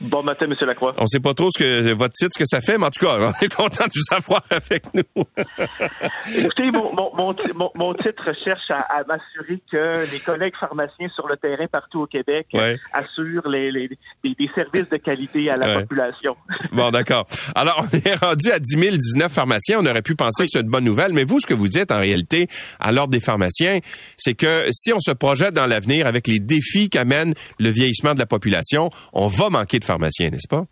Bon 0.00 0.22
matin, 0.22 0.46
M. 0.46 0.54
Lacroix. 0.60 0.94
On 0.98 1.06
sait 1.06 1.20
pas 1.20 1.34
trop 1.34 1.48
ce 1.50 1.58
que 1.58 1.92
votre 1.92 2.14
titre, 2.14 2.30
ce 2.34 2.38
que 2.38 2.46
ça 2.46 2.60
fait, 2.60 2.78
mais 2.78 2.86
en 2.86 2.90
tout 2.90 3.04
cas, 3.04 3.18
on 3.18 3.44
est 3.44 3.54
content 3.54 3.84
de 3.84 3.92
vous 3.94 4.16
avoir 4.16 4.42
avec 4.50 4.84
nous. 4.94 5.24
Écoutez, 6.36 6.70
mon, 6.70 6.94
mon, 6.94 7.34
mon, 7.74 7.94
titre 7.94 8.32
cherche 8.44 8.70
à, 8.70 9.02
m'assurer 9.04 9.60
que 9.70 10.12
les 10.12 10.20
collègues 10.20 10.54
pharmaciens 10.58 11.08
sur 11.14 11.28
le 11.28 11.36
terrain 11.36 11.66
partout 11.66 12.02
au 12.02 12.06
Québec 12.06 12.46
assurent 12.92 13.48
les, 13.48 13.70
les, 13.70 13.88
des 14.24 14.50
services 14.54 14.88
de 14.88 14.96
qualité 14.96 15.50
à 15.50 15.56
la 15.56 15.80
population. 15.80 16.36
Bon, 16.72 16.90
d'accord. 16.90 17.26
Alors, 17.54 17.82
on 17.82 17.96
est 17.96 18.14
rendu 18.14 18.50
à 18.50 18.58
10 18.58 18.76
019 18.76 19.30
pharmaciens. 19.30 19.78
On 19.80 19.86
aurait 19.86 20.02
pu 20.02 20.14
penser 20.14 20.44
que 20.44 20.50
c'est 20.50 20.60
une 20.60 20.70
bonne 20.70 20.84
nouvelle, 20.84 21.12
mais 21.12 21.24
vous, 21.24 21.38
ce 21.38 21.46
que 21.46 21.52
vous 21.52 21.68
dites 21.68 21.92
en 21.92 21.98
réalité 21.98 22.48
à 22.80 22.92
l'ordre 22.92 23.12
des 23.12 23.20
pharmaciens, 23.20 23.80
c'est 24.16 24.34
que 24.34 24.66
si 24.70 24.92
on 24.92 24.98
se 24.98 25.10
projette 25.10 25.52
dans 25.52 25.66
l'avenir 25.66 26.06
avec 26.06 26.26
les 26.26 26.40
défis 26.40 26.88
qu'amène 26.88 27.34
le 27.58 27.68
vieillissement 27.68 28.14
de 28.14 28.18
la 28.18 28.26
population, 28.26 28.88
on 29.12 29.26
va 29.26 29.50
manquer 29.50 29.71
de 29.78 29.84
pharmaciens, 29.84 30.30
n'est-ce 30.30 30.48
pas? 30.48 30.64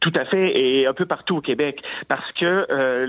Tout 0.00 0.12
à 0.14 0.24
fait, 0.26 0.56
et 0.56 0.86
un 0.86 0.94
peu 0.94 1.06
partout 1.06 1.36
au 1.36 1.40
Québec, 1.40 1.82
parce 2.06 2.30
que 2.32 2.66
euh, 2.70 3.06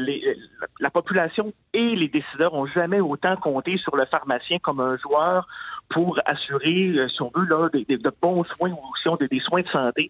la 0.79 0.89
population 0.89 1.53
et 1.73 1.95
les 1.95 2.07
décideurs 2.07 2.55
ont 2.55 2.65
jamais 2.65 2.99
autant 2.99 3.35
compté 3.35 3.77
sur 3.77 3.95
le 3.95 4.05
pharmacien 4.05 4.57
comme 4.57 4.79
un 4.79 4.97
joueur 4.97 5.47
pour 5.89 6.19
assurer, 6.25 6.93
euh, 6.97 7.07
si 7.07 7.21
on 7.21 7.31
veut, 7.35 7.45
là, 7.45 7.69
de 7.69 8.11
bons 8.21 8.43
soins 8.43 8.71
ou 8.71 8.95
si 9.01 9.09
on 9.09 9.15
des, 9.15 9.27
des 9.27 9.39
soins 9.39 9.61
de 9.61 9.67
santé. 9.67 10.09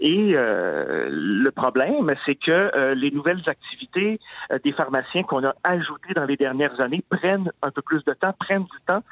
Et 0.00 0.32
euh, 0.34 1.08
le 1.10 1.50
problème, 1.50 2.10
c'est 2.24 2.34
que 2.34 2.70
euh, 2.76 2.94
les 2.94 3.10
nouvelles 3.10 3.42
activités 3.46 4.20
des 4.64 4.72
pharmaciens 4.72 5.22
qu'on 5.22 5.44
a 5.44 5.54
ajoutées 5.64 6.14
dans 6.14 6.24
les 6.24 6.36
dernières 6.36 6.80
années 6.80 7.04
prennent 7.08 7.50
un 7.62 7.70
peu 7.70 7.82
plus 7.82 8.04
de 8.04 8.12
temps, 8.12 8.32
prennent 8.38 8.64
du 8.64 8.80
temps 8.86 9.02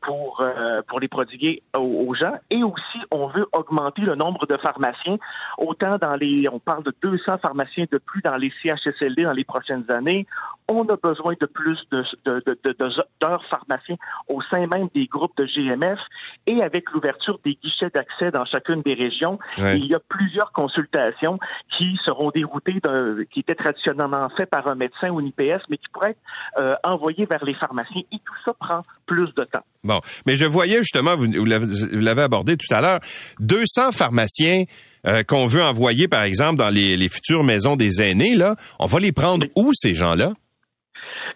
pour 0.00 0.44
pour 0.86 1.00
les 1.00 1.08
prodiguer 1.08 1.62
aux, 1.76 2.14
gens. 2.14 2.34
Et 2.50 2.62
aussi, 2.62 2.98
on 3.10 3.26
veut 3.28 3.46
augmenter 3.52 4.02
le 4.02 4.14
nombre 4.14 4.46
de 4.46 4.56
pharmaciens. 4.56 5.16
Autant 5.58 5.96
dans 6.00 6.14
les, 6.16 6.48
on 6.52 6.58
parle 6.58 6.84
de 6.84 6.92
200 7.02 7.38
pharmaciens 7.38 7.86
de 7.90 7.98
plus 7.98 8.22
dans 8.22 8.36
les 8.36 8.52
CHSLD 8.62 9.24
dans 9.24 9.32
les 9.32 9.44
prochaines 9.44 9.84
années. 9.90 10.26
On 10.68 10.82
a 10.82 10.96
besoin 10.96 11.34
de 11.40 11.46
plus 11.46 11.78
de, 11.92 12.04
de, 12.24 12.42
de, 12.64 12.76
d'heures 13.20 13.44
pharmaciens 13.48 13.96
au 14.28 14.42
sein 14.50 14.66
même 14.66 14.88
des 14.94 15.06
groupes 15.06 15.36
de 15.36 15.44
GMF 15.44 15.98
et 16.46 16.62
avec 16.62 16.90
l'ouverture 16.90 17.38
des 17.44 17.54
guichets 17.62 17.90
d'accès 17.94 18.30
dans 18.30 18.44
chacune 18.44 18.82
des 18.82 18.94
régions, 18.94 19.38
il 19.58 19.86
y 19.86 19.94
a 19.94 20.00
plusieurs 20.08 20.52
consultations 20.52 21.38
qui 21.76 21.96
seront 22.04 22.30
déroutées, 22.30 22.80
qui 23.32 23.40
étaient 23.40 23.54
traditionnellement 23.54 24.28
faites 24.36 24.50
par 24.50 24.66
un 24.68 24.74
médecin 24.74 25.10
ou 25.10 25.20
une 25.20 25.28
IPS, 25.28 25.62
mais 25.70 25.78
qui 25.78 25.88
pourraient 25.92 26.10
être 26.10 26.20
euh, 26.58 26.74
envoyées 26.84 27.26
vers 27.30 27.44
les 27.44 27.54
pharmaciens. 27.54 28.02
Et 28.12 28.18
tout 28.18 28.34
ça 28.44 28.52
prend 28.58 28.82
plus 29.06 29.32
de 29.34 29.44
temps. 29.44 29.64
Bon, 29.84 30.00
mais 30.26 30.36
je 30.36 30.44
voyais 30.44 30.78
justement, 30.78 31.16
vous, 31.16 31.26
l'avez 31.44 32.22
abordé 32.22 32.56
tout 32.56 32.74
à 32.74 32.80
l'heure, 32.80 33.00
200 33.40 33.92
pharmaciens 33.92 34.64
euh, 35.06 35.22
qu'on 35.22 35.46
veut 35.46 35.62
envoyer, 35.62 36.08
par 36.08 36.22
exemple, 36.22 36.58
dans 36.58 36.70
les, 36.70 36.96
les 36.96 37.08
futures 37.08 37.44
maisons 37.44 37.76
des 37.76 38.02
aînés, 38.02 38.34
là, 38.34 38.56
on 38.78 38.86
va 38.86 38.98
les 38.98 39.12
prendre 39.12 39.46
où, 39.54 39.70
ces 39.72 39.94
gens-là? 39.94 40.32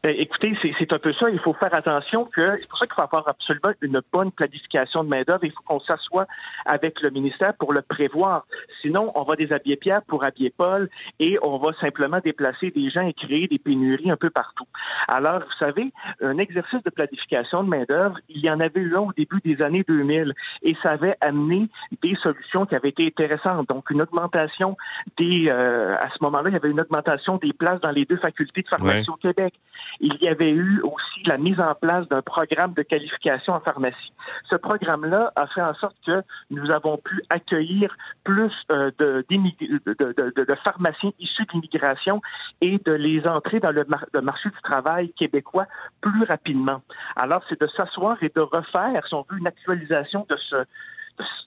Ben, 0.02 0.14
écoutez, 0.16 0.56
c'est 0.62 0.92
un 0.92 0.98
peu 0.98 1.12
ça. 1.12 1.30
Il 1.30 1.38
faut 1.38 1.52
faire 1.54 1.74
attention 1.74 2.24
que 2.24 2.56
c'est 2.56 2.68
pour 2.68 2.78
ça 2.78 2.86
qu'il 2.86 2.94
faut 2.94 3.02
avoir 3.02 3.28
absolument 3.28 3.72
une 3.80 4.00
bonne 4.12 4.32
planification 4.32 5.04
de 5.04 5.08
main 5.08 5.22
d'œuvre. 5.26 5.44
Il 5.44 5.52
faut 5.52 5.62
qu'on 5.64 5.80
s'assoie 5.80 6.26
avec 6.66 7.00
le 7.00 7.10
ministère 7.10 7.54
pour 7.54 7.72
le 7.72 7.82
prévoir. 7.82 8.46
Sinon, 8.80 9.12
on 9.14 9.22
va 9.22 9.36
déshabiller 9.36 9.76
Pierre 9.76 10.02
pour 10.02 10.24
habiller 10.24 10.50
Paul 10.50 10.88
et 11.18 11.38
on 11.42 11.58
va 11.58 11.72
simplement 11.80 12.18
déplacer 12.22 12.70
des 12.70 12.90
gens 12.90 13.06
et 13.06 13.12
créer 13.12 13.46
des 13.46 13.58
pénuries 13.58 14.10
un 14.10 14.16
peu 14.16 14.30
partout. 14.30 14.66
Alors, 15.08 15.40
vous 15.40 15.64
savez, 15.64 15.92
un 16.20 16.38
exercice 16.38 16.82
de 16.82 16.90
planification 16.90 17.62
de 17.64 17.68
main 17.68 17.84
d'œuvre, 17.88 18.18
il 18.28 18.44
y 18.44 18.50
en 18.50 18.60
avait 18.60 18.80
eu 18.80 18.96
un 18.96 19.00
au 19.00 19.12
début 19.12 19.40
des 19.44 19.62
années 19.62 19.84
2000 19.86 20.32
et 20.62 20.76
ça 20.82 20.90
avait 20.90 21.16
amené 21.20 21.68
des 22.02 22.16
solutions 22.22 22.66
qui 22.66 22.74
avaient 22.74 22.90
été 22.90 23.06
intéressantes. 23.06 23.68
Donc, 23.68 23.90
une 23.90 24.02
augmentation 24.02 24.76
des, 25.18 25.46
euh, 25.48 25.96
à 25.96 26.08
ce 26.10 26.22
moment-là, 26.22 26.50
il 26.50 26.54
y 26.54 26.56
avait 26.56 26.70
une 26.70 26.80
augmentation 26.80 27.36
des 27.36 27.52
places 27.52 27.80
dans 27.80 27.90
les 27.90 28.04
deux 28.04 28.16
facultés 28.16 28.62
de 28.62 28.68
pharmacie 28.68 29.08
au 29.08 29.16
Québec 29.16 29.54
il 30.00 30.16
y 30.22 30.28
avait 30.28 30.50
eu 30.50 30.80
aussi 30.82 31.22
la 31.26 31.36
mise 31.36 31.60
en 31.60 31.74
place 31.74 32.08
d'un 32.08 32.22
programme 32.22 32.72
de 32.72 32.82
qualification 32.82 33.52
en 33.52 33.60
pharmacie. 33.60 34.12
Ce 34.50 34.56
programme-là 34.56 35.30
a 35.36 35.46
fait 35.46 35.60
en 35.60 35.74
sorte 35.74 35.96
que 36.06 36.22
nous 36.50 36.70
avons 36.70 36.96
pu 36.96 37.22
accueillir 37.28 37.94
plus 38.24 38.52
euh, 38.72 38.90
de, 38.98 39.24
de, 39.28 40.54
pharmaciens 40.64 41.12
issus 41.18 41.44
de 41.44 41.52
l'immigration 41.52 42.22
et 42.62 42.78
de 42.78 42.92
les 42.92 43.26
entrer 43.26 43.60
dans 43.60 43.72
le, 43.72 43.84
marché 44.22 44.48
du 44.48 44.60
travail 44.62 45.12
québécois 45.12 45.66
plus 46.00 46.24
rapidement. 46.24 46.80
Alors, 47.16 47.42
c'est 47.48 47.60
de 47.60 47.68
s'asseoir 47.76 48.16
et 48.22 48.32
de 48.34 48.40
refaire, 48.40 49.06
si 49.06 49.14
on 49.14 49.26
veut, 49.30 49.38
une 49.38 49.48
actualisation 49.48 50.26
de 50.28 50.36
ce, 50.36 50.56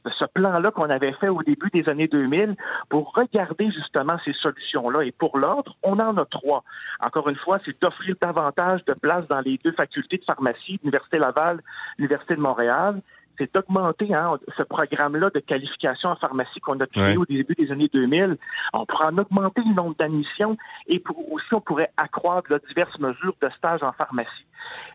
ce 0.05 0.25
plan-là 0.25 0.71
qu'on 0.71 0.89
avait 0.89 1.13
fait 1.13 1.29
au 1.29 1.41
début 1.43 1.69
des 1.73 1.87
années 1.89 2.07
2000 2.07 2.55
pour 2.89 3.13
regarder 3.15 3.71
justement 3.71 4.17
ces 4.25 4.33
solutions-là. 4.33 5.03
Et 5.03 5.11
pour 5.11 5.37
l'ordre, 5.37 5.75
on 5.83 5.99
en 5.99 6.17
a 6.17 6.25
trois. 6.25 6.63
Encore 6.99 7.29
une 7.29 7.35
fois, 7.35 7.59
c'est 7.65 7.79
d'offrir 7.81 8.15
davantage 8.21 8.83
de 8.85 8.93
places 8.93 9.27
dans 9.27 9.41
les 9.41 9.59
deux 9.63 9.73
facultés 9.73 10.17
de 10.17 10.23
pharmacie, 10.23 10.79
l'Université 10.83 11.19
Laval, 11.19 11.61
l'Université 11.97 12.35
de 12.35 12.41
Montréal, 12.41 13.01
c'est 13.37 13.53
d'augmenter 13.53 14.13
hein, 14.13 14.37
ce 14.57 14.63
programme-là 14.63 15.29
de 15.33 15.39
qualification 15.39 16.09
en 16.09 16.15
pharmacie 16.15 16.59
qu'on 16.59 16.79
a 16.79 16.85
créé 16.85 17.17
au 17.17 17.25
début 17.25 17.55
des 17.55 17.71
années 17.71 17.89
2000. 17.93 18.37
On 18.73 18.85
pourrait 18.85 19.07
en 19.07 19.17
augmenter 19.17 19.61
le 19.65 19.73
nombre 19.73 19.95
d'admissions 19.97 20.57
et 20.87 20.99
pour, 20.99 21.31
aussi 21.31 21.47
on 21.53 21.61
pourrait 21.61 21.91
accroître 21.97 22.49
diverses 22.67 22.97
mesures 22.99 23.35
de 23.41 23.49
stage 23.57 23.81
en 23.83 23.91
pharmacie. 23.93 24.45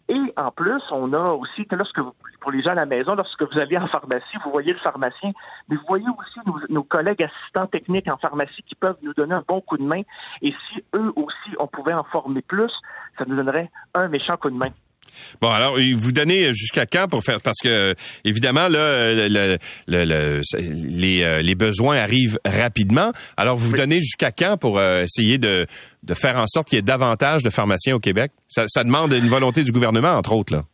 Et 0.08 0.32
en 0.38 0.50
plus, 0.50 0.82
on 0.90 1.12
a 1.12 1.32
aussi 1.32 1.66
que 1.66 1.76
lorsque 1.76 1.98
vous, 1.98 2.14
pour 2.40 2.50
les 2.50 2.62
gens 2.62 2.70
à 2.70 2.76
la 2.76 2.86
maison, 2.86 3.14
lorsque 3.14 3.42
vous 3.42 3.58
allez 3.60 3.76
en 3.76 3.86
pharmacie, 3.88 4.38
vous 4.42 4.50
voyez 4.50 4.72
le 4.72 4.78
pharmacien, 4.78 5.32
mais 5.68 5.76
vous 5.76 5.84
voyez 5.86 6.06
aussi 6.18 6.40
nos, 6.46 6.58
nos, 6.70 6.82
collègues 6.82 7.22
assistants 7.22 7.66
techniques 7.66 8.10
en 8.10 8.16
pharmacie 8.16 8.62
qui 8.66 8.74
peuvent 8.74 8.96
nous 9.02 9.12
donner 9.12 9.34
un 9.34 9.44
bon 9.46 9.60
coup 9.60 9.76
de 9.76 9.82
main. 9.82 10.00
Et 10.40 10.54
si 10.68 10.82
eux 10.96 11.12
aussi, 11.16 11.54
on 11.58 11.66
pouvait 11.66 11.92
en 11.92 12.04
former 12.04 12.40
plus, 12.40 12.72
ça 13.18 13.24
nous 13.26 13.36
donnerait 13.36 13.70
un 13.94 14.08
méchant 14.08 14.36
coup 14.38 14.50
de 14.50 14.56
main. 14.56 14.70
Bon, 15.40 15.50
alors, 15.50 15.76
vous 15.96 16.12
donnez 16.12 16.52
jusqu'à 16.54 16.86
quand 16.86 17.08
pour 17.08 17.22
faire... 17.22 17.40
Parce 17.40 17.58
que, 17.62 17.94
évidemment, 18.24 18.68
là, 18.68 19.14
le, 19.28 19.58
le, 19.86 20.40
les, 20.58 21.22
euh, 21.22 21.42
les, 21.42 21.54
besoins 21.54 21.96
arrivent 21.96 22.38
rapidement. 22.44 23.12
Alors, 23.36 23.56
vous 23.56 23.70
vous 23.70 23.76
donnez 23.76 24.00
jusqu'à 24.00 24.32
quand 24.32 24.56
pour 24.56 24.78
euh, 24.78 25.04
essayer 25.04 25.38
de, 25.38 25.66
de, 26.02 26.14
faire 26.14 26.36
en 26.36 26.46
sorte 26.46 26.68
qu'il 26.68 26.76
y 26.76 26.78
ait 26.78 26.82
davantage 26.82 27.42
de 27.42 27.50
pharmaciens 27.50 27.94
au 27.94 28.00
Québec? 28.00 28.32
Ça, 28.48 28.64
ça 28.68 28.84
demande 28.84 29.12
une 29.12 29.28
volonté 29.28 29.64
du 29.64 29.72
gouvernement, 29.72 30.12
entre 30.12 30.32
autres, 30.32 30.54
là. 30.54 30.64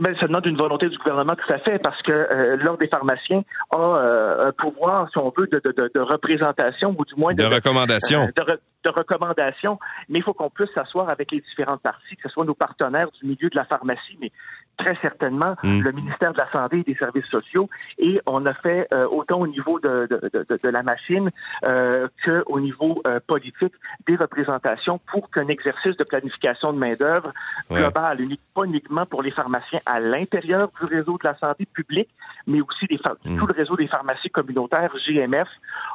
Ben, 0.00 0.14
ça 0.18 0.26
demande 0.26 0.46
une 0.46 0.56
volonté 0.56 0.88
du 0.88 0.96
gouvernement 0.96 1.34
tout 1.34 1.52
à 1.52 1.58
fait 1.58 1.78
parce 1.78 2.00
que 2.02 2.12
euh, 2.12 2.56
l'Ordre 2.56 2.78
des 2.78 2.88
pharmaciens 2.88 3.42
a 3.70 3.76
euh, 3.76 4.48
un 4.48 4.52
pouvoir, 4.52 5.08
si 5.10 5.18
on 5.18 5.32
veut, 5.36 5.46
de, 5.46 5.60
de, 5.64 5.90
de, 5.94 6.00
représentation 6.00 6.94
ou 6.98 7.04
du 7.04 7.14
moins 7.16 7.34
de, 7.34 7.42
de 7.42 7.46
recommandation. 7.46 8.28
Euh, 8.38 8.56
de, 8.84 8.90
recommandation, 8.90 9.78
mais 10.08 10.18
il 10.18 10.22
faut 10.22 10.32
qu'on 10.32 10.50
puisse 10.50 10.70
s'asseoir 10.74 11.08
avec 11.08 11.30
les 11.30 11.40
différentes 11.40 11.82
parties, 11.82 12.16
que 12.16 12.22
ce 12.24 12.30
soit 12.30 12.44
nos 12.44 12.54
partenaires 12.54 13.10
du 13.12 13.28
milieu 13.28 13.48
de 13.48 13.56
la 13.56 13.64
pharmacie, 13.64 14.18
mais 14.20 14.32
très 14.76 14.96
certainement 15.00 15.54
hmm. 15.62 15.80
le 15.80 15.92
ministère 15.92 16.32
de 16.32 16.38
la 16.38 16.46
Santé 16.46 16.80
et 16.80 16.82
des 16.82 16.94
Services 16.94 17.26
sociaux. 17.26 17.68
Et 17.98 18.20
on 18.26 18.44
a 18.46 18.54
fait 18.54 18.88
euh, 18.92 19.06
autant 19.06 19.40
au 19.40 19.46
niveau 19.46 19.78
de, 19.80 20.06
de, 20.10 20.30
de, 20.32 20.58
de 20.62 20.68
la 20.68 20.82
machine 20.82 21.30
euh, 21.64 22.08
qu'au 22.24 22.60
niveau 22.60 23.02
euh, 23.06 23.20
politique 23.26 23.74
des 24.06 24.16
représentations 24.16 25.00
pour 25.10 25.30
qu'un 25.30 25.48
exercice 25.48 25.96
de 25.96 26.04
planification 26.04 26.72
de 26.72 26.78
main-d'œuvre 26.78 27.32
global, 27.70 28.18
pas 28.54 28.64
uniquement 28.64 29.06
pour 29.06 29.22
les 29.22 29.30
pharmaciens 29.30 29.80
à 29.86 30.00
l'intérieur 30.00 30.70
du 30.80 30.86
réseau 30.86 31.18
de 31.22 31.28
la 31.28 31.36
santé 31.38 31.66
publique, 31.66 32.08
mais 32.46 32.60
aussi 32.60 32.86
des 32.86 32.96
hmm. 32.96 33.38
tout 33.38 33.46
le 33.46 33.54
réseau 33.54 33.76
des 33.76 33.88
pharmacies 33.88 34.30
communautaires, 34.30 34.92
GMF, 35.06 35.48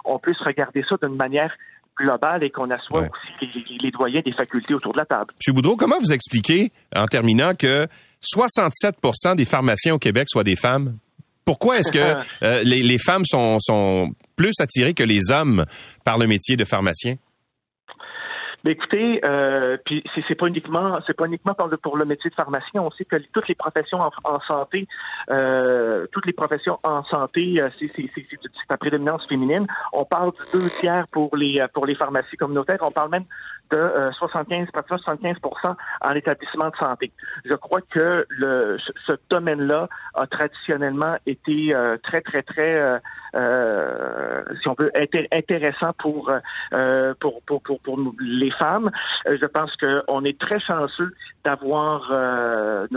on 0.05 0.19
puisse 0.19 0.39
regarder 0.39 0.83
ça 0.89 0.95
d'une 1.01 1.15
manière 1.15 1.51
globale 1.97 2.43
et 2.43 2.51
qu'on 2.51 2.69
assoit 2.69 3.01
aussi 3.01 3.55
les, 3.55 3.77
les, 3.81 3.91
doyens 3.91 4.21
des 4.23 4.31
facultés 4.31 4.73
autour 4.73 4.93
de 4.93 4.99
la 4.99 5.05
table. 5.05 5.33
M. 5.45 5.55
Boudreau, 5.55 5.75
comment 5.75 5.97
vous 5.99 6.13
expliquez, 6.13 6.71
en 6.95 7.07
terminant, 7.07 7.55
que 7.55 7.87
67% 8.35 9.35
des 9.35 9.45
pharmaciens 9.45 9.95
au 9.95 9.99
Québec 9.99 10.27
soient 10.29 10.43
des 10.43 10.55
femmes. 10.55 10.97
Pourquoi 11.45 11.79
est-ce 11.79 11.91
que 11.91 12.21
euh, 12.43 12.61
les, 12.63 12.97
femmes 12.97 13.25
sont, 13.25 13.57
sont 13.59 14.13
plus 14.35 14.53
attirées 14.59 14.93
que 14.93 15.03
les 15.03 15.31
hommes 15.31 15.65
par 16.03 16.17
le 16.17 16.27
métier 16.27 16.57
de 16.57 16.65
pharmacien? 16.65 17.15
écoutez, 18.69 19.21
euh, 19.25 19.77
puis 19.85 20.03
c'est 20.27 20.35
pas 20.35 20.47
uniquement 20.47 20.97
c'est 21.05 21.15
pas 21.15 21.25
uniquement 21.25 21.53
pour 21.53 21.67
le, 21.67 21.77
pour 21.77 21.97
le 21.97 22.05
métier 22.05 22.29
de 22.29 22.35
pharmacien. 22.35 22.81
On 22.81 22.91
sait 22.91 23.05
que 23.05 23.17
toutes 23.33 23.47
les 23.47 23.55
professions 23.55 23.99
en, 23.99 24.39
santé, 24.41 24.87
euh, 25.31 26.05
toutes 26.11 26.25
les 26.25 26.33
professions 26.33 26.79
en 26.83 27.03
santé, 27.03 27.61
euh, 27.61 27.69
c'est 27.79 28.09
à 28.69 28.77
prédominance 28.77 29.27
féminine. 29.27 29.67
On 29.93 30.05
parle 30.05 30.31
de 30.31 30.59
deux 30.59 30.69
tiers 30.69 31.07
pour 31.09 31.35
les 31.35 31.65
pour 31.73 31.85
les 31.85 31.95
pharmacies 31.95 32.37
communautaires. 32.37 32.79
On 32.81 32.91
parle 32.91 33.11
même 33.11 33.25
de 33.71 34.11
75 34.17 34.67
75 34.87 35.35
en 36.01 36.11
établissement 36.13 36.69
de 36.69 36.75
santé. 36.77 37.11
Je 37.45 37.53
crois 37.55 37.81
que 37.81 38.25
le, 38.29 38.77
ce 39.05 39.13
domaine-là 39.29 39.87
a 40.13 40.27
traditionnellement 40.27 41.17
été 41.25 41.75
euh, 41.75 41.97
très 42.03 42.21
très 42.21 42.43
très 42.43 42.75
euh, 42.75 42.99
si 43.37 44.67
on 44.67 44.75
veut, 44.77 44.91
intéressant 45.31 45.93
pour, 45.97 46.31
euh, 46.73 47.13
pour, 47.19 47.41
pour, 47.43 47.61
pour, 47.61 47.79
pour, 47.79 47.99
les 48.19 48.51
femmes. 48.51 48.91
Euh, 49.27 49.37
je 49.41 49.47
pense 49.47 49.71
qu'on 49.77 50.23
est 50.23 50.39
très 50.39 50.59
chanceux 50.59 51.13
d'avoir 51.45 52.09
euh, 52.11 52.87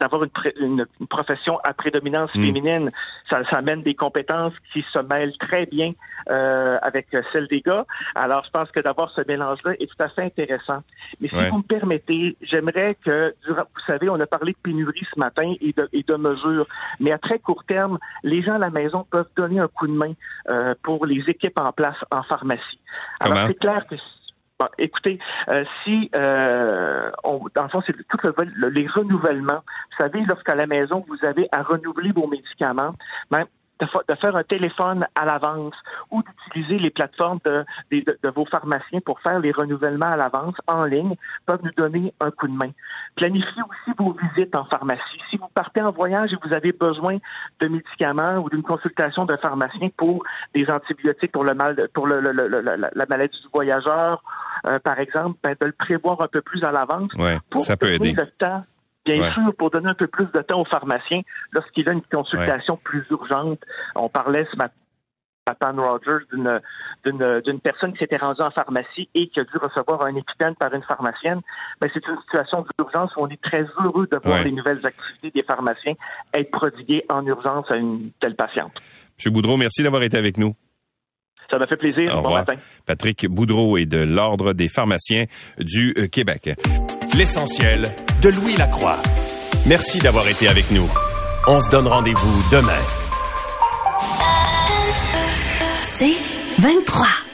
d'avoir 0.00 0.24
une, 0.24 0.30
une, 0.60 0.86
profession 1.06 1.58
à 1.64 1.72
prédominance 1.74 2.34
mm. 2.34 2.42
féminine. 2.42 2.90
Ça, 3.30 3.42
ça 3.50 3.58
amène 3.58 3.82
des 3.82 3.94
compétences 3.94 4.54
qui 4.72 4.84
se 4.92 5.00
mêlent 5.00 5.36
très 5.38 5.66
bien 5.66 5.92
euh, 6.30 6.76
avec 6.82 7.06
celles 7.32 7.46
des 7.48 7.60
gars. 7.60 7.84
Alors, 8.14 8.44
je 8.44 8.50
pense 8.50 8.70
que 8.70 8.80
d'avoir 8.80 9.10
ce 9.10 9.22
mélange-là 9.26 9.74
est 9.78 9.86
tout 9.86 10.02
à 10.02 10.08
fait 10.08 10.24
intéressant. 10.24 10.82
Mais 11.20 11.28
si 11.28 11.36
vous 11.36 11.58
me 11.58 11.62
permettez, 11.62 12.36
j'aimerais 12.40 12.96
que, 13.04 13.34
vous 13.48 13.54
savez, 13.86 14.10
on 14.10 14.18
a 14.18 14.26
parlé 14.26 14.52
de 14.52 14.58
pénurie 14.62 15.06
ce 15.14 15.18
matin 15.18 15.54
et 15.60 15.72
de, 15.72 15.88
et 15.92 16.02
de 16.02 16.14
mesures, 16.14 16.66
mais 17.00 17.12
à 17.12 17.18
très 17.18 17.38
court 17.38 17.64
terme, 17.64 17.98
les 18.22 18.42
gens 18.42 18.54
à 18.54 18.58
la 18.58 18.70
maison 18.70 19.06
peuvent 19.08 19.25
donner 19.36 19.60
un 19.60 19.68
coup 19.68 19.86
de 19.86 19.92
main 19.92 20.12
euh, 20.48 20.74
pour 20.82 21.06
les 21.06 21.22
équipes 21.28 21.58
en 21.58 21.72
place 21.72 21.96
en 22.10 22.22
pharmacie. 22.22 22.80
Alors, 23.20 23.46
c'est 23.46 23.58
clair 23.58 23.86
que 23.88 23.96
Bon, 24.58 24.68
écoutez, 24.78 25.18
euh, 25.50 25.64
si 25.84 26.10
euh, 26.16 27.10
on, 27.24 27.44
dans 27.54 27.64
le 27.64 27.68
fond, 27.68 27.82
c'est 27.86 27.92
tout 27.92 28.16
le, 28.24 28.68
les 28.68 28.86
renouvellements. 28.86 29.62
Vous 29.90 29.96
savez, 29.98 30.24
lorsqu'à 30.26 30.54
la 30.54 30.66
maison, 30.66 31.04
vous 31.08 31.28
avez 31.28 31.46
à 31.52 31.62
renouveler 31.62 32.10
vos 32.12 32.26
médicaments, 32.26 32.94
même 33.30 33.44
de, 33.80 34.14
faire 34.14 34.36
un 34.36 34.42
téléphone 34.42 35.06
à 35.14 35.24
l'avance 35.24 35.74
ou 36.10 36.22
d'utiliser 36.22 36.78
les 36.78 36.90
plateformes 36.90 37.38
de, 37.44 37.64
de, 37.90 38.30
vos 38.34 38.46
pharmaciens 38.46 39.00
pour 39.00 39.20
faire 39.20 39.38
les 39.40 39.52
renouvellements 39.52 40.12
à 40.12 40.16
l'avance 40.16 40.54
en 40.66 40.84
ligne 40.84 41.14
peuvent 41.44 41.60
nous 41.62 41.72
donner 41.76 42.12
un 42.20 42.30
coup 42.30 42.48
de 42.48 42.52
main. 42.52 42.70
Planifiez 43.16 43.62
aussi 43.62 43.96
vos 43.98 44.12
visites 44.14 44.54
en 44.54 44.64
pharmacie. 44.64 45.20
Si 45.30 45.36
vous 45.36 45.48
partez 45.54 45.82
en 45.82 45.92
voyage 45.92 46.32
et 46.32 46.36
vous 46.42 46.54
avez 46.54 46.72
besoin 46.72 47.18
de 47.60 47.68
médicaments 47.68 48.36
ou 48.38 48.50
d'une 48.50 48.62
consultation 48.62 49.24
d'un 49.24 49.38
pharmacien 49.38 49.88
pour 49.96 50.24
des 50.54 50.66
antibiotiques 50.70 51.32
pour 51.32 51.44
le 51.44 51.54
mal, 51.54 51.88
pour 51.92 52.06
le, 52.06 52.20
la 52.20 53.06
maladie 53.08 53.40
du 53.40 53.48
voyageur, 53.52 54.22
euh, 54.66 54.78
par 54.78 54.98
exemple, 54.98 55.38
ben, 55.42 55.54
de 55.60 55.66
le 55.66 55.72
prévoir 55.72 56.20
un 56.20 56.28
peu 56.28 56.40
plus 56.40 56.62
à 56.64 56.72
l'avance 56.72 57.10
pour 57.50 57.64
ça 57.64 57.76
peut 57.76 57.92
aider. 57.92 58.12
le 58.12 58.26
temps 58.38 58.64
Bien 59.06 59.32
sûr, 59.32 59.54
pour 59.56 59.70
donner 59.70 59.88
un 59.88 59.94
peu 59.94 60.06
plus 60.06 60.26
de 60.26 60.40
temps 60.40 60.60
aux 60.60 60.64
pharmaciens 60.64 61.22
lorsqu'il 61.52 61.88
a 61.88 61.92
une 61.92 62.02
consultation 62.02 62.76
plus 62.76 63.04
urgente. 63.10 63.60
On 63.94 64.08
parlait 64.08 64.46
ce 64.50 64.56
matin 64.56 64.74
à 65.46 65.54
Pan 65.54 65.74
Rogers 65.76 66.24
d'une 66.32 67.60
personne 67.60 67.92
qui 67.92 67.98
s'était 67.98 68.16
rendue 68.16 68.42
en 68.42 68.50
pharmacie 68.50 69.08
et 69.14 69.28
qui 69.28 69.38
a 69.38 69.44
dû 69.44 69.56
recevoir 69.62 70.04
un 70.04 70.16
épithène 70.16 70.56
par 70.56 70.74
une 70.74 70.82
pharmacienne, 70.82 71.40
mais 71.80 71.88
c'est 71.94 72.04
une 72.06 72.18
situation 72.22 72.66
d'urgence 72.76 73.12
où 73.16 73.20
on 73.22 73.28
est 73.28 73.40
très 73.40 73.64
heureux 73.80 74.08
de 74.10 74.18
voir 74.24 74.42
les 74.42 74.50
nouvelles 74.50 74.84
activités 74.84 75.30
des 75.30 75.44
pharmaciens 75.44 75.94
être 76.34 76.50
prodiguées 76.50 77.04
en 77.08 77.24
urgence 77.26 77.70
à 77.70 77.76
une 77.76 78.10
telle 78.20 78.34
patiente. 78.34 78.72
Monsieur 79.16 79.30
Boudreau, 79.30 79.56
merci 79.56 79.84
d'avoir 79.84 80.02
été 80.02 80.18
avec 80.18 80.36
nous. 80.36 80.54
Ça 81.48 81.58
m'a 81.58 81.66
fait 81.68 81.76
plaisir. 81.76 82.18
Au 82.18 82.22
bon 82.22 82.34
matin. 82.34 82.54
Patrick 82.84 83.26
Boudreau 83.28 83.76
est 83.76 83.86
de 83.86 84.02
l'Ordre 84.02 84.52
des 84.52 84.68
pharmaciens 84.68 85.26
du 85.58 85.94
euh, 85.96 86.08
Québec. 86.08 86.50
L'essentiel 87.16 87.94
de 88.20 88.28
Louis 88.28 88.56
Lacroix. 88.56 88.98
Merci 89.64 90.00
d'avoir 90.00 90.28
été 90.28 90.48
avec 90.48 90.70
nous. 90.70 90.86
On 91.46 91.60
se 91.60 91.70
donne 91.70 91.88
rendez-vous 91.88 92.42
demain. 92.52 92.72
C'est 95.82 96.16
23. 96.58 97.25